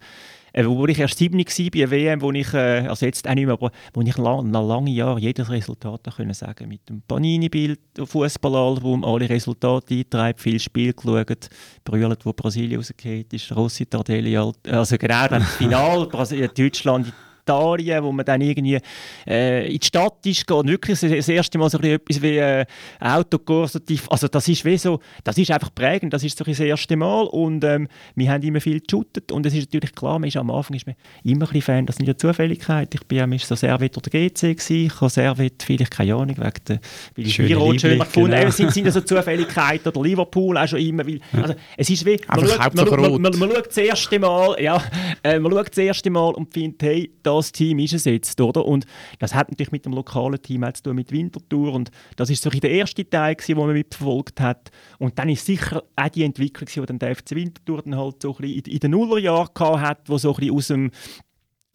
äh, 0.52 0.64
wo 0.66 0.86
ich 0.86 0.98
erst 0.98 1.18
7 1.18 1.38
war 1.38 1.70
bei 1.70 1.90
WM, 1.90 2.20
wo 2.20 2.30
ich, 2.32 2.52
äh, 2.54 2.86
also 2.88 3.06
jetzt 3.06 3.28
auch 3.28 3.34
nicht 3.34 3.46
mehr, 3.46 3.54
aber 3.54 3.70
wo 3.94 4.00
ich 4.02 4.16
lang, 4.16 4.50
nach 4.50 4.66
langen 4.66 4.88
Jahren 4.88 5.18
jedes 5.18 5.50
Resultat 5.50 6.08
können 6.16 6.34
sagen. 6.34 6.68
Mit 6.68 6.88
dem 6.88 7.02
Panini-Bild, 7.02 7.80
Fußballalbum, 8.02 9.04
alle 9.04 9.28
Resultate 9.28 9.94
eingetragen, 9.94 10.38
viel 10.38 10.60
Spiel 10.60 10.92
geschaut, 10.92 11.48
brüllt, 11.84 12.26
wo 12.26 12.32
Brasilien 12.32 12.78
rausgeht 12.78 13.32
ist, 13.32 13.54
Rossi 13.54 13.86
Tardelli, 13.86 14.36
also 14.36 14.98
genau 14.98 15.28
dann 15.28 15.42
das 15.42 15.56
Finale, 15.56 16.08
Deutschland, 16.48 17.12
Italien, 17.42 18.04
wo 18.04 18.12
man 18.12 18.24
dann 18.24 18.40
irgendwie 18.40 18.78
äh, 19.26 19.66
in 19.66 19.78
die 19.78 19.86
Stadt 19.86 20.24
ist, 20.24 20.46
geht 20.46 20.66
wirklich 20.66 21.00
das 21.00 21.28
erste 21.28 21.58
Mal 21.58 21.70
so 21.70 21.78
etwas 21.78 22.22
wie 22.22 22.36
äh, 22.38 22.64
Autokurs. 23.00 23.78
Also 24.08 24.28
das 24.28 24.48
ist 24.48 24.64
wie 24.64 24.78
so, 24.78 25.00
das 25.24 25.38
ist 25.38 25.50
einfach 25.50 25.74
prägend, 25.74 26.12
das 26.12 26.22
ist 26.22 26.38
so 26.38 26.44
das 26.44 26.60
erste 26.60 26.96
Mal 26.96 27.22
und 27.24 27.64
ähm, 27.64 27.88
wir 28.14 28.30
haben 28.30 28.42
immer 28.42 28.60
viel 28.60 28.80
geshootet 28.80 29.32
und 29.32 29.44
es 29.46 29.54
ist 29.54 29.72
natürlich 29.72 29.94
klar, 29.94 30.18
man 30.18 30.28
ist 30.28 30.36
am 30.36 30.50
Anfang 30.50 30.76
ist 30.76 30.86
man 30.86 30.94
immer 31.24 31.48
ein 31.52 31.62
Fan, 31.62 31.86
das 31.86 31.96
sind 31.96 32.06
ja 32.06 32.16
Zufälligkeiten. 32.16 33.00
Ich 33.00 33.06
bin 33.06 33.18
ja 33.18 33.38
so 33.38 33.56
Servet 33.56 33.96
oder 33.96 34.10
GC 34.10 34.40
gewesen, 34.40 34.86
ich 34.86 35.00
habe 35.00 35.10
Servet, 35.10 35.62
vielleicht 35.62 35.90
keine 35.90 36.14
Ahnung, 36.14 36.36
wegen 36.36 36.64
der, 36.68 36.80
weil 37.16 37.26
ich 37.26 37.36
Biro 37.36 37.76
schöner 37.76 38.04
gefunden 38.04 38.30
genau. 38.30 38.50
sind, 38.50 38.72
sind 38.72 38.92
so 38.92 39.00
Zufälligkeiten 39.00 39.88
oder 39.88 40.02
Liverpool 40.02 40.56
auch 40.56 40.68
schon 40.68 40.78
immer, 40.78 41.06
weil, 41.06 41.20
also 41.32 41.54
es 41.76 41.90
ist 41.90 42.06
wie, 42.06 42.20
man 42.28 42.46
schaut, 42.46 42.74
man, 42.74 42.88
man, 42.88 43.20
man, 43.20 43.38
man, 43.38 43.50
schaut 43.50 43.66
das 43.66 43.76
erste 43.76 44.18
Mal, 44.18 44.56
ja, 44.62 44.82
äh, 45.24 45.38
man 45.40 45.50
schaut 45.52 45.70
das 45.70 45.78
erste 45.78 46.10
Mal 46.10 46.34
und 46.34 46.52
findet, 46.52 46.82
hey, 46.82 47.10
das 47.36 47.52
Team 47.52 47.78
ist 47.78 47.94
es 47.94 48.04
jetzt, 48.04 48.40
oder? 48.40 48.64
Und 48.64 48.86
das 49.18 49.34
hat 49.34 49.50
natürlich 49.50 49.72
mit 49.72 49.84
dem 49.84 49.92
lokalen 49.92 50.40
Team 50.40 50.64
zu 50.74 50.82
tun, 50.82 50.96
mit 50.96 51.12
Winterthur 51.12 51.72
und 51.72 51.90
das 52.16 52.30
ist 52.30 52.42
so 52.42 52.50
der 52.50 52.70
erste 52.70 53.08
Teil, 53.08 53.36
den 53.36 53.56
man 53.56 53.72
mitverfolgt 53.72 54.40
hat. 54.40 54.70
Und 54.98 55.18
dann 55.18 55.28
ist 55.28 55.46
sicher 55.46 55.82
auch 55.96 56.08
die 56.08 56.24
Entwicklung, 56.24 56.68
die 56.74 56.86
dann 56.86 56.98
der 56.98 57.16
FC 57.16 57.32
Winterthur 57.32 57.82
dann 57.82 57.96
halt 57.96 58.22
so 58.22 58.30
ein 58.34 58.36
bisschen 58.42 58.72
in 58.72 58.78
den 58.78 58.90
Nullerjahren 58.92 59.80
hat, 59.80 60.08
wo 60.08 60.18
so 60.18 60.30
ein 60.34 60.36
bisschen 60.36 60.56
aus 60.56 60.66
dem 60.68 60.90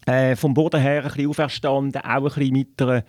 äh, 0.06 0.36
vom 0.36 0.54
Boden 0.54 0.80
her 0.80 1.04
ein 1.04 1.10
bisschen 1.10 1.30
auferstanden, 1.30 2.02
auch 2.02 2.08
ein 2.08 2.24
bisschen 2.24 2.54
mit 2.54 2.82
einer 2.82 3.04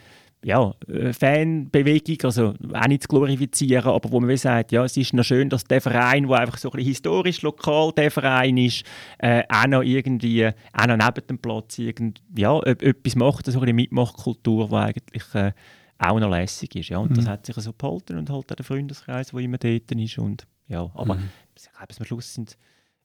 ja, 0.44 0.72
äh, 0.86 1.12
Fanbewegung, 1.12 2.16
also 2.22 2.54
auch 2.72 2.86
nicht 2.86 3.02
zu 3.02 3.08
glorifizieren, 3.08 3.90
aber 3.90 4.10
wo 4.12 4.20
man 4.20 4.36
sagt, 4.36 4.72
ja, 4.72 4.84
es 4.84 4.96
ist 4.96 5.12
noch 5.12 5.24
schön, 5.24 5.50
dass 5.50 5.64
der 5.64 5.80
Verein, 5.80 6.28
der 6.28 6.38
einfach 6.38 6.58
so 6.58 6.68
ein 6.68 6.76
bisschen 6.76 6.88
historisch 6.88 7.42
lokal 7.42 7.92
der 7.96 8.10
Verein 8.10 8.56
ist, 8.56 8.84
äh, 9.18 9.42
auch 9.48 9.66
noch 9.66 9.82
irgendwie, 9.82 10.46
auch 10.46 10.86
noch 10.86 10.96
neben 10.96 11.26
dem 11.26 11.38
Platz 11.38 11.78
irgend, 11.78 12.22
ja, 12.36 12.60
etwas 12.62 13.16
macht, 13.16 13.46
so 13.46 13.60
eine 13.60 13.72
Mitmachkultur, 13.72 14.68
die 14.68 14.74
eigentlich 14.74 15.34
äh, 15.34 15.52
auch 15.98 16.20
noch 16.20 16.30
lässig 16.30 16.76
ist. 16.76 16.88
Ja. 16.90 16.98
Und 16.98 17.10
mhm. 17.10 17.14
das 17.16 17.26
hat 17.26 17.46
sich 17.46 17.56
so 17.56 17.72
behalten 17.72 18.16
und 18.16 18.30
halt 18.30 18.52
auch 18.52 18.54
der 18.56 18.64
Freundeskreis, 18.64 19.30
der 19.30 19.40
immer 19.40 19.58
dort 19.58 19.90
ist. 19.90 20.18
Und, 20.18 20.46
ja, 20.68 20.88
aber 20.94 21.16
mhm. 21.16 21.28
ich 21.56 21.64
glaube, 21.64 21.94
am 21.98 22.04
Schluss 22.06 22.34
sind, 22.34 22.56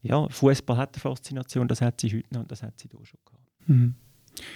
ja, 0.02 0.28
Fußball 0.30 0.78
hat 0.78 0.96
eine 0.96 1.02
Faszination, 1.02 1.68
das 1.68 1.82
hat 1.82 2.00
sie 2.00 2.16
heute 2.16 2.34
noch 2.34 2.42
und 2.42 2.52
das 2.52 2.62
hat 2.62 2.80
sie 2.80 2.88
da 2.88 2.98
schon 3.04 3.20
gehabt. 3.26 3.68
Mhm. 3.68 3.96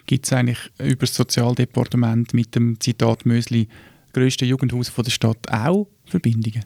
Gibt 0.06 0.26
es 0.26 0.34
eigentlich 0.34 0.60
über 0.80 1.06
das 1.06 1.16
Sozialdepartement 1.16 2.34
mit 2.34 2.56
dem 2.56 2.80
Zitat 2.80 3.26
Mösli 3.26 3.68
grösste 4.14 4.46
Jugendhaus 4.46 4.90
von 4.90 5.04
der 5.04 5.12
Stadt 5.12 5.52
auch 5.52 5.88
Verbindungen? 6.06 6.66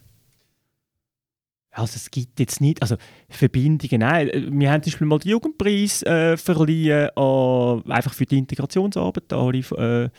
Also 1.73 1.95
es 1.95 2.11
gibt 2.11 2.39
jetzt 2.39 2.59
nicht, 2.59 2.81
also 2.81 2.97
Verbindungen, 3.29 3.99
nein. 4.01 4.29
Wir 4.51 4.71
haben 4.71 4.83
zum 4.83 4.91
Beispiel 4.91 5.07
mal 5.07 5.19
den 5.19 5.31
Jugendpreis 5.31 6.03
äh, 6.03 6.35
verliehen, 6.35 7.09
äh, 7.15 7.91
einfach 7.91 8.13
für 8.13 8.25
die 8.25 8.37
Integrationsarbeit. 8.39 9.31
Alle 9.31 9.59
äh, 9.59 10.09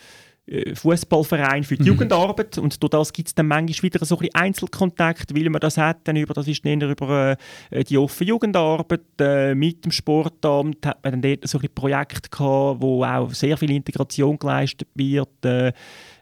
Fußballverein 0.73 1.63
für 1.63 1.75
die 1.75 1.83
mhm. 1.83 1.87
Jugendarbeit. 1.87 2.57
Und 2.57 2.81
durch 2.83 2.89
das 2.89 3.13
gibt 3.13 3.29
es 3.29 3.35
dann 3.35 3.47
manchmal 3.47 3.83
wieder 3.83 4.05
so 4.05 4.19
ein 4.19 4.27
Einzelkontakt, 4.33 5.33
weil 5.33 5.49
man 5.49 5.61
das 5.61 5.77
hat, 5.77 5.99
dann 6.03 6.17
über, 6.17 6.33
das 6.33 6.47
ist 6.47 6.65
eher 6.65 6.89
über 6.89 7.37
äh, 7.69 7.83
die 7.83 7.97
offene 7.97 8.29
Jugendarbeit 8.29 9.01
äh, 9.19 9.55
mit 9.55 9.85
dem 9.85 9.91
Sportamt 9.91 10.85
hat 10.85 11.01
man 11.03 11.13
dann 11.13 11.21
dort 11.21 11.47
so 11.47 11.59
ein 11.59 11.69
Projekt 11.73 12.29
gehabt, 12.29 12.81
wo 12.81 13.05
auch 13.05 13.31
sehr 13.31 13.55
viel 13.57 13.71
Integration 13.71 14.37
geleistet 14.37 14.89
wird, 14.95 15.45
äh, 15.45 15.71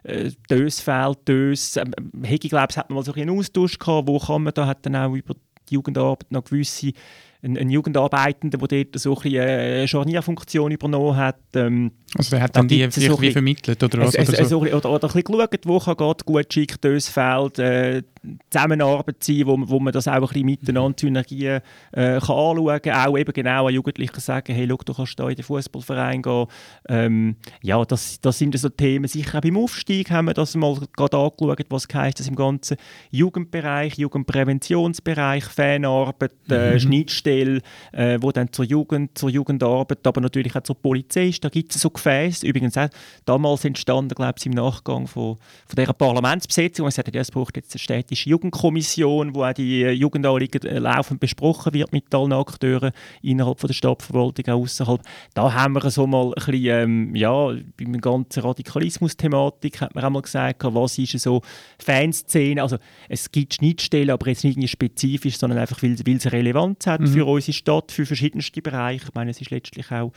äh 0.04 0.30
Dös 0.48 0.80
fehlt, 0.80 1.26
Dös, 1.26 1.76
ähm, 1.76 1.92
Hegi, 2.22 2.48
glaube 2.48 2.74
hat 2.76 2.90
man 2.90 2.96
mal 2.96 3.04
so 3.04 3.12
einen 3.12 3.30
Austausch 3.30 3.78
gehabt, 3.78 4.06
wo 4.06 4.18
kann 4.18 4.44
man 4.44 4.54
da, 4.54 4.66
hat 4.66 4.86
dann 4.86 4.96
auch 4.96 5.14
über 5.14 5.34
die 5.68 5.74
Jugendarbeit 5.74 6.30
noch 6.30 6.44
gewisse 6.44 6.92
ein, 7.42 7.58
ein 7.58 7.70
Jugendarbeitender, 7.70 8.58
der 8.58 8.84
dort 8.84 9.00
so 9.00 9.18
eine 9.18 9.82
äh, 9.82 9.88
Scharnierfunktion 9.88 10.70
übernommen 10.70 11.16
hat. 11.16 11.40
Ähm, 11.54 11.90
also 12.16 12.30
der 12.30 12.42
hat 12.42 12.56
dann 12.56 12.68
die 12.68 12.88
so 12.90 13.20
wie 13.20 13.32
vermittelt 13.32 13.82
oder 13.82 13.98
was? 13.98 14.16
Oder, 14.16 14.44
so. 14.44 14.60
oder, 14.60 14.76
oder, 14.76 14.90
oder 14.90 15.08
ein 15.08 15.12
bisschen 15.12 15.22
geschaut, 15.24 15.66
wo 15.66 15.78
kann 15.80 15.96
Gott 15.96 16.24
gut 16.24 16.52
schickt 16.52 16.84
durchs 16.84 17.08
Feld, 17.08 17.58
äh, 17.58 18.02
Zusammenarbeit 18.50 19.22
sein, 19.22 19.42
wo, 19.46 19.58
wo 19.60 19.80
man 19.80 19.92
das 19.92 20.06
auch 20.06 20.14
ein 20.14 20.20
bisschen 20.20 20.46
miteinander 20.46 20.96
Synergien 20.98 21.60
äh, 21.92 22.20
kann 22.20 22.36
anschauen 22.36 22.82
kann. 22.82 23.08
Auch 23.08 23.18
eben 23.18 23.32
genau 23.32 23.66
an 23.66 23.74
Jugendlichen 23.74 24.20
sagen, 24.20 24.54
hey, 24.54 24.66
schau, 24.68 24.76
du 24.84 24.94
kannst 24.94 25.18
da 25.18 25.28
in 25.28 25.34
den 25.34 25.44
Fußballverein 25.44 26.22
gehen. 26.22 26.46
Ähm, 26.88 27.36
ja, 27.62 27.84
das, 27.84 28.20
das 28.20 28.38
sind 28.38 28.56
so 28.56 28.68
Themen. 28.68 29.08
Sicher 29.08 29.38
auch 29.38 29.42
beim 29.42 29.56
Aufstieg 29.56 30.10
haben 30.10 30.26
wir 30.26 30.34
das 30.34 30.54
mal 30.54 30.78
gerade 30.96 31.16
angeschaut, 31.16 31.66
was 31.70 31.88
heisst 31.92 32.20
das 32.20 32.28
im 32.28 32.36
ganzen 32.36 32.76
Jugendbereich, 33.10 33.98
Jugendpräventionsbereich, 33.98 35.44
Fanarbeit, 35.44 36.32
äh, 36.50 36.74
mhm. 36.74 36.80
Schnittstelle, 36.80 37.60
äh, 37.92 38.18
wo 38.20 38.30
dann 38.30 38.52
zur 38.52 38.64
Jugend, 38.64 39.18
zur 39.18 39.30
Jugendarbeit, 39.30 40.06
aber 40.06 40.20
natürlich 40.20 40.54
auch 40.54 40.62
zur 40.62 40.76
Polizei 40.76 41.28
ist. 41.28 41.44
Da 41.44 41.48
gibt 41.48 41.74
es 41.74 41.80
so 41.80 41.90
Gefäße. 41.90 42.46
Übrigens 42.46 42.76
auch 42.78 42.88
damals 43.24 43.64
entstanden, 43.64 44.14
glaube 44.14 44.34
ich, 44.38 44.46
im 44.46 44.52
Nachgang 44.52 45.06
von, 45.06 45.36
von 45.66 45.76
dieser 45.76 45.92
Parlamentsbesetzung. 45.92 46.84
Man 46.84 46.92
sagt, 46.92 47.14
ja, 47.14 47.20
es 47.20 47.30
braucht 47.30 47.56
jetzt 47.56 47.74
eine 47.74 47.80
städtische 48.12 48.30
Jugendkommission, 48.30 49.34
wo 49.34 49.44
auch 49.44 49.52
die 49.52 49.82
Jugendanliegen 49.82 50.62
äh, 50.62 50.78
laufend 50.78 51.20
besprochen 51.20 51.72
wird 51.72 51.92
mit 51.92 52.14
allen 52.14 52.32
Akteuren 52.32 52.92
innerhalb 53.22 53.60
von 53.60 53.68
der 53.68 53.74
Stadtverwaltung, 53.74 54.46
auch 54.48 54.62
außerhalb. 54.62 55.00
Da 55.34 55.52
haben 55.52 55.74
wir 55.74 55.90
so 55.90 56.06
mal 56.06 56.32
ein 56.34 56.44
bisschen, 56.46 56.82
ähm, 56.82 57.16
ja, 57.16 57.46
bei 57.48 57.84
der 57.84 58.00
ganzen 58.00 58.42
Radikalismus-Thematik 58.42 59.80
hat 59.80 59.94
man 59.94 60.04
auch 60.04 60.10
mal 60.10 60.22
gesagt, 60.22 60.62
was 60.64 60.98
ist 60.98 61.18
so 61.18 61.42
Fanszene, 61.78 62.62
also 62.62 62.76
es 63.08 63.30
gibt 63.30 63.54
Schnittstellen, 63.54 64.10
aber 64.10 64.28
jetzt 64.28 64.44
nicht 64.44 64.70
spezifisch, 64.70 65.38
sondern 65.38 65.58
einfach, 65.58 65.82
weil, 65.82 65.98
weil 66.06 66.16
es 66.16 66.30
Relevanz 66.30 66.86
hat 66.86 67.00
mhm. 67.00 67.06
für 67.06 67.26
unsere 67.26 67.52
Stadt, 67.52 67.92
für 67.92 68.06
verschiedenste 68.06 68.62
Bereiche. 68.62 69.06
Ich 69.08 69.14
meine, 69.14 69.30
es 69.30 69.40
ist 69.40 69.50
letztlich 69.50 69.90
auch 69.90 70.12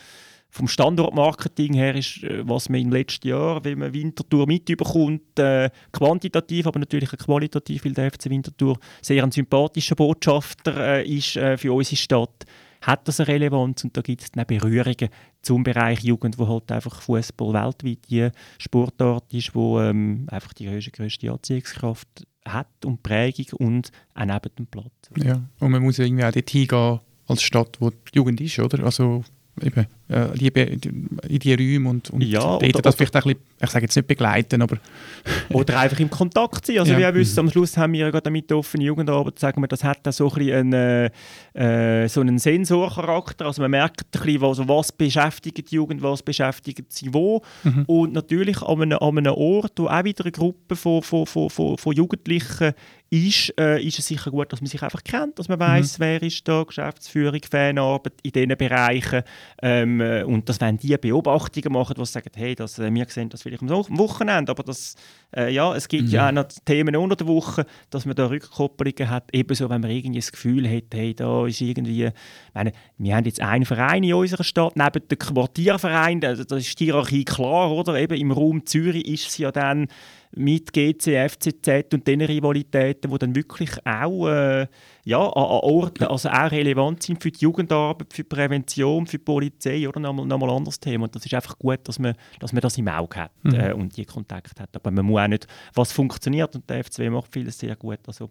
vom 0.56 0.70
Standortmarketing 0.70 1.74
her 1.74 1.96
ist, 1.96 2.24
äh, 2.24 2.48
was 2.48 2.70
man 2.70 2.80
im 2.80 2.92
letzten 2.92 3.28
Jahr, 3.28 3.64
wenn 3.66 3.80
man 3.80 3.94
Winterthur 3.94 4.48
mitbekommt, 4.48 5.38
äh, 5.38 5.70
quantitativ, 5.92 6.66
aber 6.68 6.80
natürlich 6.80 7.14
auch 7.14 7.18
qualitativ, 7.18 7.84
weil 7.84 7.94
der 7.94 8.10
FC 8.10 8.30
Winterthur 8.30 8.80
sehr 9.02 9.22
ein 9.24 9.32
sympathischer 9.32 9.96
Botschafter 9.96 10.78
äh, 10.78 11.06
ist 11.06 11.36
äh, 11.36 11.58
für 11.58 11.74
unsere 11.74 11.98
Stadt, 11.98 12.46
hat 12.82 13.06
das 13.06 13.20
eine 13.20 13.28
Relevanz 13.28 13.84
und 13.84 13.98
da 13.98 14.02
gibt 14.02 14.22
es 14.22 14.32
dann 14.32 14.46
Berührungen 14.46 15.10
zum 15.42 15.64
Bereich 15.64 16.02
Jugend, 16.02 16.40
wo 16.40 16.48
halt 16.48 16.72
einfach 16.72 17.02
Fußball 17.02 17.54
weltweit 17.54 18.10
die 18.10 18.30
Sportart 18.58 19.34
ist, 19.34 19.56
wo 19.56 19.82
ähm, 19.82 20.26
einfach 20.30 20.54
die 20.54 20.68
größte, 20.68 20.92
größte 20.92 21.32
Anziehungskraft 21.32 22.08
hat 22.46 22.86
und 22.86 23.04
Prägung 23.04 23.48
und 23.58 23.92
auch 24.14 24.26
neben 24.26 24.56
dem 24.58 24.68
Platz. 24.68 24.92
Ja, 25.18 25.42
und 25.60 25.72
man 25.72 25.82
muss 25.82 26.00
irgendwie 26.00 26.24
auch 26.24 26.32
dort 26.32 26.50
hingehen 26.50 27.00
als 27.28 27.42
Stadt, 27.42 27.76
wo 27.82 27.90
die 27.90 27.98
Jugend 28.14 28.40
ist, 28.40 28.60
oder? 28.60 28.86
Also 28.86 29.26
eben 29.62 29.88
Liebe 30.08 30.60
in 30.62 31.40
die 31.40 31.54
Räume 31.54 31.90
und, 31.90 32.10
und 32.12 32.22
Ja, 32.22 32.40
dort 32.42 32.64
oder- 32.64 32.82
das 32.84 32.96
vielleicht 32.96 33.16
ein 33.16 33.24
bisschen, 33.24 33.40
ich 33.64 33.70
sage 33.72 33.86
jetzt 33.86 33.96
nicht 33.96 34.08
begleiten, 34.08 34.62
aber 34.62 34.78
Oder 35.52 35.80
einfach 35.80 36.00
im 36.00 36.10
Kontakt 36.10 36.68
sein. 36.68 36.78
Also 36.80 36.92
Ja. 36.92 36.98
wie 37.00 37.02
ihr 37.02 37.14
wisst, 37.16 37.38
am 37.40 37.50
Schluss 37.50 37.76
haben 37.78 37.94
wir 37.94 38.02
ja 38.02 38.10
gerade 38.12 38.30
mit 38.30 38.50
der 38.50 38.58
offenen 38.58 38.86
Jugendarbeit, 38.86 39.40
sagen 39.40 39.62
wir, 39.62 39.68
das 39.68 39.84
hat 39.84 40.00
da 40.04 40.12
so 40.12 40.30
ein 40.30 40.36
bisschen 40.36 40.74
einen, 40.74 41.12
äh, 41.56 42.04
äh, 42.04 42.08
so 42.08 42.22
einen 42.22 42.38
Sensorcharakter. 42.38 43.46
Also 43.48 43.62
man 43.62 43.72
merkt 43.72 44.02
ein 44.02 44.22
bisschen, 44.24 44.42
was, 44.42 44.60
was 44.68 44.92
beschäftigt 44.92 45.72
die 45.72 45.76
Jugend, 45.76 46.02
was 46.04 46.22
beschäftigt 46.22 46.92
sie 46.94 47.14
wo. 47.14 47.42
Und 47.88 48.14
natürlich 48.14 48.62
an 48.62 48.82
einem, 48.82 48.98
an 49.00 49.18
einem 49.18 49.34
Ort, 49.34 49.74
wo 49.78 49.88
auch 49.88 50.04
wieder 50.04 50.26
eine 50.26 50.32
Gruppe 50.32 50.76
von, 50.76 51.02
von, 51.02 51.26
von, 51.26 51.50
von, 51.50 51.78
von 51.78 51.94
Jugendlichen 51.96 52.74
ist, 53.12 53.54
äh, 53.60 53.82
ist 53.82 54.00
es 54.00 54.08
sicher 54.08 54.32
gut, 54.32 54.52
dass 54.52 54.62
man 54.62 54.68
sich 54.68 54.82
einfach 54.82 55.04
kennt, 55.04 55.38
dass 55.40 55.48
man 55.48 55.60
weiß, 55.60 56.00
wer 56.00 56.22
ist 56.24 56.46
da, 56.48 56.64
Geschäftsführung, 56.64 57.40
Fanarbeit 57.50 58.14
in 58.24 58.32
diesen 58.32 58.58
Bereichen. 58.58 59.22
Ähm, 59.62 59.95
äh, 60.02 60.24
und 60.24 60.48
dass 60.50 60.62
wenn 60.62 60.78
die 60.78 60.96
Beobachtungen 60.98 61.72
machen, 61.74 61.96
die 61.98 62.06
sagen, 62.06 62.30
hey, 62.36 62.56
das, 62.56 62.80
äh, 62.80 62.94
wir 62.94 63.06
sehen 63.10 63.30
das 63.30 63.42
vielleicht 63.44 63.62
am 63.62 63.70
Wo- 63.70 63.86
am 63.90 63.98
Wochenende, 63.98 64.52
aber 64.52 64.64
das, 64.64 64.96
äh, 65.36 65.54
ja, 65.54 65.76
es 65.76 65.88
gibt 65.88 66.10
ja 66.10 66.28
auch 66.30 66.32
noch 66.32 66.46
Themen 66.66 66.96
unter 66.96 67.16
der 67.16 67.28
Woche, 67.28 67.66
dass 67.90 68.06
man 68.06 68.16
da 68.16 68.28
Rückkopplungen 68.28 69.10
hat, 69.10 69.30
ebenso, 69.34 69.70
wenn 69.70 69.82
man 69.82 69.92
irgendwie 69.92 70.20
das 70.20 70.32
Gefühl 70.32 70.70
hat, 70.70 70.84
hey, 70.94 71.14
da 71.14 71.46
ist 71.46 71.62
irgendwie, 71.62 72.10
meine, 72.54 72.72
wir 72.98 73.16
haben 73.16 73.26
jetzt 73.26 73.42
einen 73.42 73.66
Verein 73.66 74.04
in 74.04 74.14
unserer 74.14 74.44
Stadt, 74.44 74.76
neben 74.76 75.08
dem 75.08 75.20
Quartierverein, 75.20 76.20
da, 76.22 76.34
da 76.36 76.56
ist 76.58 76.80
die 76.80 76.86
Hierarchie 76.86 77.26
klar, 77.26 77.72
oder? 77.72 77.96
Eben 78.00 78.18
im 78.18 78.32
Raum 78.32 78.66
Zürich 78.66 79.06
ist 79.08 79.28
es 79.30 79.38
ja 79.38 79.52
dann 79.52 79.88
mit 80.36 80.74
GC, 80.74 81.30
FCZ 81.30 81.94
und 81.94 82.06
den 82.08 82.22
Rivalitäten, 82.22 83.12
die 83.12 83.18
dann 83.18 83.36
wirklich 83.36 83.70
auch 83.86 84.28
äh, 84.28 84.68
ja, 85.04 85.20
an, 85.20 85.32
an 85.34 85.60
Orten 85.62 86.04
also 86.06 86.30
auch 86.30 86.52
relevant 86.52 87.04
sind 87.04 87.22
für 87.22 87.32
die 87.32 87.40
Jugendarbeit, 87.40 88.14
für 88.14 88.24
die 88.24 88.30
Prävention, 88.30 89.08
für 89.08 89.18
die 89.18 89.24
Polizei 89.24 89.88
oder 89.88 90.00
nochmal 90.00 90.26
noch 90.26 90.38
mal 90.38 90.50
ein 90.50 90.58
anderes 90.58 90.80
Thema. 90.80 91.06
Und 91.06 91.16
das 91.16 91.26
ist 91.26 91.34
einfach 91.34 91.58
gut, 91.58 91.80
dass 91.88 92.00
man, 92.00 92.16
dass 92.40 92.54
man 92.54 92.62
das 92.62 92.78
im 92.78 92.88
Auge 92.88 93.18
hat 93.18 93.32
äh, 93.46 93.74
und 93.74 93.96
die 93.98 94.06
Kontakt 94.06 94.60
hat. 94.60 94.76
Aber 94.76 94.92
man 94.92 95.06
muss 95.06 95.22
auch 95.22 95.28
nicht, 95.28 95.48
was 95.74 95.92
funktioniert 95.92 96.56
und 96.56 96.70
der 96.70 96.84
FCW 96.84 97.10
macht 97.10 97.32
vieles 97.32 97.58
sehr 97.58 97.76
gut, 97.76 98.00
also 98.08 98.30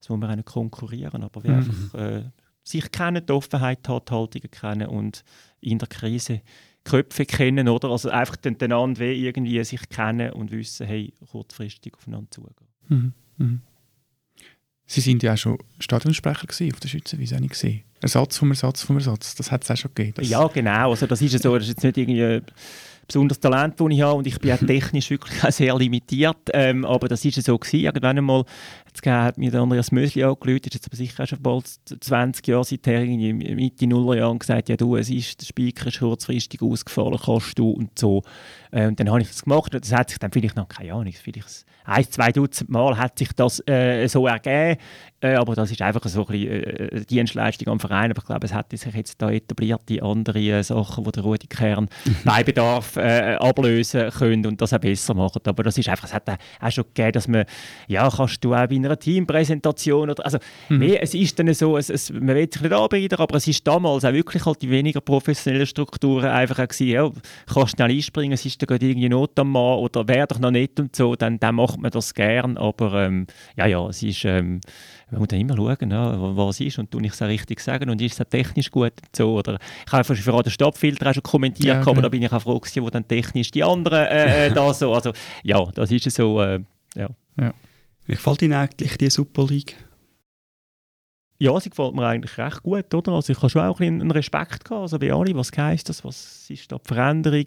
das 0.00 0.08
muss 0.08 0.18
man 0.18 0.30
auch 0.30 0.36
nicht 0.36 0.46
konkurrieren, 0.46 1.24
aber 1.24 1.42
wir 1.42 1.54
einfach 1.54 1.94
äh, 1.94 2.22
sich 2.62 2.90
kennen, 2.92 3.24
die 3.24 3.32
Offenheit 3.32 3.88
hat, 3.88 4.10
die 4.10 4.14
Haltungen 4.14 4.50
kennen 4.50 4.88
und 4.88 5.24
in 5.60 5.78
der 5.78 5.88
Krise 5.88 6.42
Köpfe 6.88 7.26
kennen, 7.26 7.68
oder? 7.68 7.88
Also 7.88 8.10
einfach 8.10 8.36
den, 8.36 8.58
den 8.58 8.72
anderen 8.72 9.08
wie 9.08 9.26
irgendwie 9.26 9.62
sich 9.64 9.88
kennen 9.88 10.32
und 10.32 10.50
wissen, 10.50 10.86
hey, 10.86 11.12
kurzfristig 11.30 11.94
aufeinander 11.94 12.30
zugehen. 12.30 12.54
Mhm. 12.88 13.12
Mhm. 13.36 13.60
Sie 14.86 15.02
sind 15.02 15.22
ja 15.22 15.34
auch 15.34 15.38
schon 15.38 15.58
Stadionsprecher 15.80 16.46
gewesen 16.46 16.72
auf 16.72 16.80
der 16.80 16.88
Schützenwiese, 16.88 17.36
habe 17.36 17.44
ich 17.44 17.50
gesehen. 17.50 17.82
Ersatz 18.00 18.38
vom 18.38 18.50
Ersatz 18.50 18.82
vom 18.82 18.96
Ersatz, 18.96 19.34
das 19.34 19.50
hat 19.50 19.64
es 19.64 19.70
auch 19.70 19.76
schon 19.76 19.92
gegeben. 19.94 20.14
Das, 20.16 20.28
Ja, 20.28 20.46
genau. 20.46 20.90
Also 20.90 21.06
das 21.06 21.20
ist 21.20 21.32
ja 21.32 21.38
so, 21.38 21.54
das 21.54 21.64
ist 21.64 21.70
jetzt 21.70 21.84
nicht 21.84 21.98
irgendwie 21.98 22.24
ein 22.24 22.42
besonderes 23.06 23.40
Talent, 23.40 23.78
das 23.78 23.86
ich 23.90 24.00
habe 24.00 24.14
und 24.14 24.26
ich 24.26 24.38
bin 24.38 24.52
auch 24.52 24.58
technisch 24.58 25.10
wirklich 25.10 25.44
auch 25.44 25.50
sehr 25.50 25.76
limitiert, 25.76 26.38
ähm, 26.52 26.84
aber 26.84 27.08
das 27.08 27.24
ist 27.24 27.36
ja 27.36 27.42
so 27.42 27.58
gewesen. 27.58 27.84
Irgendwann 27.84 28.18
einmal 28.18 28.44
gegeben, 28.94 29.22
hat 29.22 29.38
mir 29.38 29.50
der 29.50 29.60
Andreas 29.60 29.92
Mösli 29.92 30.24
angerufen, 30.24 30.60
ist 30.64 30.74
jetzt 30.74 30.86
aber 30.86 30.96
sicher 30.96 31.26
schon 31.26 31.42
bald 31.42 31.66
20 32.00 32.46
Jahre 32.46 32.64
seither, 32.64 33.02
irgendwie 33.02 33.32
Mitte 33.54 33.86
Nullerjahren 33.86 34.32
und 34.32 34.38
gesagt, 34.40 34.68
ja 34.68 34.76
du, 34.76 34.96
es 34.96 35.10
ist, 35.10 35.40
der 35.40 35.46
Speaker 35.46 35.88
ist 35.88 35.98
kurzfristig 35.98 36.62
ausgefallen, 36.62 37.18
kannst 37.22 37.58
du 37.58 37.70
und 37.70 37.98
so. 37.98 38.22
Äh, 38.70 38.86
und 38.86 38.98
dann 38.98 39.10
habe 39.10 39.20
ich 39.20 39.28
das 39.28 39.42
gemacht 39.42 39.74
und 39.74 39.84
das 39.84 39.92
hat 39.92 40.10
sich 40.10 40.18
dann 40.18 40.32
vielleicht 40.32 40.56
noch, 40.56 40.68
keine 40.68 40.92
Ahnung, 40.92 41.12
vielleicht 41.12 41.64
ein, 41.84 42.04
zwei 42.04 42.32
Dutzend 42.32 42.68
Mal 42.68 42.98
hat 42.98 43.18
sich 43.18 43.32
das 43.32 43.66
äh, 43.66 44.06
so 44.08 44.26
ergeben, 44.26 44.78
äh, 45.20 45.34
aber 45.34 45.54
das 45.54 45.70
ist 45.70 45.82
einfach 45.82 46.06
so 46.06 46.26
ein 46.26 46.32
bisschen 46.32 46.62
äh, 46.62 47.04
Dienstleistung 47.06 47.68
am 47.68 47.80
Verein. 47.80 48.10
Aber 48.10 48.20
ich 48.20 48.26
glaube, 48.26 48.46
es 48.46 48.52
hat 48.52 48.70
sich 48.70 48.84
jetzt 48.94 49.20
da 49.20 49.30
etablierte 49.30 50.02
andere 50.02 50.38
äh, 50.38 50.62
Sachen, 50.62 51.04
die 51.04 51.12
der 51.12 51.22
Rudi 51.22 51.46
Kern 51.46 51.88
bei 52.24 52.44
Bedarf 52.44 52.96
äh, 52.96 53.36
ablösen 53.40 54.10
können 54.10 54.46
und 54.46 54.60
das 54.60 54.72
auch 54.72 54.78
besser 54.78 55.14
machen. 55.14 55.40
Aber 55.44 55.62
das 55.62 55.78
ist 55.78 55.88
einfach, 55.88 56.04
es 56.04 56.14
hat 56.14 56.28
auch 56.28 56.70
schon 56.70 56.84
gegeben, 56.84 57.12
dass 57.12 57.26
man, 57.26 57.46
ja, 57.88 58.08
kannst 58.14 58.44
du 58.44 58.54
auch 58.54 58.66
bei 58.66 58.76
einer 58.76 58.87
Teampräsentation 58.96 60.10
oder, 60.10 60.24
also, 60.24 60.38
nee, 60.68 60.96
es 60.96 61.14
ist 61.14 61.38
dann 61.38 61.52
so, 61.54 61.76
es, 61.76 61.90
es, 61.90 62.10
man 62.12 62.28
will 62.28 62.48
sich 62.52 62.62
nicht 62.62 62.72
anbieten, 62.72 63.14
aber 63.16 63.36
es 63.36 63.46
ist 63.46 63.66
damals 63.66 64.04
auch 64.04 64.12
wirklich 64.12 64.44
halt 64.46 64.62
die 64.62 64.70
weniger 64.70 65.00
professionellen 65.00 65.66
Strukturen 65.66 66.26
einfach 66.26 66.58
auch 66.58 66.68
gewesen, 66.68 66.88
ja, 66.88 67.10
kannst 67.52 67.72
schnell 67.76 67.90
einspringen, 67.90 68.32
es 68.32 68.44
ist 68.44 68.60
da 68.62 68.66
gerade 68.66 68.86
irgendwie 68.86 69.08
Not 69.08 69.38
am 69.38 69.52
Mann 69.52 69.78
oder 69.78 70.06
wäre 70.08 70.26
doch 70.26 70.38
noch 70.38 70.50
nicht 70.50 70.78
und 70.80 70.94
so, 70.96 71.14
dann, 71.16 71.38
dann 71.40 71.54
macht 71.56 71.78
man 71.80 71.90
das 71.90 72.14
gern, 72.14 72.56
aber 72.56 73.04
ähm, 73.04 73.26
ja, 73.56 73.66
ja, 73.66 73.86
es 73.88 74.02
ist, 74.02 74.24
ähm, 74.24 74.60
man 75.10 75.20
muss 75.20 75.28
dann 75.28 75.40
immer 75.40 75.56
schauen, 75.56 75.90
ja, 75.90 76.20
wa- 76.20 76.32
was 76.48 76.60
ist 76.60 76.78
und 76.78 76.90
tue 76.90 77.02
ich 77.04 77.12
es 77.12 77.22
auch 77.22 77.28
richtig 77.28 77.60
sagen 77.60 77.88
und 77.90 78.00
ist 78.02 78.14
es 78.14 78.20
auch 78.20 78.28
technisch 78.30 78.70
gut 78.70 78.92
und 79.02 79.16
so, 79.16 79.34
oder 79.38 79.54
ich 79.86 79.92
habe 79.92 79.98
einfach 79.98 80.14
für 80.16 80.42
den 80.42 80.50
Stopfilter 80.50 81.08
auch 81.10 81.14
schon 81.14 81.22
kommentiert, 81.22 81.66
Ja, 81.76 81.80
aber 81.80 81.92
genau. 81.92 82.02
da 82.02 82.08
bin 82.08 82.22
ich 82.22 82.32
auch 82.32 82.42
froh 82.42 82.58
gewesen, 82.60 82.82
wo 82.82 82.90
dann 82.90 83.06
technisch 83.08 83.50
die 83.50 83.64
anderen 83.64 84.06
äh, 84.06 84.46
äh, 84.46 84.52
da 84.52 84.72
so, 84.74 84.92
also 84.92 85.12
ja, 85.42 85.64
das 85.74 85.90
ist 85.90 86.10
so, 86.10 86.40
äh, 86.42 86.60
ja. 86.94 87.08
Wie 88.08 88.14
gefällt 88.14 88.40
Ihnen 88.40 88.54
eigentlich 88.54 88.96
die 88.96 89.10
Super 89.10 89.44
League? 89.44 89.76
Ja, 91.38 91.60
sie 91.60 91.68
gefällt 91.68 91.94
mir 91.94 92.06
eigentlich 92.06 92.38
recht 92.38 92.62
gut, 92.62 92.92
oder? 92.94 93.12
Also 93.12 93.32
ich 93.32 93.36
habe 93.36 93.50
schon 93.50 93.62
auch 93.62 93.80
ein 93.80 94.00
einen 94.00 94.10
Respekt 94.10 94.64
gehabt, 94.64 94.80
also 94.80 94.98
bei 94.98 95.12
alle, 95.12 95.36
was 95.36 95.52
heisst 95.56 95.90
das, 95.90 96.04
was 96.04 96.48
ist 96.48 96.72
da 96.72 96.78
die 96.78 96.88
Veränderung? 96.88 97.46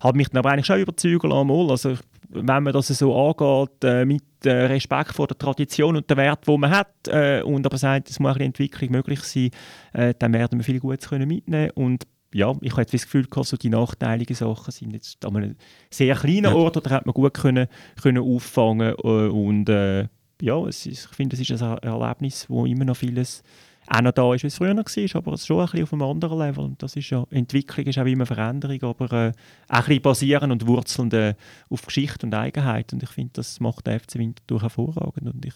Habe 0.00 0.18
mich 0.18 0.28
dann 0.28 0.38
aber 0.38 0.50
eigentlich 0.50 0.66
schon 0.66 0.80
überzeugen 0.80 1.30
lassen, 1.30 1.70
also 1.70 1.96
wenn 2.28 2.62
man 2.62 2.72
das 2.74 2.88
so 2.88 3.16
angeht, 3.16 3.84
äh, 3.84 4.04
mit 4.04 4.22
äh, 4.44 4.66
Respekt 4.66 5.14
vor 5.14 5.26
der 5.26 5.38
Tradition 5.38 5.96
und 5.96 6.08
der 6.08 6.18
Wert, 6.18 6.46
die 6.46 6.58
man 6.58 6.70
hat, 6.70 7.08
äh, 7.08 7.42
und 7.42 7.64
aber 7.64 7.78
sagt, 7.78 8.10
es 8.10 8.20
muss 8.20 8.32
auch 8.32 8.34
ein 8.34 8.52
bisschen 8.52 8.66
Entwicklung 8.68 8.92
möglich 8.92 9.20
sein, 9.20 9.50
äh, 9.94 10.14
dann 10.16 10.34
werden 10.34 10.58
wir 10.58 10.64
viel 10.64 10.78
Gutes 10.78 11.08
können 11.08 11.26
mitnehmen 11.26 11.70
und 11.70 12.06
ja, 12.34 12.54
ich 12.60 12.72
habe 12.72 12.82
jetzt 12.82 12.94
das 12.94 13.02
Gefühl, 13.04 13.26
gehabt, 13.26 13.48
so 13.48 13.56
die 13.56 13.68
nachteiligen 13.68 14.34
Sachen 14.34 14.70
sind 14.72 14.92
jetzt 14.92 15.24
an 15.24 15.36
einem 15.36 15.56
sehr 15.90 16.14
kleinen 16.14 16.44
Ja. 16.44 16.54
Ort, 16.54 16.76
oder 16.76 16.90
hat 16.90 17.06
man 17.06 17.14
gut 17.14 17.34
können, 17.34 17.68
können 18.00 18.22
auffangen 18.22 18.94
äh, 19.02 19.28
und 19.28 19.68
äh, 19.68 20.08
ja, 20.40 20.66
ist, 20.66 20.86
ich 20.86 21.00
finde, 21.08 21.36
es 21.36 21.48
ist 21.48 21.62
ein 21.62 21.78
Erlebnis, 21.78 22.46
wo 22.48 22.66
immer 22.66 22.84
noch 22.84 22.96
vieles 22.96 23.42
auch 23.88 24.00
noch 24.00 24.12
da 24.12 24.34
ist, 24.34 24.42
wie 24.42 24.48
es 24.48 24.56
früher 24.56 24.74
noch 24.74 24.84
war, 24.84 25.16
aber 25.16 25.32
es 25.32 25.40
ist 25.40 25.46
schon 25.46 25.58
ein 25.60 25.66
bisschen 25.66 25.82
auf 25.82 25.92
einem 25.92 26.02
anderen 26.02 26.38
Level. 26.38 26.64
Und 26.64 26.82
das 26.82 26.96
ist 26.96 27.10
ja, 27.10 27.24
Entwicklung 27.30 27.86
ist 27.86 27.98
auch 27.98 28.06
immer 28.06 28.26
Veränderung, 28.26 28.82
aber 28.82 29.12
äh, 29.12 29.32
auch 29.68 29.78
ein 29.78 29.84
bisschen 29.84 30.02
basierend 30.02 30.52
und 30.52 30.66
wurzelnd 30.66 31.12
äh, 31.14 31.34
auf 31.68 31.84
Geschichte 31.84 32.26
und 32.26 32.34
Eigenheit. 32.34 32.92
Und 32.92 33.02
ich 33.02 33.10
finde, 33.10 33.32
das 33.34 33.60
macht 33.60 33.86
der 33.86 34.00
FC 34.00 34.16
Winterthur 34.16 34.62
hervorragend 34.62 35.34
und 35.34 35.44
ich 35.44 35.54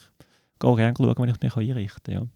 gehe 0.58 0.76
gerne 0.76 0.94
schauen, 0.96 1.14
wenn 1.16 1.28
ich 1.28 1.40
mich 1.40 1.56
einrichten 1.56 2.14
kann. 2.14 2.14
Ja. 2.14 2.28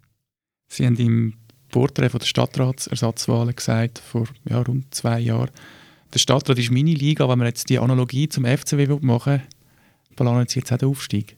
Sie 0.68 0.87
haben 0.87 0.96
im 0.96 1.35
Porträt 1.71 2.09
von 2.11 2.21
der 2.21 2.27
Stadtratsersatzwahlen 2.27 3.55
gesagt, 3.55 3.99
vor 3.99 4.27
ja, 4.49 4.61
rund 4.61 4.93
zwei 4.95 5.21
Jahren, 5.21 5.51
der 6.13 6.19
Stadtrat 6.19 6.59
ist 6.59 6.71
meine 6.71 6.93
Liga, 6.95 7.29
wenn 7.29 7.39
man 7.39 7.47
jetzt 7.47 7.69
die 7.69 7.79
Analogie 7.79 8.29
zum 8.29 8.45
FCW 8.45 8.99
machen 9.01 9.35
will, 9.35 10.17
planen 10.17 10.47
Sie 10.49 10.59
jetzt 10.59 10.73
auch 10.73 10.79
den 10.79 10.89
Aufstieg. 10.89 11.37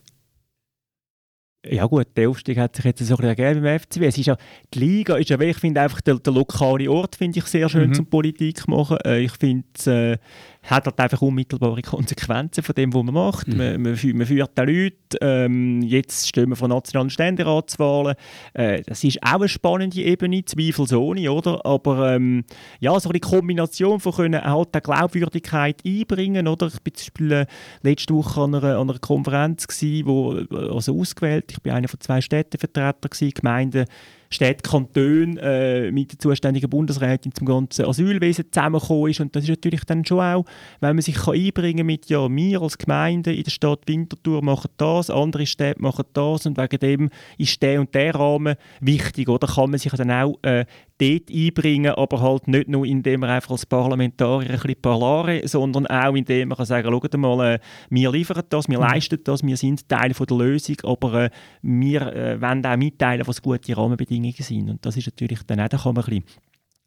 Ja 1.64 1.86
gut, 1.86 2.08
der 2.16 2.28
Aufstieg 2.28 2.58
hat 2.58 2.74
sich 2.74 2.84
jetzt 2.84 2.98
so 3.06 3.14
ein 3.14 3.18
bisschen 3.18 3.28
ergeben 3.28 3.62
beim 3.62 3.78
FCW. 3.78 4.06
Es 4.06 4.18
ist 4.18 4.26
ja, 4.26 4.36
die 4.74 4.78
Liga 4.80 5.16
ist 5.16 5.30
ja, 5.30 5.38
ich 5.40 5.56
finde 5.58 5.80
einfach 5.80 6.00
der, 6.00 6.18
der 6.18 6.32
lokale 6.32 6.90
Ort 6.90 7.14
finde 7.14 7.38
ich 7.38 7.44
sehr 7.44 7.68
schön 7.68 7.90
Mhm. 7.90 7.94
zum 7.94 8.06
Politik 8.06 8.66
machen. 8.66 8.98
Äh, 9.04 9.20
ich 9.20 9.32
finde, 9.32 9.64
es 9.78 9.86
äh, 9.86 10.18
hat 10.62 10.86
halt 10.86 11.00
einfach 11.00 11.20
unmittelbare 11.22 11.82
Konsequenzen 11.82 12.62
von 12.62 12.74
dem, 12.74 12.94
was 12.94 13.02
man 13.02 13.14
macht. 13.14 13.48
Mhm. 13.48 13.56
Man, 13.56 13.82
man, 13.82 13.98
man 14.14 14.26
führt 14.26 14.56
die 14.56 14.62
Leute. 14.62 14.96
Ähm, 15.20 15.82
jetzt 15.82 16.28
stehen 16.28 16.50
wir 16.50 16.56
vor 16.56 16.68
nationalen 16.68 17.10
Ständeratswahlen. 17.10 18.14
Äh, 18.54 18.82
das 18.82 19.02
ist 19.02 19.22
auch 19.22 19.40
eine 19.40 19.48
spannende 19.48 20.00
Ebene, 20.00 20.44
zweifelsohne, 20.44 21.30
oder? 21.32 21.64
Aber 21.66 22.14
ähm, 22.14 22.44
ja, 22.80 22.98
so 23.00 23.10
eine 23.10 23.20
Kombination 23.20 23.98
von 23.98 24.12
können 24.12 24.42
halt 24.42 24.76
auch 24.76 24.82
Glaubwürdigkeit 24.82 25.82
einbringen, 25.84 26.46
oder? 26.46 26.68
Ich 26.68 26.80
bin 26.80 26.94
zum 26.94 27.06
Beispiel 27.06 27.32
äh, 27.32 27.46
letzte 27.82 28.14
Woche 28.14 28.40
an 28.40 28.54
einer, 28.54 28.78
an 28.78 28.88
einer 28.88 28.98
Konferenz 28.98 29.66
gsi, 29.66 30.02
wo 30.06 30.36
äh, 30.36 30.46
also 30.50 30.98
ausgewählt. 30.98 31.50
Ich 31.50 31.60
bin 31.60 31.72
einer 31.72 31.88
von 31.88 32.00
zwei 32.00 32.20
Städtevertretern 32.20 33.10
gsi, 33.10 33.30
Gemeinden, 33.30 33.86
Städte, 34.32 34.68
Kantone 34.68 35.40
äh, 35.40 35.90
mit 35.90 36.12
der 36.12 36.18
zuständigen 36.18 36.70
Bundesrätin 36.70 37.32
zum 37.34 37.46
ganzen 37.46 37.84
Asylwesen 37.84 38.46
zusammengekommen 38.50 39.10
ist. 39.10 39.20
Und 39.20 39.36
das 39.36 39.44
ist 39.44 39.50
natürlich 39.50 39.84
dann 39.84 40.04
schon 40.04 40.20
auch, 40.20 40.44
wenn 40.80 40.96
man 40.96 41.02
sich 41.02 41.16
kann 41.16 41.34
einbringen 41.34 41.86
mit, 41.86 42.08
ja, 42.08 42.28
wir 42.28 42.62
als 42.62 42.78
Gemeinde 42.78 43.34
in 43.34 43.44
der 43.44 43.50
Stadt 43.50 43.80
Winterthur 43.86 44.42
machen 44.42 44.70
das, 44.76 45.10
andere 45.10 45.46
Städte 45.46 45.82
machen 45.82 46.04
das 46.12 46.46
und 46.46 46.58
wegen 46.58 46.78
dem 46.78 47.10
ist 47.38 47.60
der 47.62 47.80
und 47.80 47.94
der 47.94 48.14
Rahmen 48.14 48.56
wichtig, 48.80 49.28
oder? 49.28 49.46
Kann 49.46 49.70
man 49.70 49.78
sich 49.78 49.92
dann 49.92 50.10
auch 50.10 50.38
äh, 50.42 50.64
dort 51.02 51.30
einbringen, 51.30 51.92
aber 51.92 52.20
halt 52.20 52.48
nicht 52.48 52.68
nur, 52.68 52.86
indem 52.86 53.20
man 53.20 53.30
einfach 53.30 53.52
als 53.52 53.66
Parlamentarier 53.66 54.50
ein 54.50 54.56
bisschen 54.56 54.80
parlare, 54.80 55.46
sondern 55.46 55.86
auch, 55.86 56.14
indem 56.14 56.48
man 56.48 56.56
kann 56.56 56.66
sagen, 56.66 56.90
schaut 56.90 57.16
mal, 57.16 57.54
äh, 57.54 57.58
wir 57.90 58.12
liefern 58.12 58.42
das, 58.48 58.68
wir 58.68 58.78
leisten 58.78 59.18
das, 59.24 59.42
wir 59.42 59.56
sind 59.56 59.88
Teil 59.88 60.14
von 60.14 60.26
der 60.26 60.36
Lösung, 60.36 60.76
aber 60.84 61.24
äh, 61.24 61.30
wir 61.62 62.02
äh, 62.02 62.40
wollen 62.40 62.64
auch 62.64 62.76
mitteilen, 62.76 63.26
was 63.26 63.42
gute 63.42 63.76
Rahmenbedingungen 63.76 64.34
sind. 64.38 64.70
Und 64.70 64.86
das 64.86 64.96
ist 64.96 65.06
natürlich 65.06 65.42
dann 65.44 65.60
auch, 65.60 65.68
da 65.68 65.78
kann 65.78 65.94
man 65.94 66.04
ein 66.04 66.10
bisschen 66.10 66.24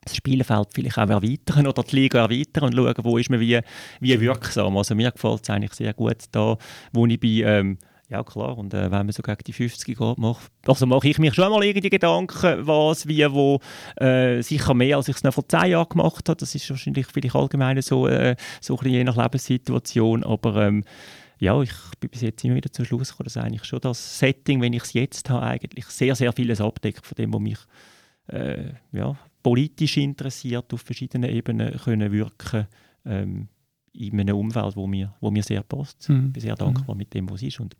das 0.05 0.15
Spielfeld 0.15 0.67
vielleicht 0.71 0.99
auch 0.99 1.09
erweitern 1.09 1.65
oder 1.65 1.83
die 1.83 1.95
Liga 1.95 2.19
erweitern 2.19 2.65
und 2.65 2.75
schauen, 2.75 2.93
wo 3.01 3.17
ist 3.17 3.29
man 3.31 3.39
wie, 3.39 3.59
wie 3.99 4.21
wirksam. 4.21 4.77
Also 4.77 4.93
mir 4.93 5.11
gefällt 5.11 5.41
es 5.43 5.49
eigentlich 5.49 5.73
sehr 5.73 5.93
gut 5.93 6.25
da, 6.31 6.57
wo 6.93 7.05
ich 7.07 7.19
bin, 7.19 7.43
ähm, 7.43 7.77
Ja, 8.09 8.23
klar. 8.23 8.57
Und 8.57 8.73
äh, 8.73 8.91
wenn 8.91 9.05
man 9.05 9.11
so 9.11 9.23
gegen 9.23 9.43
die 9.45 9.53
50 9.53 9.97
geht, 9.97 10.17
macht, 10.17 10.51
also 10.67 10.85
mache 10.85 11.07
ich 11.07 11.17
mich 11.17 11.33
schon 11.33 11.49
mal 11.49 11.63
irgendwie 11.63 11.89
Gedanken, 11.89 12.67
was, 12.67 13.07
wie, 13.07 13.31
wo. 13.31 13.59
Äh, 13.95 14.41
sicher 14.41 14.73
mehr, 14.75 14.97
als 14.97 15.07
ich 15.07 15.15
es 15.15 15.23
noch 15.23 15.33
vor 15.33 15.47
zehn 15.47 15.71
Jahren 15.71 15.89
gemacht 15.89 16.29
habe. 16.29 16.37
Das 16.37 16.53
ist 16.53 16.69
wahrscheinlich 16.69 17.07
vielleicht 17.07 17.35
allgemein 17.35 17.81
so, 17.81 18.07
äh, 18.07 18.35
so 18.61 18.75
ein 18.75 18.77
bisschen 18.77 18.93
je 18.93 19.03
nach 19.03 19.17
Lebenssituation. 19.17 20.23
Aber 20.23 20.67
ähm, 20.67 20.83
ja, 21.39 21.59
ich 21.61 21.73
bin 21.99 22.11
bis 22.11 22.21
jetzt 22.21 22.43
immer 22.43 22.55
wieder 22.55 22.71
zum 22.71 22.85
Schluss 22.85 23.09
gekommen, 23.09 23.25
dass 23.25 23.37
eigentlich 23.37 23.65
schon 23.65 23.79
das 23.81 24.19
Setting, 24.19 24.61
wenn 24.61 24.73
ich 24.73 24.83
es 24.83 24.93
jetzt 24.93 25.29
habe, 25.29 25.45
eigentlich 25.45 25.85
sehr, 25.85 26.15
sehr 26.15 26.31
vieles 26.31 26.61
abdeckt 26.61 27.05
von 27.05 27.15
dem, 27.15 27.33
was 27.33 27.41
mich 27.41 27.59
äh, 28.27 28.73
ja, 28.91 29.17
politisch 29.41 29.97
interessiert, 29.97 30.73
auf 30.73 30.81
verschiedenen 30.81 31.29
Ebenen 31.29 31.77
können 31.77 32.11
wirken 32.11 32.67
ähm, 33.05 33.47
in 33.93 34.19
einem 34.19 34.35
Umfeld, 34.35 34.75
wo 34.75 34.87
mir, 34.87 35.13
wo 35.21 35.31
mir 35.31 35.43
sehr 35.43 35.63
passt. 35.63 36.09
Mhm. 36.09 36.27
Ich 36.27 36.33
bin 36.33 36.41
sehr 36.41 36.55
dankbar 36.55 36.95
mhm. 36.95 36.99
mit 36.99 37.13
dem, 37.13 37.29
was 37.29 37.41
es 37.41 37.49
ist 37.49 37.59
und 37.59 37.75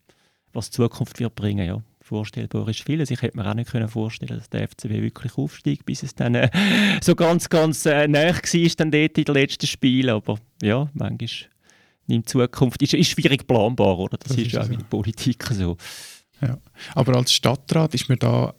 was 0.56 0.70
die 0.70 0.78
Zukunft 0.78 1.20
wird 1.20 1.36
bringen. 1.36 1.68
Ja. 1.68 1.82
Vorstellbar 2.02 2.68
ist 2.70 2.84
vieles. 2.84 3.10
Ich 3.10 3.22
hätte 3.22 3.38
mir 3.38 3.50
auch 3.50 3.56
nicht 3.56 3.72
können 3.72 3.88
vorstellen 3.88 4.38
dass 4.38 4.50
der 4.50 4.68
FCB 4.68 5.02
wirklich 5.02 5.38
aufsteigt, 5.38 5.86
bis 5.86 6.04
es 6.04 6.14
dann 6.14 6.36
äh, 6.36 6.50
so 7.02 7.16
ganz, 7.16 7.50
ganz 7.50 7.86
äh, 7.86 8.08
nah 8.08 8.28
war, 8.28 8.70
dann 8.78 8.92
dort 8.92 9.18
in 9.18 9.24
den 9.24 9.34
letzten 9.34 9.68
Spielen. 9.68 10.12
Aber 10.12 10.38
ja, 10.62 10.90
manchmal 10.94 11.30
in 12.08 12.26
Zukunft 12.26 12.82
ist, 12.82 12.94
ist 12.94 13.10
schwierig 13.10 13.48
planbar, 13.48 13.98
oder? 13.98 14.18
Das, 14.18 14.30
das 14.30 14.38
ist, 14.38 14.48
ist 14.48 14.54
ja 14.54 14.62
auch 14.62 14.66
so. 14.66 14.74
in 14.74 14.80
der 14.80 14.86
Politik 14.86 15.44
so. 15.52 15.78
Ja. 16.42 16.58
Aber 16.94 17.16
als 17.16 17.34
Stadtrat 17.34 17.94
ist 17.96 18.10
mir 18.10 18.18
da, 18.18 18.54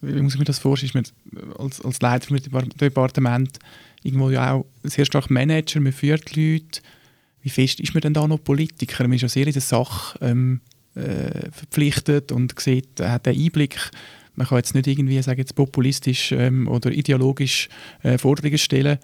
wie 0.00 0.22
muss 0.22 0.34
ich 0.34 0.38
mir 0.38 0.44
das 0.44 0.58
vorstellen, 0.58 1.04
ist 1.04 1.16
man 1.34 1.56
als, 1.58 1.80
als 1.80 2.00
Leiter 2.00 2.34
des 2.34 2.48
Departement 2.76 3.58
irgendwo 4.02 4.30
ja 4.30 4.52
auch 4.52 4.66
sehr 4.84 5.04
stark 5.04 5.30
Manager, 5.30 5.80
man 5.80 5.92
führt 5.92 6.36
Leute. 6.36 6.80
Wie 7.40 7.50
fest 7.50 7.80
ist 7.80 7.94
man 7.94 8.00
denn 8.00 8.14
da 8.14 8.26
noch 8.26 8.42
Politiker? 8.42 9.04
Man 9.04 9.14
ist 9.14 9.22
ja 9.22 9.28
sehr 9.28 9.46
in 9.46 9.52
der 9.52 9.62
Sache 9.62 10.18
ähm, 10.20 10.60
äh, 10.98 11.50
verpflichtet 11.50 12.32
und 12.32 12.58
sieht, 12.60 13.00
hat 13.00 13.26
den 13.26 13.38
Einblick. 13.38 13.78
Man 14.34 14.46
kann 14.46 14.58
jetzt 14.58 14.74
nicht 14.74 14.86
irgendwie, 14.86 15.20
sagen 15.22 15.40
jetzt 15.40 15.54
populistisch 15.54 16.32
ähm, 16.32 16.68
oder 16.68 16.90
ideologisch 16.90 17.68
äh, 18.02 18.18
Forderungen 18.18 18.58
stellen. 18.58 18.98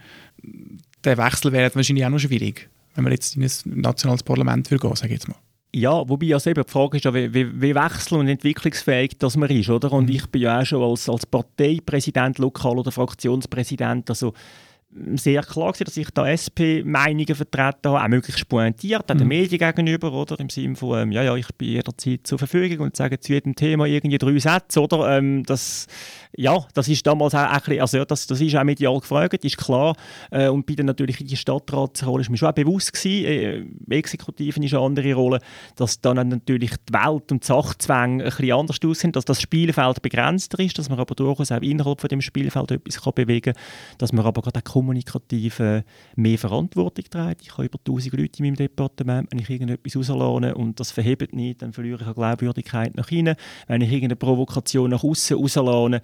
Der 1.02 1.18
Wechsel 1.18 1.52
wäre 1.52 1.74
wahrscheinlich 1.74 2.04
auch 2.04 2.10
noch 2.10 2.18
schwierig 2.18 2.68
wenn 2.94 3.04
man 3.04 3.12
jetzt 3.12 3.36
in 3.36 3.42
ein 3.42 3.80
nationales 3.80 4.22
Parlament 4.22 4.70
will 4.70 4.78
gehen, 4.78 4.94
sage 4.94 5.14
ich 5.14 5.20
jetzt 5.20 5.28
mal. 5.28 5.36
Ja, 5.74 6.08
wobei 6.08 6.32
also 6.32 6.50
eben 6.50 6.62
die 6.62 6.70
Frage 6.70 6.96
ist 6.98 7.04
ja, 7.04 7.12
wie, 7.12 7.34
wie, 7.34 7.60
wie 7.60 7.74
wechsel- 7.74 8.18
und 8.18 8.28
entwicklungsfähig 8.28 9.18
das 9.18 9.36
man 9.36 9.50
ist, 9.50 9.68
oder? 9.70 9.92
Und 9.92 10.08
mhm. 10.08 10.14
ich 10.14 10.26
bin 10.28 10.42
ja 10.42 10.60
auch 10.60 10.64
schon 10.64 10.82
als, 10.82 11.08
als 11.08 11.26
Parteipräsident 11.26 12.38
lokal 12.38 12.78
oder 12.78 12.92
Fraktionspräsident, 12.92 14.08
also 14.08 14.34
sehr 15.14 15.42
klar 15.42 15.72
gewesen, 15.72 15.84
dass 15.84 15.96
ich 15.96 16.10
da 16.10 16.26
SP-Meinungen 16.28 17.34
vertreten 17.34 17.90
habe, 17.90 18.02
auch 18.02 18.08
möglichst 18.08 18.48
pointiert, 18.48 19.10
auch 19.10 19.14
mhm. 19.14 19.18
den 19.18 19.28
Medien 19.28 19.58
gegenüber, 19.58 20.12
oder? 20.12 20.38
Im 20.38 20.48
Sinne 20.48 20.76
von, 20.76 20.98
ähm, 20.98 21.12
ja, 21.12 21.22
ja, 21.22 21.34
ich 21.34 21.48
bin 21.56 21.68
jederzeit 21.68 22.20
zur 22.24 22.38
Verfügung 22.38 22.86
und 22.86 22.96
sage 22.96 23.18
zu 23.18 23.32
jedem 23.32 23.56
Thema 23.56 23.86
irgendwie 23.86 24.18
drei 24.18 24.38
Sätze, 24.38 24.80
oder? 24.80 25.18
Ähm, 25.18 25.42
das 25.44 25.86
ja, 26.36 26.66
das 26.74 26.88
ist 26.88 27.06
damals 27.06 27.34
auch 27.34 27.38
ein 27.38 27.58
bisschen, 27.58 27.80
also 27.80 28.04
das, 28.04 28.26
das 28.26 28.40
ist 28.40 28.56
auch 28.56 28.64
medial 28.64 28.98
gefragt, 28.98 29.44
ist 29.44 29.56
klar. 29.56 29.94
Äh, 30.30 30.48
und 30.48 30.66
bei 30.66 30.74
der 30.74 30.84
natürlich 30.84 31.20
in 31.20 31.28
die 31.28 31.36
Stadtratsrolle 31.36 32.22
ist 32.22 32.30
mir 32.30 32.36
schon 32.36 32.48
auch 32.48 32.54
bewusst 32.54 32.92
gewesen, 32.92 33.70
äh, 33.90 33.94
Exekutiven 33.96 34.62
ist 34.62 34.74
eine 34.74 34.82
andere 34.82 35.14
Rolle, 35.14 35.38
dass 35.76 36.00
dann 36.00 36.28
natürlich 36.28 36.72
die 36.88 36.92
Welt 36.92 37.30
und 37.30 37.42
die 37.42 37.46
Sachzwänge 37.46 38.24
ein 38.24 38.30
bisschen 38.30 38.52
anders 38.52 38.78
aussehen, 38.84 39.12
dass 39.12 39.24
das 39.24 39.40
Spielfeld 39.40 40.02
begrenzter 40.02 40.58
ist, 40.58 40.78
dass 40.78 40.88
man 40.88 40.98
aber 40.98 41.14
durchaus 41.14 41.52
auch 41.52 41.60
innerhalb 41.60 42.00
von 42.00 42.08
dem 42.08 42.20
Spielfeld 42.20 42.70
etwas 42.72 43.02
kann 43.02 43.12
bewegen 43.14 43.54
kann, 43.54 43.62
dass 43.98 44.12
man 44.12 44.26
aber 44.26 44.42
gerade 44.42 44.58
auch 44.58 44.64
kommunikativ 44.64 45.60
äh, 45.60 45.82
mehr 46.16 46.38
Verantwortung 46.38 47.04
trägt. 47.08 47.42
Ich 47.42 47.52
habe 47.52 47.66
über 47.66 47.78
1000 47.78 48.14
Leute 48.14 48.38
in 48.40 48.46
meinem 48.46 48.56
Departement, 48.56 49.30
wenn 49.30 49.38
ich 49.38 49.50
irgendetwas 49.50 49.96
rauslade 49.96 50.54
und 50.54 50.80
das 50.80 50.90
verhebt 50.90 51.32
nicht, 51.32 51.62
dann 51.62 51.72
verliere 51.72 52.00
ich 52.00 52.06
eine 52.06 52.14
Glaubwürdigkeit 52.14 52.96
nach 52.96 53.10
innen. 53.10 53.36
Wenn 53.68 53.82
ich 53.82 53.90
irgendeine 53.90 54.16
Provokation 54.16 54.90
nach 54.90 55.04
außen 55.04 55.36
rauslade, 55.36 56.02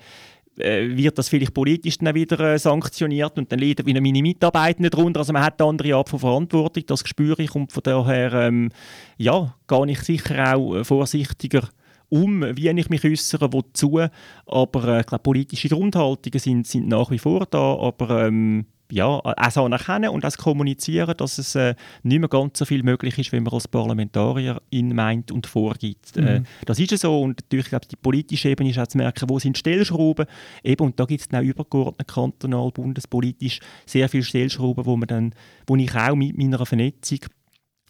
äh, 0.60 0.96
wird 0.96 1.18
das 1.18 1.28
vielleicht 1.28 1.54
politisch 1.54 1.98
dann 1.98 2.14
wieder 2.14 2.38
äh, 2.40 2.58
sanktioniert 2.58 3.38
und 3.38 3.50
dann 3.50 3.58
leiden 3.58 3.86
wieder 3.86 4.00
meine 4.00 4.22
Mitarbeitenden 4.22 4.90
darunter. 4.90 5.20
Also 5.20 5.32
man 5.32 5.42
hat 5.42 5.60
eine 5.60 5.68
andere 5.68 5.94
Art 5.94 6.08
von 6.08 6.18
Verantwortung, 6.18 6.84
das 6.86 7.06
spüre 7.06 7.42
ich 7.42 7.54
und 7.54 7.72
von 7.72 7.82
daher 7.82 8.32
ähm, 8.32 8.70
ja, 9.16 9.54
gehe 9.66 9.90
ich 9.90 10.00
sicher 10.00 10.54
auch 10.54 10.76
äh, 10.76 10.84
vorsichtiger 10.84 11.68
um, 12.10 12.42
wie 12.56 12.68
ich 12.68 12.90
mich 12.90 13.04
äußere, 13.04 13.52
wozu. 13.52 14.00
Aber 14.46 14.88
äh, 14.88 15.00
ich 15.00 15.06
glaube, 15.06 15.22
politische 15.22 15.68
Grundhaltungen 15.68 16.38
sind, 16.38 16.66
sind 16.66 16.88
nach 16.88 17.10
wie 17.10 17.18
vor 17.18 17.46
da, 17.46 17.76
aber 17.76 18.26
ähm, 18.26 18.66
ja, 18.90 19.06
auch 19.06 19.56
anerkennen 19.56 20.10
und 20.10 20.24
auch 20.24 20.36
kommunizieren, 20.36 21.16
dass 21.16 21.38
es 21.38 21.54
äh, 21.54 21.74
nicht 22.02 22.20
mehr 22.20 22.28
ganz 22.28 22.58
so 22.58 22.64
viel 22.64 22.82
möglich 22.82 23.18
ist, 23.18 23.32
wie 23.32 23.40
man 23.40 23.52
als 23.52 23.68
Parlamentarier 23.68 24.60
in 24.70 24.94
meint 24.94 25.30
und 25.30 25.46
vorgibt. 25.46 26.16
Äh, 26.16 26.20
mhm. 26.20 26.26
Äh, 26.26 26.42
das 26.66 26.78
ist 26.78 26.98
so 26.98 27.20
und 27.20 27.40
natürlich 27.40 27.68
glaube 27.68 27.86
die 27.86 27.96
politische 27.96 28.48
Ebene 28.48 28.70
ist 28.70 28.78
auch 28.78 28.86
zu 28.86 28.98
merken, 28.98 29.28
wo 29.28 29.38
sind 29.38 29.58
Stellschrauben. 29.58 30.26
Eben, 30.62 30.84
und 30.84 30.98
da 30.98 31.04
gibt 31.04 31.20
es 31.20 31.28
dann 31.28 31.40
auch 31.40 31.44
übergeordnet 31.44 32.08
kantonal, 32.08 32.70
bundespolitisch 32.70 33.60
sehr 33.86 34.08
viele 34.08 34.24
Stellschrauben, 34.24 34.84
wo, 34.86 34.96
man 34.96 35.08
dann, 35.08 35.34
wo 35.66 35.76
ich 35.76 35.94
auch 35.94 36.14
mit 36.14 36.36
meiner 36.36 36.64
Vernetzung 36.66 37.20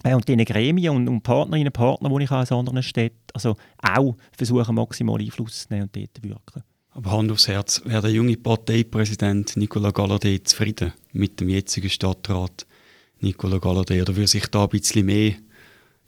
äh, 0.05 0.15
und 0.15 0.27
diesen 0.29 0.45
Gremien 0.45 0.95
und, 0.95 1.09
und 1.09 1.23
Partnerinnen 1.23 1.69
und 1.69 1.73
Partnern, 1.73 2.17
die 2.17 2.25
ich 2.25 2.31
auch 2.31 2.39
aus 2.39 2.53
anderen 2.53 2.83
Städten, 2.83 3.19
also 3.35 3.57
auch 3.83 4.17
versuche, 4.37 4.73
maximal 4.73 5.21
Einfluss 5.21 5.63
zu 5.63 5.73
nehmen 5.73 5.85
und 5.85 5.97
dort 5.97 6.11
zu 6.15 6.23
wirken. 6.23 6.63
Aber 6.93 7.13
Hand 7.13 7.31
aufs 7.31 7.49
Herz, 7.49 7.83
wäre 7.85 8.03
der 8.03 8.11
junge 8.11 8.37
Parteipräsident 8.37 9.57
Nicola 9.57 9.91
Galladay 9.91 10.43
zufrieden 10.43 10.93
mit 11.13 11.41
dem 11.41 11.49
jetzigen 11.49 11.89
Stadtrat 11.89 12.67
Nicola 13.21 13.59
Galladay? 13.59 14.03
Oder 14.03 14.17
würde 14.17 14.27
sich 14.27 14.47
da 14.47 14.65
ein 14.65 14.71
bisschen 14.71 15.07
mehr 15.07 15.35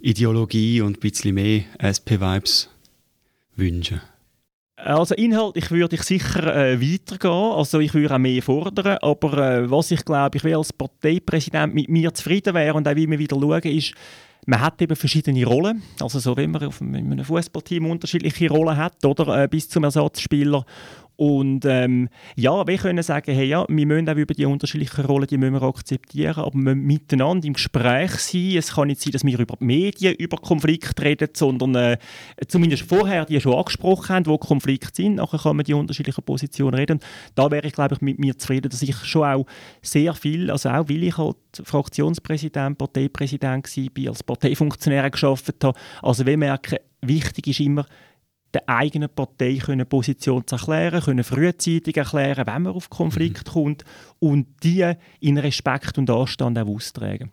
Ideologie 0.00 0.80
und 0.80 0.96
ein 0.96 1.00
bisschen 1.00 1.34
mehr 1.34 1.62
SP-Vibes 1.78 2.68
wünschen? 3.54 4.00
Also 4.76 5.14
inhaltlich 5.14 5.70
würde 5.70 5.94
ich 5.94 6.02
sicher 6.02 6.56
äh, 6.56 6.80
weitergehen, 6.80 7.30
also 7.30 7.78
ich 7.78 7.94
würde 7.94 8.14
auch 8.14 8.18
mehr 8.18 8.42
fordern, 8.42 8.98
aber 9.00 9.38
äh, 9.38 9.70
was 9.70 9.92
ich 9.92 10.04
glaube, 10.04 10.38
ich 10.38 10.44
will 10.44 10.56
als 10.56 10.72
Parteipräsident 10.72 11.72
mit 11.72 11.88
mir 11.88 12.12
zufrieden 12.12 12.54
wäre 12.54 12.74
und 12.74 12.88
auch 12.88 12.96
wie 12.96 13.08
wir 13.08 13.18
wieder 13.18 13.38
schauen, 13.38 13.62
ist, 13.62 13.94
man 14.46 14.60
hat 14.60 14.82
eben 14.82 14.96
verschiedene 14.96 15.44
Rollen, 15.46 15.82
also 16.00 16.18
so 16.18 16.36
wie 16.36 16.46
man 16.46 16.64
auf 16.64 16.80
einem 16.80 17.24
Fußballteam 17.24 17.86
unterschiedliche 17.86 18.48
Rollen 18.48 18.76
hat, 18.76 19.04
oder? 19.04 19.44
Äh, 19.44 19.48
bis 19.48 19.68
zum 19.68 19.84
Ersatzspieler 19.84 20.64
und 21.22 21.64
ähm, 21.66 22.08
ja, 22.34 22.66
wir 22.66 22.78
können 22.78 23.00
sagen, 23.04 23.32
hey, 23.32 23.46
ja, 23.46 23.64
wir 23.68 23.86
müssen 23.86 24.08
auch 24.08 24.16
über 24.16 24.34
die 24.34 24.44
unterschiedlichen 24.44 25.04
Rollen, 25.04 25.28
die 25.28 25.38
müssen 25.38 25.52
wir 25.52 25.62
akzeptieren, 25.62 26.34
aber 26.34 26.52
wir 26.52 26.74
müssen 26.74 26.84
miteinander 26.84 27.46
im 27.46 27.52
Gespräch 27.52 28.10
sein. 28.16 28.56
Es 28.56 28.74
kann 28.74 28.88
nicht 28.88 29.00
sein, 29.00 29.12
dass 29.12 29.24
wir 29.24 29.38
über 29.38 29.54
die 29.54 29.64
Medien, 29.64 30.16
über 30.16 30.36
Konflikte 30.36 31.00
reden, 31.00 31.28
sondern 31.32 31.76
äh, 31.76 31.98
zumindest 32.48 32.88
vorher 32.88 33.24
die 33.24 33.40
schon 33.40 33.54
angesprochen 33.54 34.08
haben, 34.08 34.26
wo 34.26 34.36
Konflikte 34.36 34.90
sind. 34.92 35.14
Nachher 35.14 35.38
kann 35.38 35.54
man 35.54 35.64
die 35.64 35.74
unterschiedlichen 35.74 36.24
Positionen 36.24 36.74
reden. 36.74 36.98
Da 37.36 37.48
wäre 37.52 37.68
ich, 37.68 37.72
glaube 37.72 37.94
ich, 37.94 38.00
mit 38.00 38.18
mir 38.18 38.36
zufrieden, 38.36 38.68
dass 38.68 38.82
ich 38.82 38.96
schon 38.96 39.22
auch 39.22 39.46
sehr 39.80 40.14
viel, 40.14 40.50
also 40.50 40.70
auch 40.70 40.88
weil 40.88 41.04
ich 41.04 41.16
halt 41.16 41.36
Fraktionspräsident, 41.62 42.78
Parteipräsident 42.78 43.76
war, 43.76 44.08
als 44.08 44.24
Parteifunktionär 44.24 45.08
geschafft 45.08 45.62
habe. 45.62 45.78
Also 46.02 46.26
wir 46.26 46.36
merken, 46.36 46.78
wichtig 47.00 47.46
ist 47.46 47.60
immer, 47.60 47.86
der 48.54 48.68
eigenen 48.68 49.08
Partei 49.08 49.56
können 49.56 49.86
Position 49.86 50.46
zu 50.46 50.56
erklären, 50.56 51.00
können 51.00 51.24
frühzeitig 51.24 51.96
erklären, 51.96 52.46
wenn 52.46 52.62
man 52.62 52.74
auf 52.74 52.90
Konflikt 52.90 53.46
mhm. 53.48 53.52
kommt 53.52 53.84
und 54.18 54.46
die 54.62 54.92
in 55.20 55.38
Respekt 55.38 55.98
und 55.98 56.10
Anstand 56.10 56.58
auch 56.58 56.68
austragen. 56.68 57.30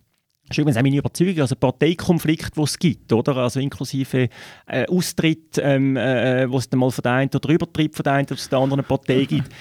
Das 0.47 0.57
ist 0.57 0.61
übrigens 0.61 0.77
auch 0.77 0.83
meine 0.83 0.97
Überzeugung, 0.97 1.41
also 1.41 1.55
Parteikonflikt, 1.55 2.57
die 2.57 2.61
es 2.61 2.79
gibt, 2.79 3.13
oder? 3.13 3.37
Also 3.37 3.59
inklusive 3.59 4.29
äh, 4.65 4.87
Austritt, 4.87 5.59
ähm, 5.61 5.95
äh, 5.95 6.49
wo 6.49 6.57
es 6.57 6.67
dann 6.69 6.79
mal 6.79 6.89
von 6.89 7.03
der 7.03 7.11
einen 7.11 7.29
oder 7.35 7.49
Übertritt 7.49 7.95
von 7.95 8.03
der 8.03 8.13
einen 8.13 8.27
oder 8.27 8.41
der 8.49 8.59
anderen 8.59 8.83
Partei 8.83 9.25
gibt. 9.25 9.49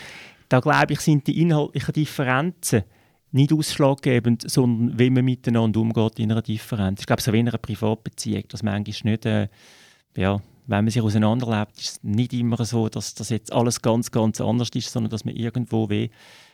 Da 0.51 0.61
glaube 0.61 0.95
ich, 0.95 1.01
sind 1.01 1.27
die 1.27 1.43
inhaltlichen 1.43 1.93
Differenzen 1.93 2.85
nicht 3.33 3.53
ausschlaggebend, 3.53 4.51
sondern 4.51 4.99
wie 4.99 5.11
man 5.11 5.27
miteinander 5.27 5.79
umgeht 5.79 6.19
in 6.19 6.33
einer 6.33 6.41
Differenz. 6.41 7.01
Ich 7.01 7.07
glaube, 7.07 7.21
so 7.21 7.35
wie 7.35 7.41
in 7.41 7.49
einer 7.49 7.59
Privatbeziehung, 7.59 8.45
dass 8.49 8.63
manchmal 8.63 9.13
nicht, 9.13 9.27
äh, 9.27 9.49
ja, 10.17 10.41
wenn 10.69 10.85
man 10.85 10.91
sich 10.91 11.03
auseinanderlebt, 11.03 11.79
ist 11.79 11.89
es 11.89 12.03
nicht 12.03 12.33
immer 12.35 12.63
so, 12.65 12.89
dass 12.89 13.15
das 13.15 13.31
jetzt 13.31 13.53
alles 13.53 13.81
ganz, 13.81 14.11
ganz 14.11 14.41
anders 14.41 14.69
ist, 14.75 14.93
sondern 14.93 15.11
dass 15.11 15.25
man 15.25 15.35
irgendwo 15.35 15.89
weh 15.89 16.11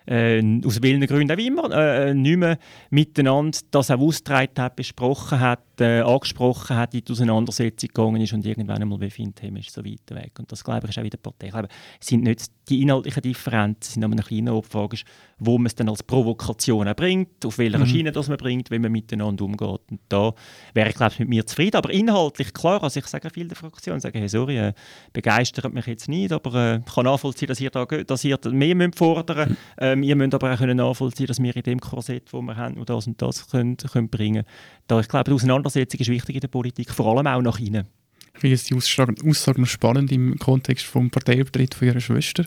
äh, 0.06 0.42
aus 0.64 0.82
welchen 0.82 1.06
Gründen 1.06 1.32
auch 1.32 1.44
immer, 1.44 1.70
äh, 1.72 2.14
nicht 2.14 2.36
mehr 2.36 2.58
miteinander 2.90 3.58
das 3.70 3.90
auch 3.90 3.98
ausgetragen 3.98 4.52
hat, 4.58 4.76
besprochen 4.76 5.40
hat, 5.40 5.60
äh, 5.80 6.00
angesprochen 6.00 6.76
hat, 6.76 6.94
in 6.94 7.04
die 7.04 7.12
Auseinandersetzung 7.12 7.88
gegangen 7.88 8.20
ist 8.20 8.32
und 8.32 8.44
irgendwann 8.44 8.82
einmal 8.82 9.00
wie 9.00 9.10
findet, 9.10 9.42
hey, 9.42 9.58
ist 9.58 9.72
so 9.72 9.84
weit 9.84 10.10
weg. 10.10 10.32
Und 10.38 10.50
das, 10.50 10.62
glaube 10.62 10.80
ich, 10.84 10.90
ist 10.90 10.98
auch 10.98 11.04
wieder 11.04 11.18
Partei. 11.18 11.46
Ich 11.46 11.52
glaube, 11.52 11.68
es 12.00 12.06
sind 12.06 12.22
nicht 12.22 12.50
die 12.68 12.82
inhaltlichen 12.82 13.22
Differenzen, 13.22 13.94
sind 13.94 14.04
aber 14.04 14.12
eine 14.12 14.22
kleine 14.22 14.52
Abfrage, 14.52 14.98
wo 15.38 15.58
man 15.58 15.66
es 15.66 15.74
dann 15.74 15.88
als 15.88 16.02
Provokation 16.02 16.88
auch 16.88 16.96
bringt, 16.96 17.44
auf 17.44 17.58
welcher 17.58 17.78
mhm. 17.78 17.86
Schiene 17.86 18.12
das 18.12 18.28
man 18.28 18.38
bringt, 18.38 18.70
wenn 18.70 18.82
man 18.82 18.92
miteinander 18.92 19.44
umgeht. 19.44 19.80
Und 19.90 20.00
da 20.08 20.32
wäre 20.72 20.88
ich, 20.88 20.94
glaube 20.94 21.12
ich, 21.12 21.18
mit 21.18 21.28
mir 21.28 21.46
zufrieden. 21.46 21.76
Aber 21.76 21.90
inhaltlich, 21.90 22.54
klar, 22.54 22.82
also 22.82 22.98
ich 22.98 23.06
sage 23.06 23.28
viele 23.30 23.48
der 23.48 23.56
Fraktionen, 23.56 24.00
sagen, 24.00 24.18
hey, 24.18 24.28
sorry, 24.28 24.58
äh, 24.58 24.72
begeistert 25.12 25.72
mich 25.72 25.86
jetzt 25.86 26.08
nicht, 26.08 26.32
aber 26.32 26.54
äh, 26.54 26.76
ich 26.78 26.94
kann 26.94 27.04
nachvollziehen, 27.04 27.48
dass 27.48 27.60
ihr, 27.60 27.70
da, 27.70 27.84
dass 27.84 28.24
ihr 28.24 28.38
mehr 28.50 28.74
müsst 28.74 28.98
fordern 28.98 29.48
müsst. 29.48 29.60
Ähm, 29.78 30.02
ihr 30.02 30.16
müsst 30.16 30.34
aber 30.34 30.52
auch 30.52 30.58
können 30.58 30.76
nachvollziehen, 30.76 31.26
dass 31.26 31.42
wir 31.42 31.54
in 31.54 31.62
dem 31.62 31.80
Korsett, 31.80 32.32
das 32.32 32.40
wir 32.40 32.56
haben, 32.56 32.78
und 32.78 32.88
das 32.88 33.06
und 33.06 33.20
das 33.20 33.48
können, 33.48 33.76
können 33.76 34.08
bringen. 34.08 34.44
Da, 34.86 35.00
ich 35.00 35.08
glaube, 35.08 35.30
die 35.30 35.38
Auseinandersetzung 35.66 36.00
ist 36.00 36.08
wichtig 36.08 36.34
in 36.36 36.40
der 36.40 36.48
Politik, 36.48 36.90
vor 36.90 37.06
allem 37.06 37.26
auch 37.26 37.42
nach 37.42 37.58
innen. 37.58 37.86
finde 38.34 38.56
die 38.56 38.74
Aussage, 38.74 39.60
noch 39.60 39.66
spannend 39.66 40.12
im 40.12 40.38
Kontext 40.38 40.84
vom 40.84 41.10
Parteiübertritt 41.10 41.74
von 41.74 41.88
ihrer 41.88 42.00
Schwester. 42.00 42.44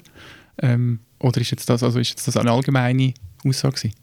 Ähm, 0.61 0.99
oder 1.19 1.41
ist 1.41 1.51
jetzt 1.51 1.69
das, 1.69 1.83
also 1.83 1.99
ist 1.99 2.09
jetzt 2.09 2.27
das 2.27 2.37
eine 2.37 2.51
allgemeine 2.51 3.13
Aussage 3.45 3.75
gewesen? 3.75 3.95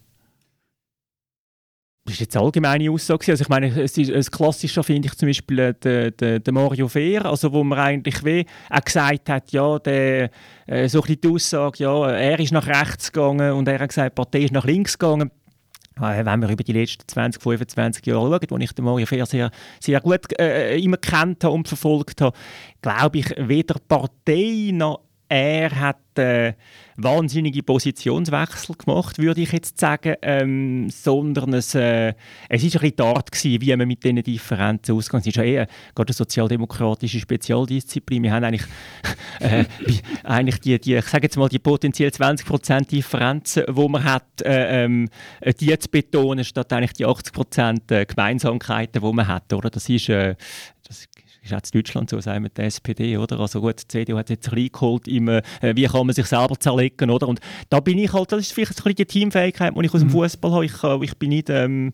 Das 2.07 2.15
ist 2.15 2.21
jetzt 2.21 2.37
eine 2.37 2.45
allgemeine 2.45 2.91
Aussage. 2.91 3.33
Also 3.33 3.43
ich 3.43 3.49
meine, 3.49 3.69
es 3.81 3.97
ist 3.97 4.11
ein 4.13 4.25
klassischer 4.25 4.85
finde 4.85 5.09
ich 5.09 5.15
zum 5.15 5.27
Beispiel 5.27 5.59
äh, 5.59 5.75
der, 5.75 6.11
der, 6.11 6.39
der 6.39 6.53
Mario 6.53 6.87
Fehr, 6.87 7.25
also 7.25 7.51
wo 7.51 7.65
man 7.65 7.79
eigentlich 7.79 8.23
wie 8.25 8.45
auch 8.69 8.85
gesagt 8.85 9.31
hat, 9.31 9.53
ja, 9.53 9.79
der, 9.79 10.31
äh, 10.67 10.87
so 10.87 11.03
ein 11.03 11.19
die 11.19 11.29
Aussage, 11.29 11.83
ja, 11.83 12.11
er 12.11 12.39
ist 12.39 12.53
nach 12.53 12.67
rechts 12.67 13.11
gegangen 13.11 13.53
und 13.53 13.67
er 13.69 13.81
hat 13.81 13.89
gesagt, 13.89 14.13
die 14.13 14.15
Partei 14.15 14.41
ist 14.41 14.53
nach 14.53 14.67
links 14.67 14.99
gegangen. 14.99 15.31
Äh, 16.01 16.25
wenn 16.25 16.41
wir 16.41 16.49
über 16.49 16.65
die 16.65 16.73
letzten 16.73 17.07
20, 17.07 17.43
25 17.43 18.07
Jahre 18.07 18.29
schauen, 18.29 18.51
wo 18.51 18.59
ich 18.59 18.73
den 18.73 18.85
Mario 18.85 19.07
Fehr 19.07 19.27
sehr, 19.27 19.51
sehr 19.81 20.01
gut 20.01 20.39
äh, 20.41 20.77
immer 20.79 20.97
kennt 20.97 21.45
und 21.45 21.69
verfolgt 21.69 22.21
habe, 22.21 22.37
glaube 22.83 23.19
ich, 23.19 23.35
weder 23.39 23.77
Partei 23.87 24.71
noch 24.73 25.04
er 25.29 25.81
hat 25.81 26.19
äh, 26.19 26.53
wahnsinnige 26.97 27.63
Positionswechsel 27.63 28.77
gemacht, 28.77 29.19
würde 29.19 29.41
ich 29.41 29.53
jetzt 29.53 29.79
sagen, 29.81 30.15
ähm, 30.23 30.89
sondern 30.91 31.55
es, 31.55 31.75
äh, 31.75 32.11
ist 32.49 32.77
ein 32.77 32.81
bisschen 32.81 33.01
Art 33.01 33.33
gewesen, 33.33 33.61
wie 33.61 33.77
man 33.77 33.89
mit 33.89 34.05
diesen 34.05 34.23
Differenzen 34.23 34.95
ausgeht. 34.95 35.21
Es 35.23 35.27
ist 35.29 35.37
ja 35.37 35.43
eher 35.43 35.67
gerade 35.95 36.11
eine 36.11 36.15
sozialdemokratische 36.15 37.19
Spezialdisziplin. 37.19 38.23
Wir 38.23 38.33
haben 38.33 38.45
eigentlich, 38.45 38.65
äh, 39.41 39.65
eigentlich 40.23 40.61
die, 40.61 40.79
die, 40.79 40.97
ich 40.97 41.07
sage 41.07 41.25
jetzt 41.25 41.37
mal, 41.37 41.49
die 41.49 41.59
potenziell 41.59 42.11
20% 42.11 42.89
Differenzen, 42.89 43.65
die 43.69 43.89
man 43.89 44.05
hat, 44.05 44.43
äh, 44.43 44.85
ähm, 44.85 45.09
die 45.61 45.77
zu 45.79 45.89
betonen, 45.89 46.45
statt 46.45 46.73
eigentlich 46.73 46.93
die 46.93 47.07
80% 47.07 47.93
äh, 47.93 48.07
Gemeinsamkeiten, 48.07 49.03
die 49.03 49.13
man 49.13 49.27
hat. 49.27 49.53
Oder? 49.53 49.71
Das 49.71 49.89
ist, 49.89 50.09
äh, 50.09 50.37
das 50.87 51.09
ist 51.45 51.55
auch 51.55 51.73
in 51.73 51.81
Deutschland 51.81 52.11
so, 52.11 52.21
sagen 52.21 52.45
wir 52.45 52.51
die 52.51 52.63
SPD, 52.63 53.17
oder? 53.17 53.39
Also 53.41 53.61
gut, 53.61 53.83
die 53.83 53.89
CDU 53.89 54.19
hat 54.19 54.31
jetzt 54.31 54.51
reingeholt, 54.53 55.09
im, 55.09 55.29
äh, 55.29 55.43
wie 55.61 55.85
kann 55.85 56.07
man 56.07 56.15
sich 56.15 56.27
selber 56.27 56.59
zerlegen, 56.59 57.11
oder? 57.11 57.29
Und 57.29 57.41
da 57.71 57.81
bin 57.81 57.99
ich 57.99 58.13
halt, 58.13 58.33
das 58.33 58.41
ist 58.41 58.53
vielleicht 58.53 58.73
ein 58.73 58.75
bisschen 58.77 58.95
die 58.97 59.07
Teamfähigkeit, 59.07 59.75
die 59.77 59.85
ich 59.85 59.95
aus 59.95 60.01
dem 60.01 60.09
mhm. 60.09 60.13
Fußball 60.13 60.53
habe. 60.53 60.65
Ich, 60.65 60.83
äh, 60.83 61.05
ich 61.05 61.17
bin 61.19 61.31
nicht... 61.31 61.51
Ähm, 61.51 61.93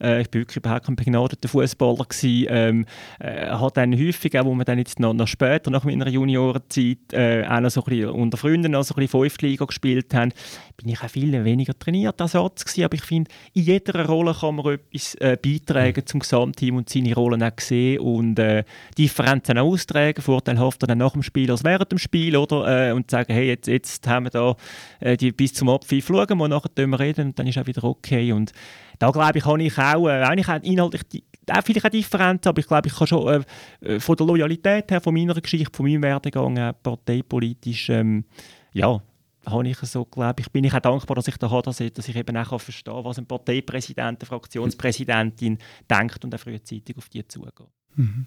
äh, 0.00 0.22
ich 0.22 0.30
bin 0.30 0.42
wirklich 0.42 0.58
überhaupt 0.58 0.86
kein 0.86 0.96
begnadeter 0.96 1.48
Fußballer. 1.48 2.06
Ähm, 2.22 2.86
äh, 3.18 3.46
hat 3.46 3.76
dann 3.76 3.94
häufig, 3.94 4.38
auch 4.38 4.44
wo 4.44 4.54
wir 4.54 4.64
dann 4.64 4.78
jetzt 4.78 5.00
noch, 5.00 5.14
noch 5.14 5.26
später, 5.26 5.70
nach 5.70 5.84
meiner 5.84 6.08
Juniorenzeit, 6.08 7.12
äh, 7.12 7.44
auch 7.46 7.60
noch 7.60 7.70
so 7.70 7.82
ein 7.82 7.90
bisschen 7.90 8.10
unter 8.10 8.36
Freunden 8.36 8.72
noch 8.72 8.84
so 8.84 8.94
ein 8.94 9.00
bisschen 9.00 9.20
Fünftliga 9.20 9.64
gespielt 9.64 10.12
haben, 10.14 10.32
bin 10.76 10.88
ich 10.88 11.02
auch 11.02 11.08
viel 11.08 11.44
weniger 11.44 11.78
trainiert 11.78 12.20
als 12.20 12.34
Arzt 12.34 12.64
gewesen. 12.64 12.84
Aber 12.84 12.94
ich 12.94 13.02
finde, 13.02 13.30
in 13.54 13.62
jeder 13.62 14.06
Rolle 14.06 14.34
kann 14.34 14.56
man 14.56 14.66
etwas 14.66 15.14
äh, 15.16 15.36
beitragen 15.40 16.06
zum 16.06 16.20
Gesamtteam 16.20 16.76
und 16.76 16.88
seine 16.88 17.14
Rollen 17.14 17.42
auch 17.42 17.58
sehen 17.58 18.00
und 18.00 18.38
äh, 18.38 18.64
Differenzen 18.98 19.58
auch 19.58 19.72
austragen, 19.72 20.20
vorteilhafter 20.20 20.86
dann 20.86 20.98
nach 20.98 21.12
dem 21.12 21.22
Spiel 21.22 21.50
als 21.50 21.64
während 21.64 21.90
dem 21.92 21.98
Spiel, 21.98 22.36
oder? 22.36 22.90
Äh, 22.90 22.92
und 22.92 23.10
sagen, 23.10 23.32
hey, 23.32 23.46
jetzt, 23.46 23.66
jetzt 23.66 24.06
haben 24.06 24.26
wir 24.26 24.30
da 24.30 24.56
äh, 25.00 25.16
die, 25.16 25.32
bis 25.32 25.54
zum 25.54 25.68
Abpfiff 25.68 26.06
schauen 26.06 26.38
wir, 26.38 26.48
nachher 26.48 26.98
reden 26.98 27.28
und 27.28 27.38
dann 27.38 27.46
ist 27.46 27.58
auch 27.58 27.66
wieder 27.66 27.84
okay 27.84 28.32
und 28.32 28.52
da 28.98 29.10
glaube 29.10 29.38
ich, 29.38 29.44
habe 29.44 29.62
ich 29.62 29.78
auch, 29.78 30.08
äh, 30.08 30.22
eigentlich 30.22 30.48
auch 30.48 30.62
inhaltlich 30.62 31.24
auch 31.48 31.62
vielleicht 31.62 31.86
auch 31.86 31.90
Differenzen, 31.90 32.48
aber 32.48 32.58
ich 32.58 32.66
glaube, 32.66 32.88
ich 32.88 32.94
kann 32.94 33.06
schon 33.06 33.44
äh, 33.82 33.94
äh, 33.94 34.00
von 34.00 34.16
der 34.16 34.26
Loyalität 34.26 34.90
her, 34.90 35.00
von 35.00 35.14
meiner 35.14 35.34
Geschichte, 35.34 35.70
von 35.72 35.86
meinem 35.86 36.02
Werdegang, 36.02 36.56
äh, 36.56 36.72
parteipolitisch, 36.72 37.88
ähm, 37.90 38.24
ja, 38.72 39.00
habe 39.46 39.68
ich 39.68 39.78
so, 39.78 40.04
glaube 40.04 40.40
ich, 40.40 40.50
bin 40.50 40.64
ich 40.64 40.74
auch 40.74 40.80
dankbar, 40.80 41.14
dass 41.14 41.28
ich 41.28 41.36
da 41.36 41.48
habe, 41.48 41.62
dass 41.62 41.80
ich, 41.80 41.92
dass 41.92 42.08
ich 42.08 42.16
eben 42.16 42.36
auch 42.36 42.60
verstehen 42.60 42.92
kann, 42.92 43.04
was 43.04 43.18
ein 43.18 43.26
Parteipräsident, 43.26 44.20
eine 44.20 44.26
Fraktionspräsidentin 44.26 45.58
denkt 45.88 46.24
und 46.24 46.34
auch 46.34 46.40
frühzeitig 46.40 46.96
auf 46.96 47.08
die 47.08 47.26
zugeht. 47.26 47.52
Mhm. 47.94 48.26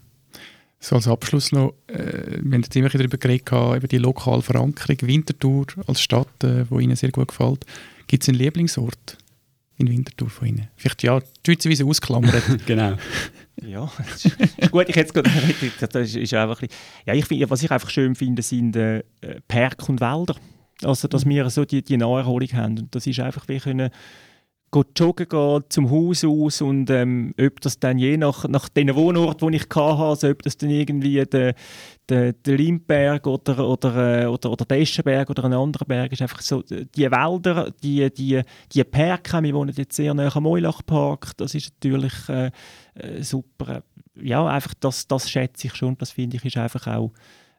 So 0.79 0.95
als 0.95 1.09
Abschluss 1.09 1.51
noch, 1.51 1.73
äh, 1.87 2.39
wir 2.41 2.53
haben 2.53 2.63
jetzt 2.63 2.75
immer 2.75 2.87
darüber 2.87 3.17
geredet, 3.17 3.51
über 3.51 3.87
die 3.87 3.97
lokale 3.97 4.41
Verankerung, 4.41 4.97
Winterthur 5.01 5.65
als 5.87 6.01
Stadt, 6.01 6.43
äh, 6.45 6.69
wo 6.69 6.79
Ihnen 6.79 6.95
sehr 6.95 7.11
gut 7.11 7.27
gefällt. 7.27 7.65
Gibt 8.07 8.23
es 8.23 8.29
einen 8.29 8.37
Lieblingsort? 8.37 9.17
In 9.79 9.89
Winterthur 9.89 10.29
von 10.29 10.47
Ihnen? 10.47 10.67
Vielleicht 10.75 11.03
ja, 11.03 11.19
deutschweise 11.43 11.85
ausklammert. 11.85 12.43
genau. 12.65 12.95
ja, 13.61 13.91
das 13.97 14.25
ist, 14.25 14.39
ist 14.39 14.71
gut. 14.71 14.87
Ich 14.87 14.95
jetzt 14.95 15.13
gerade, 15.13 15.29
das 15.79 16.15
ist 16.15 16.33
einfach 16.33 16.61
ein 16.61 16.69
ja, 17.05 17.13
ich 17.13 17.25
find, 17.25 17.49
was 17.49 17.63
ich 17.63 17.71
einfach 17.71 17.89
schön 17.89 18.15
finde, 18.15 18.41
sind 18.41 18.75
äh, 18.75 19.03
Park 19.47 19.89
und 19.89 19.99
Wälder. 19.99 20.35
Also, 20.83 21.07
dass 21.07 21.25
mhm. 21.25 21.31
wir 21.31 21.49
so 21.49 21.65
die, 21.65 21.81
die 21.81 21.97
Naherholung 21.97 22.53
haben. 22.53 22.79
Und 22.79 22.95
das 22.95 23.07
ist 23.07 23.19
einfach, 23.19 23.47
wir 23.47 23.59
können 23.59 23.89
joggen 24.71 25.27
gehen 25.27 25.63
zum 25.69 25.89
Haus 25.89 26.23
aus 26.23 26.61
und 26.61 26.89
ähm, 26.89 27.33
ob 27.39 27.59
das 27.61 27.79
dann 27.79 27.97
je 27.97 28.17
nach, 28.17 28.47
nach 28.47 28.69
den 28.69 28.93
Wohnort, 28.95 29.41
wo 29.41 29.49
ich 29.49 29.63
hatte, 29.63 29.79
also 29.79 30.29
ob 30.29 30.43
das 30.43 30.57
dann 30.57 30.69
irgendwie 30.69 31.23
der, 31.25 31.55
der, 32.07 32.33
der 32.33 32.57
Limberg 32.57 33.25
oder, 33.27 33.67
oder, 33.67 34.23
äh, 34.23 34.25
oder, 34.25 34.51
oder 34.51 34.65
der 34.65 34.79
Eschenberg 34.79 35.29
oder 35.29 35.45
ein 35.45 35.53
anderer 35.53 35.85
Berg 35.85 36.11
ist, 36.11 36.21
einfach 36.21 36.41
so, 36.41 36.61
die 36.61 37.11
Wälder, 37.11 37.71
die, 37.83 38.11
die, 38.13 38.41
die 38.71 38.83
Perken, 38.83 39.43
wir 39.43 39.53
wohnen 39.53 39.73
jetzt 39.75 39.95
sehr 39.95 40.13
nahe 40.13 40.33
am 40.33 40.43
Meulachpark, 40.43 41.35
das 41.37 41.55
ist 41.55 41.71
natürlich 41.83 42.29
äh, 42.29 42.51
äh, 42.95 43.23
super. 43.23 43.83
Ja, 44.21 44.45
einfach 44.45 44.73
das, 44.79 45.07
das 45.07 45.29
schätze 45.29 45.67
ich 45.67 45.75
schon, 45.75 45.97
das 45.97 46.11
finde 46.11 46.37
ich 46.37 46.45
ist 46.45 46.57
einfach 46.57 46.87
auch 46.87 47.11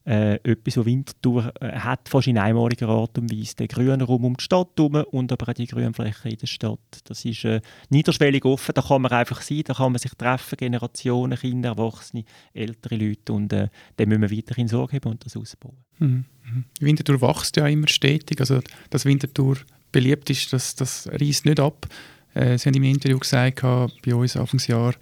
äh, 0.06 0.36
etwas, 0.36 0.76
was 0.76 0.86
Winterthur 0.86 1.52
äh, 1.60 1.72
hat, 1.72 2.08
fast 2.08 2.26
in 2.26 2.38
einmaliger 2.38 2.88
Art 2.88 3.18
und 3.18 3.30
Weise. 3.30 3.56
Der 3.56 3.68
grüne 3.68 4.02
Raum 4.02 4.24
um 4.24 4.36
die 4.36 4.42
Stadt 4.42 4.68
herum 4.76 5.04
und 5.10 5.30
aber 5.30 5.50
auch 5.50 5.54
die 5.54 5.66
Grünfläche 5.66 6.28
in 6.28 6.38
der 6.38 6.46
Stadt. 6.46 6.78
Das 7.04 7.24
ist 7.24 7.44
äh, 7.44 7.60
niederschwellig 7.90 8.44
offen, 8.44 8.72
da 8.74 8.82
kann 8.82 9.02
man 9.02 9.12
einfach 9.12 9.42
sein, 9.42 9.62
da 9.64 9.74
kann 9.74 9.92
man 9.92 9.98
sich 9.98 10.12
treffen, 10.12 10.56
Generationen, 10.56 11.38
Kinder, 11.38 11.70
Erwachsene, 11.70 12.24
ältere 12.54 12.96
Leute 12.96 13.32
und 13.32 13.52
äh, 13.52 13.68
da 13.96 14.06
müssen 14.06 14.22
wir 14.22 14.30
weiterhin 14.30 14.68
Sorge 14.68 14.96
haben 14.96 15.10
und 15.10 15.24
das 15.24 15.36
ausbauen. 15.36 15.76
Mhm. 15.98 16.24
mhm. 16.44 16.64
Winterthur 16.80 17.20
wächst 17.20 17.56
ja 17.56 17.66
immer 17.66 17.88
stetig, 17.88 18.40
also 18.40 18.60
dass 18.88 19.04
Winterthur 19.04 19.58
beliebt 19.92 20.30
ist, 20.30 20.52
das, 20.52 20.74
das 20.74 21.08
reißt 21.12 21.44
nicht 21.44 21.60
ab. 21.60 21.86
Äh, 22.34 22.56
Sie 22.58 22.68
haben 22.68 22.76
im 22.76 22.84
Interview 22.84 23.18
gesagt, 23.18 23.60
bei 23.62 24.14
uns 24.14 24.36
Anfangsjahr, 24.36 24.94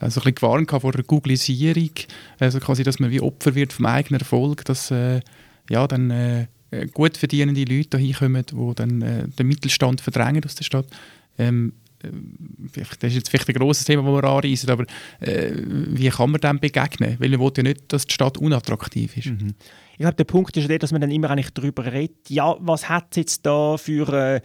also 0.00 0.20
ein 0.20 0.24
bisschen 0.24 0.34
gewarnt 0.36 0.70
vor 0.70 0.92
der 0.92 1.04
Googlisierung, 1.04 1.90
also 2.38 2.60
quasi, 2.60 2.82
dass 2.82 2.98
man 2.98 3.10
wie 3.10 3.20
Opfer 3.20 3.54
wird 3.54 3.72
vom 3.72 3.86
eigenen 3.86 4.20
Erfolg, 4.20 4.64
dass 4.64 4.90
äh, 4.90 5.20
ja, 5.70 5.86
dann 5.86 6.10
äh, 6.10 6.46
gut 6.92 7.16
verdienende 7.16 7.64
Leute 7.64 7.98
hier 7.98 8.14
kommen, 8.14 8.44
die 8.44 8.74
dann 8.74 9.02
äh, 9.02 9.28
den 9.28 9.46
Mittelstand 9.46 10.00
verdrängen 10.00 10.44
aus 10.44 10.54
der 10.54 10.64
Stadt. 10.64 10.86
Ähm, 11.38 11.72
äh, 12.02 12.08
das 12.72 13.10
ist 13.10 13.14
jetzt 13.14 13.30
vielleicht 13.30 13.48
ein 13.48 13.54
grosses 13.54 13.84
Thema, 13.84 14.02
das 14.02 14.22
wir 14.22 14.28
anreißen, 14.28 14.70
aber 14.70 14.84
äh, 15.20 15.52
wie 15.54 16.08
kann 16.08 16.30
man 16.30 16.40
dem 16.40 16.60
begegnen? 16.60 17.16
Weil 17.18 17.30
man 17.30 17.40
will 17.40 17.52
ja 17.56 17.62
nicht, 17.62 17.92
dass 17.92 18.06
die 18.06 18.14
Stadt 18.14 18.38
unattraktiv 18.38 19.16
ist. 19.16 19.26
Mhm. 19.26 19.54
Ich 19.92 19.98
glaube, 19.98 20.14
der 20.14 20.24
Punkt 20.24 20.56
ist 20.56 20.68
der, 20.68 20.78
dass 20.78 20.92
man 20.92 21.00
dann 21.00 21.10
immer 21.10 21.30
eigentlich 21.30 21.50
darüber 21.50 21.90
redet, 21.90 22.30
ja, 22.30 22.56
was 22.60 22.88
hat 22.88 23.08
es 23.10 23.16
jetzt 23.16 23.46
da 23.46 23.76
für 23.76 24.08
äh, 24.12 24.40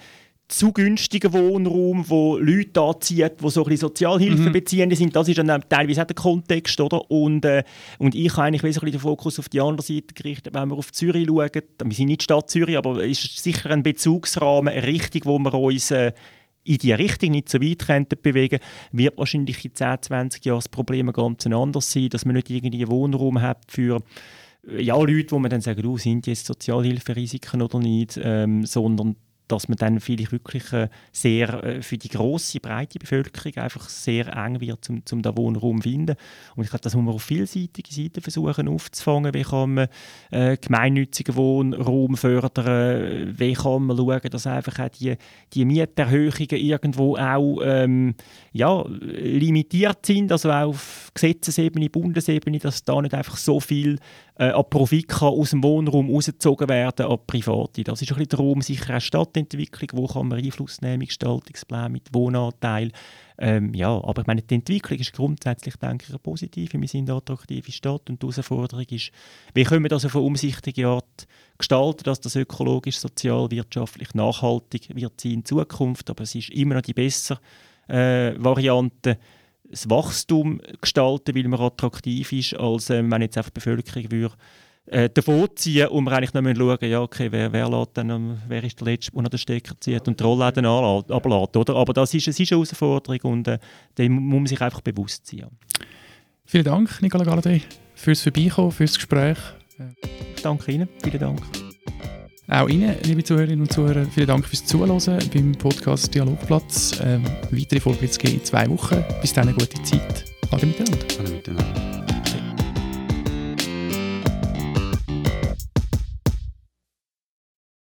zu 0.53 0.71
günstigen 0.71 1.33
Wohnraum, 1.33 2.07
wo 2.07 2.37
Leute 2.37 2.79
anziehen, 2.79 3.31
die 3.41 3.49
so 3.49 3.65
ein 3.65 3.77
Sozialhilfe 3.77 4.49
mhm. 4.49 4.51
beziehen 4.51 4.95
sind. 4.95 5.15
Das 5.15 5.27
ist 5.27 5.37
dann 5.37 5.63
teilweise 5.67 6.03
auch 6.03 6.07
der 6.07 6.15
Kontext, 6.15 6.79
oder? 6.79 7.09
Und, 7.09 7.43
äh, 7.45 7.63
und 7.97 8.13
ich 8.13 8.31
habe 8.33 8.43
eigentlich 8.43 8.63
ein 8.63 8.91
den 8.91 8.99
Fokus 8.99 9.39
auf 9.39 9.49
die 9.49 9.61
andere 9.61 9.85
Seite 9.85 10.13
gerichtet, 10.13 10.53
wenn 10.53 10.69
wir 10.69 10.77
auf 10.77 10.91
Zürich 10.91 11.27
schauen. 11.27 11.49
Wir 11.83 11.95
sind 11.95 12.07
nicht 12.07 12.23
Stadt 12.23 12.49
Zürich, 12.49 12.77
aber 12.77 13.03
es 13.03 13.23
ist 13.23 13.43
sicher 13.43 13.71
ein 13.71 13.81
Bezugsrahmen, 13.81 14.71
eine 14.71 14.85
Richtung, 14.85 15.21
wo 15.25 15.39
wir 15.39 15.53
uns 15.53 15.89
äh, 15.91 16.13
in 16.63 16.77
die 16.77 16.93
Richtung 16.93 17.31
nicht 17.31 17.49
so 17.49 17.59
weit 17.59 17.79
könnten 17.87 18.21
bewegen, 18.21 18.59
wird 18.91 19.17
wahrscheinlich 19.17 19.65
in 19.65 19.73
10, 19.73 20.01
20 20.01 20.45
Jahren 20.45 20.57
das 20.57 20.69
Problem 20.69 21.11
ganz 21.11 21.45
anders 21.47 21.91
sein, 21.91 22.09
dass 22.09 22.25
man 22.25 22.35
nicht 22.35 22.49
irgendwie 22.49 22.87
Wohnraum 22.87 23.41
hat 23.41 23.63
für 23.67 24.01
ja, 24.77 24.95
Leute, 24.95 25.31
wo 25.31 25.39
man 25.39 25.51
dann 25.51 25.61
sagen, 25.61 25.81
du, 25.81 25.97
sind 25.97 26.25
jetzt 26.27 26.45
Sozialhilferisiken 26.45 27.61
oder 27.61 27.79
nicht, 27.79 28.19
ähm, 28.23 28.65
sondern 28.65 29.17
dass 29.53 29.67
man 29.67 29.77
dann 29.77 29.99
vielleicht 29.99 30.31
wirklich 30.31 30.63
sehr 31.11 31.63
äh, 31.63 31.81
für 31.81 31.97
die 31.97 32.09
große 32.09 32.59
breite 32.59 32.99
Bevölkerung 32.99 33.55
einfach 33.57 33.87
sehr 33.87 34.35
eng 34.35 34.59
wird, 34.61 34.89
um, 34.89 35.03
um 35.11 35.21
den 35.21 35.37
Wohnraum 35.37 35.81
zu 35.81 35.89
finden. 35.89 36.15
Und 36.55 36.63
ich 36.63 36.69
glaube, 36.69 36.81
das 36.81 36.95
muss 36.95 37.05
man 37.05 37.13
auf 37.13 37.23
vielseitige 37.23 37.93
Seiten 37.93 38.21
versuchen 38.21 38.67
aufzufangen. 38.67 39.33
Wie 39.33 39.43
kann 39.43 39.73
man 39.75 39.87
äh, 40.31 40.57
gemeinnützigen 40.57 41.35
Wohnraum 41.35 42.17
fördern? 42.17 43.35
Wie 43.37 43.53
kann 43.53 43.83
man 43.83 43.97
schauen, 43.97 44.21
dass 44.29 44.47
einfach 44.47 44.79
auch 44.79 44.89
die, 44.89 45.15
die 45.53 45.65
Mieterhöhungen 45.65 46.49
irgendwo 46.49 47.15
auch 47.17 47.59
ähm, 47.63 48.15
ja, 48.51 48.83
limitiert 48.87 50.05
sind, 50.05 50.31
also 50.31 50.49
auch 50.49 50.69
auf 50.69 51.11
Gesetzesebene, 51.13 51.89
Bundesebene, 51.89 52.59
dass 52.59 52.83
da 52.83 53.01
nicht 53.01 53.13
einfach 53.13 53.37
so 53.37 53.59
viel 53.59 53.99
äh, 54.35 54.49
an 54.49 54.63
Profit 54.69 55.07
kann 55.07 55.29
aus 55.29 55.51
dem 55.51 55.63
Wohnraum 55.63 56.09
rausgezogen 56.09 56.67
werden 56.67 57.05
an 57.05 57.19
Private. 57.27 57.83
Das 57.83 58.01
ist 58.01 58.11
ein 58.11 58.17
bisschen 58.17 58.29
der 58.29 58.39
Raum 58.39 58.61
sicher 58.61 58.97
auch 58.97 59.01
Stadtentwicklung, 59.01 59.89
wo 59.93 60.07
kann 60.07 60.27
man 60.27 60.39
Einfluss 60.39 60.81
nehmen, 60.81 61.05
Gestaltungsplan 61.05 61.91
mit 61.91 62.13
Wohnanteil. 62.13 62.91
Ähm, 63.37 63.73
ja, 63.73 63.89
aber 63.89 64.21
ich 64.21 64.27
meine, 64.27 64.41
die 64.41 64.55
Entwicklung 64.55 64.99
ist 64.99 65.13
grundsätzlich, 65.13 65.75
denke 65.77 66.05
ich, 66.09 66.23
positiv. 66.23 66.73
Wir 66.73 66.87
sind 66.87 67.09
eine 67.09 67.17
attraktive 67.17 67.71
Stadt 67.71 68.09
und 68.09 68.21
die 68.21 68.27
Herausforderung 68.27 68.85
ist, 68.89 69.11
wie 69.53 69.63
können 69.63 69.83
wir 69.83 69.89
das 69.89 70.05
auf 70.05 70.15
eine 70.15 70.25
umsichtige 70.25 70.87
Art 70.87 71.27
gestalten, 71.57 72.03
dass 72.03 72.19
das 72.19 72.35
ökologisch, 72.35 72.97
sozial, 72.97 73.51
wirtschaftlich 73.51 74.13
nachhaltig 74.13 74.95
wird 74.95 75.19
sein 75.21 75.31
in 75.31 75.45
Zukunft. 75.45 76.09
Aber 76.09 76.23
es 76.23 76.35
ist 76.35 76.49
immer 76.49 76.75
noch 76.75 76.81
die 76.81 76.93
bessere 76.93 77.39
äh, 77.87 78.33
Variante, 78.37 79.17
das 79.73 79.89
Wachstum 79.89 80.61
gestalten, 80.81 81.35
weil 81.35 81.47
man 81.47 81.59
attraktiv 81.59 82.31
ist, 82.31 82.55
als 82.55 82.89
ähm, 82.89 83.11
wenn 83.11 83.21
jetzt 83.21 83.37
einfach 83.37 83.49
die 83.49 83.59
Bevölkerung 83.59 84.11
würde 84.11 84.35
äh, 84.85 85.09
davonziehen 85.09 85.87
und 85.87 86.05
wir 86.05 86.11
eigentlich 86.11 86.33
noch 86.33 86.43
schauen 86.43 86.89
ja, 86.89 87.01
okay, 87.01 87.31
wer, 87.31 87.51
wer, 87.53 87.87
dann, 87.93 88.41
wer 88.47 88.63
ist 88.63 88.79
der 88.79 88.87
Letzte, 88.87 89.11
der 89.11 89.29
den 89.29 89.37
Stecker 89.39 89.75
zieht 89.79 90.07
und 90.07 90.19
die 90.19 90.23
Rollläden 90.23 90.65
ablässt. 90.65 91.57
Oder? 91.57 91.75
Aber 91.75 91.93
das 91.93 92.13
ist, 92.13 92.27
es 92.27 92.39
ist 92.39 92.51
eine 92.51 92.59
Herausforderung 92.59 93.19
und 93.31 93.47
äh, 93.47 93.59
dem 93.97 94.13
muss 94.13 94.39
man 94.39 94.47
sich 94.47 94.61
einfach 94.61 94.81
bewusst 94.81 95.27
sein. 95.27 95.47
Vielen 96.45 96.65
Dank, 96.65 97.01
Nicola 97.01 97.23
Galladay, 97.23 97.61
fürs 97.95 98.21
Vorbeikommen, 98.21 98.71
fürs 98.71 98.95
Gespräch. 98.95 99.37
Ich 100.35 100.41
danke 100.41 100.71
Ihnen, 100.71 100.89
vielen 101.01 101.19
Dank. 101.19 101.72
Auch 102.49 102.67
Ihnen, 102.67 102.95
liebe 103.03 103.23
Zuhörerinnen 103.23 103.61
und 103.61 103.71
Zuhörer, 103.71 104.05
vielen 104.05 104.27
Dank 104.27 104.45
fürs 104.45 104.65
Zuhören 104.65 104.99
beim 105.33 105.53
Podcast 105.53 106.13
Dialogplatz. 106.13 106.99
Ähm, 107.01 107.23
weitere 107.51 107.79
Folgen 107.79 107.99
gibt 108.01 108.11
es 108.11 108.31
in 108.31 108.43
zwei 108.43 108.69
Wochen. 108.69 109.03
Bis 109.21 109.33
dann 109.33 109.47
eine 109.47 109.57
gute 109.57 109.81
Zeit. 109.83 110.25
Alle 110.51 110.65
miteinander. 110.65 111.05
Alle 111.19 111.29
miteinander. 111.29 112.12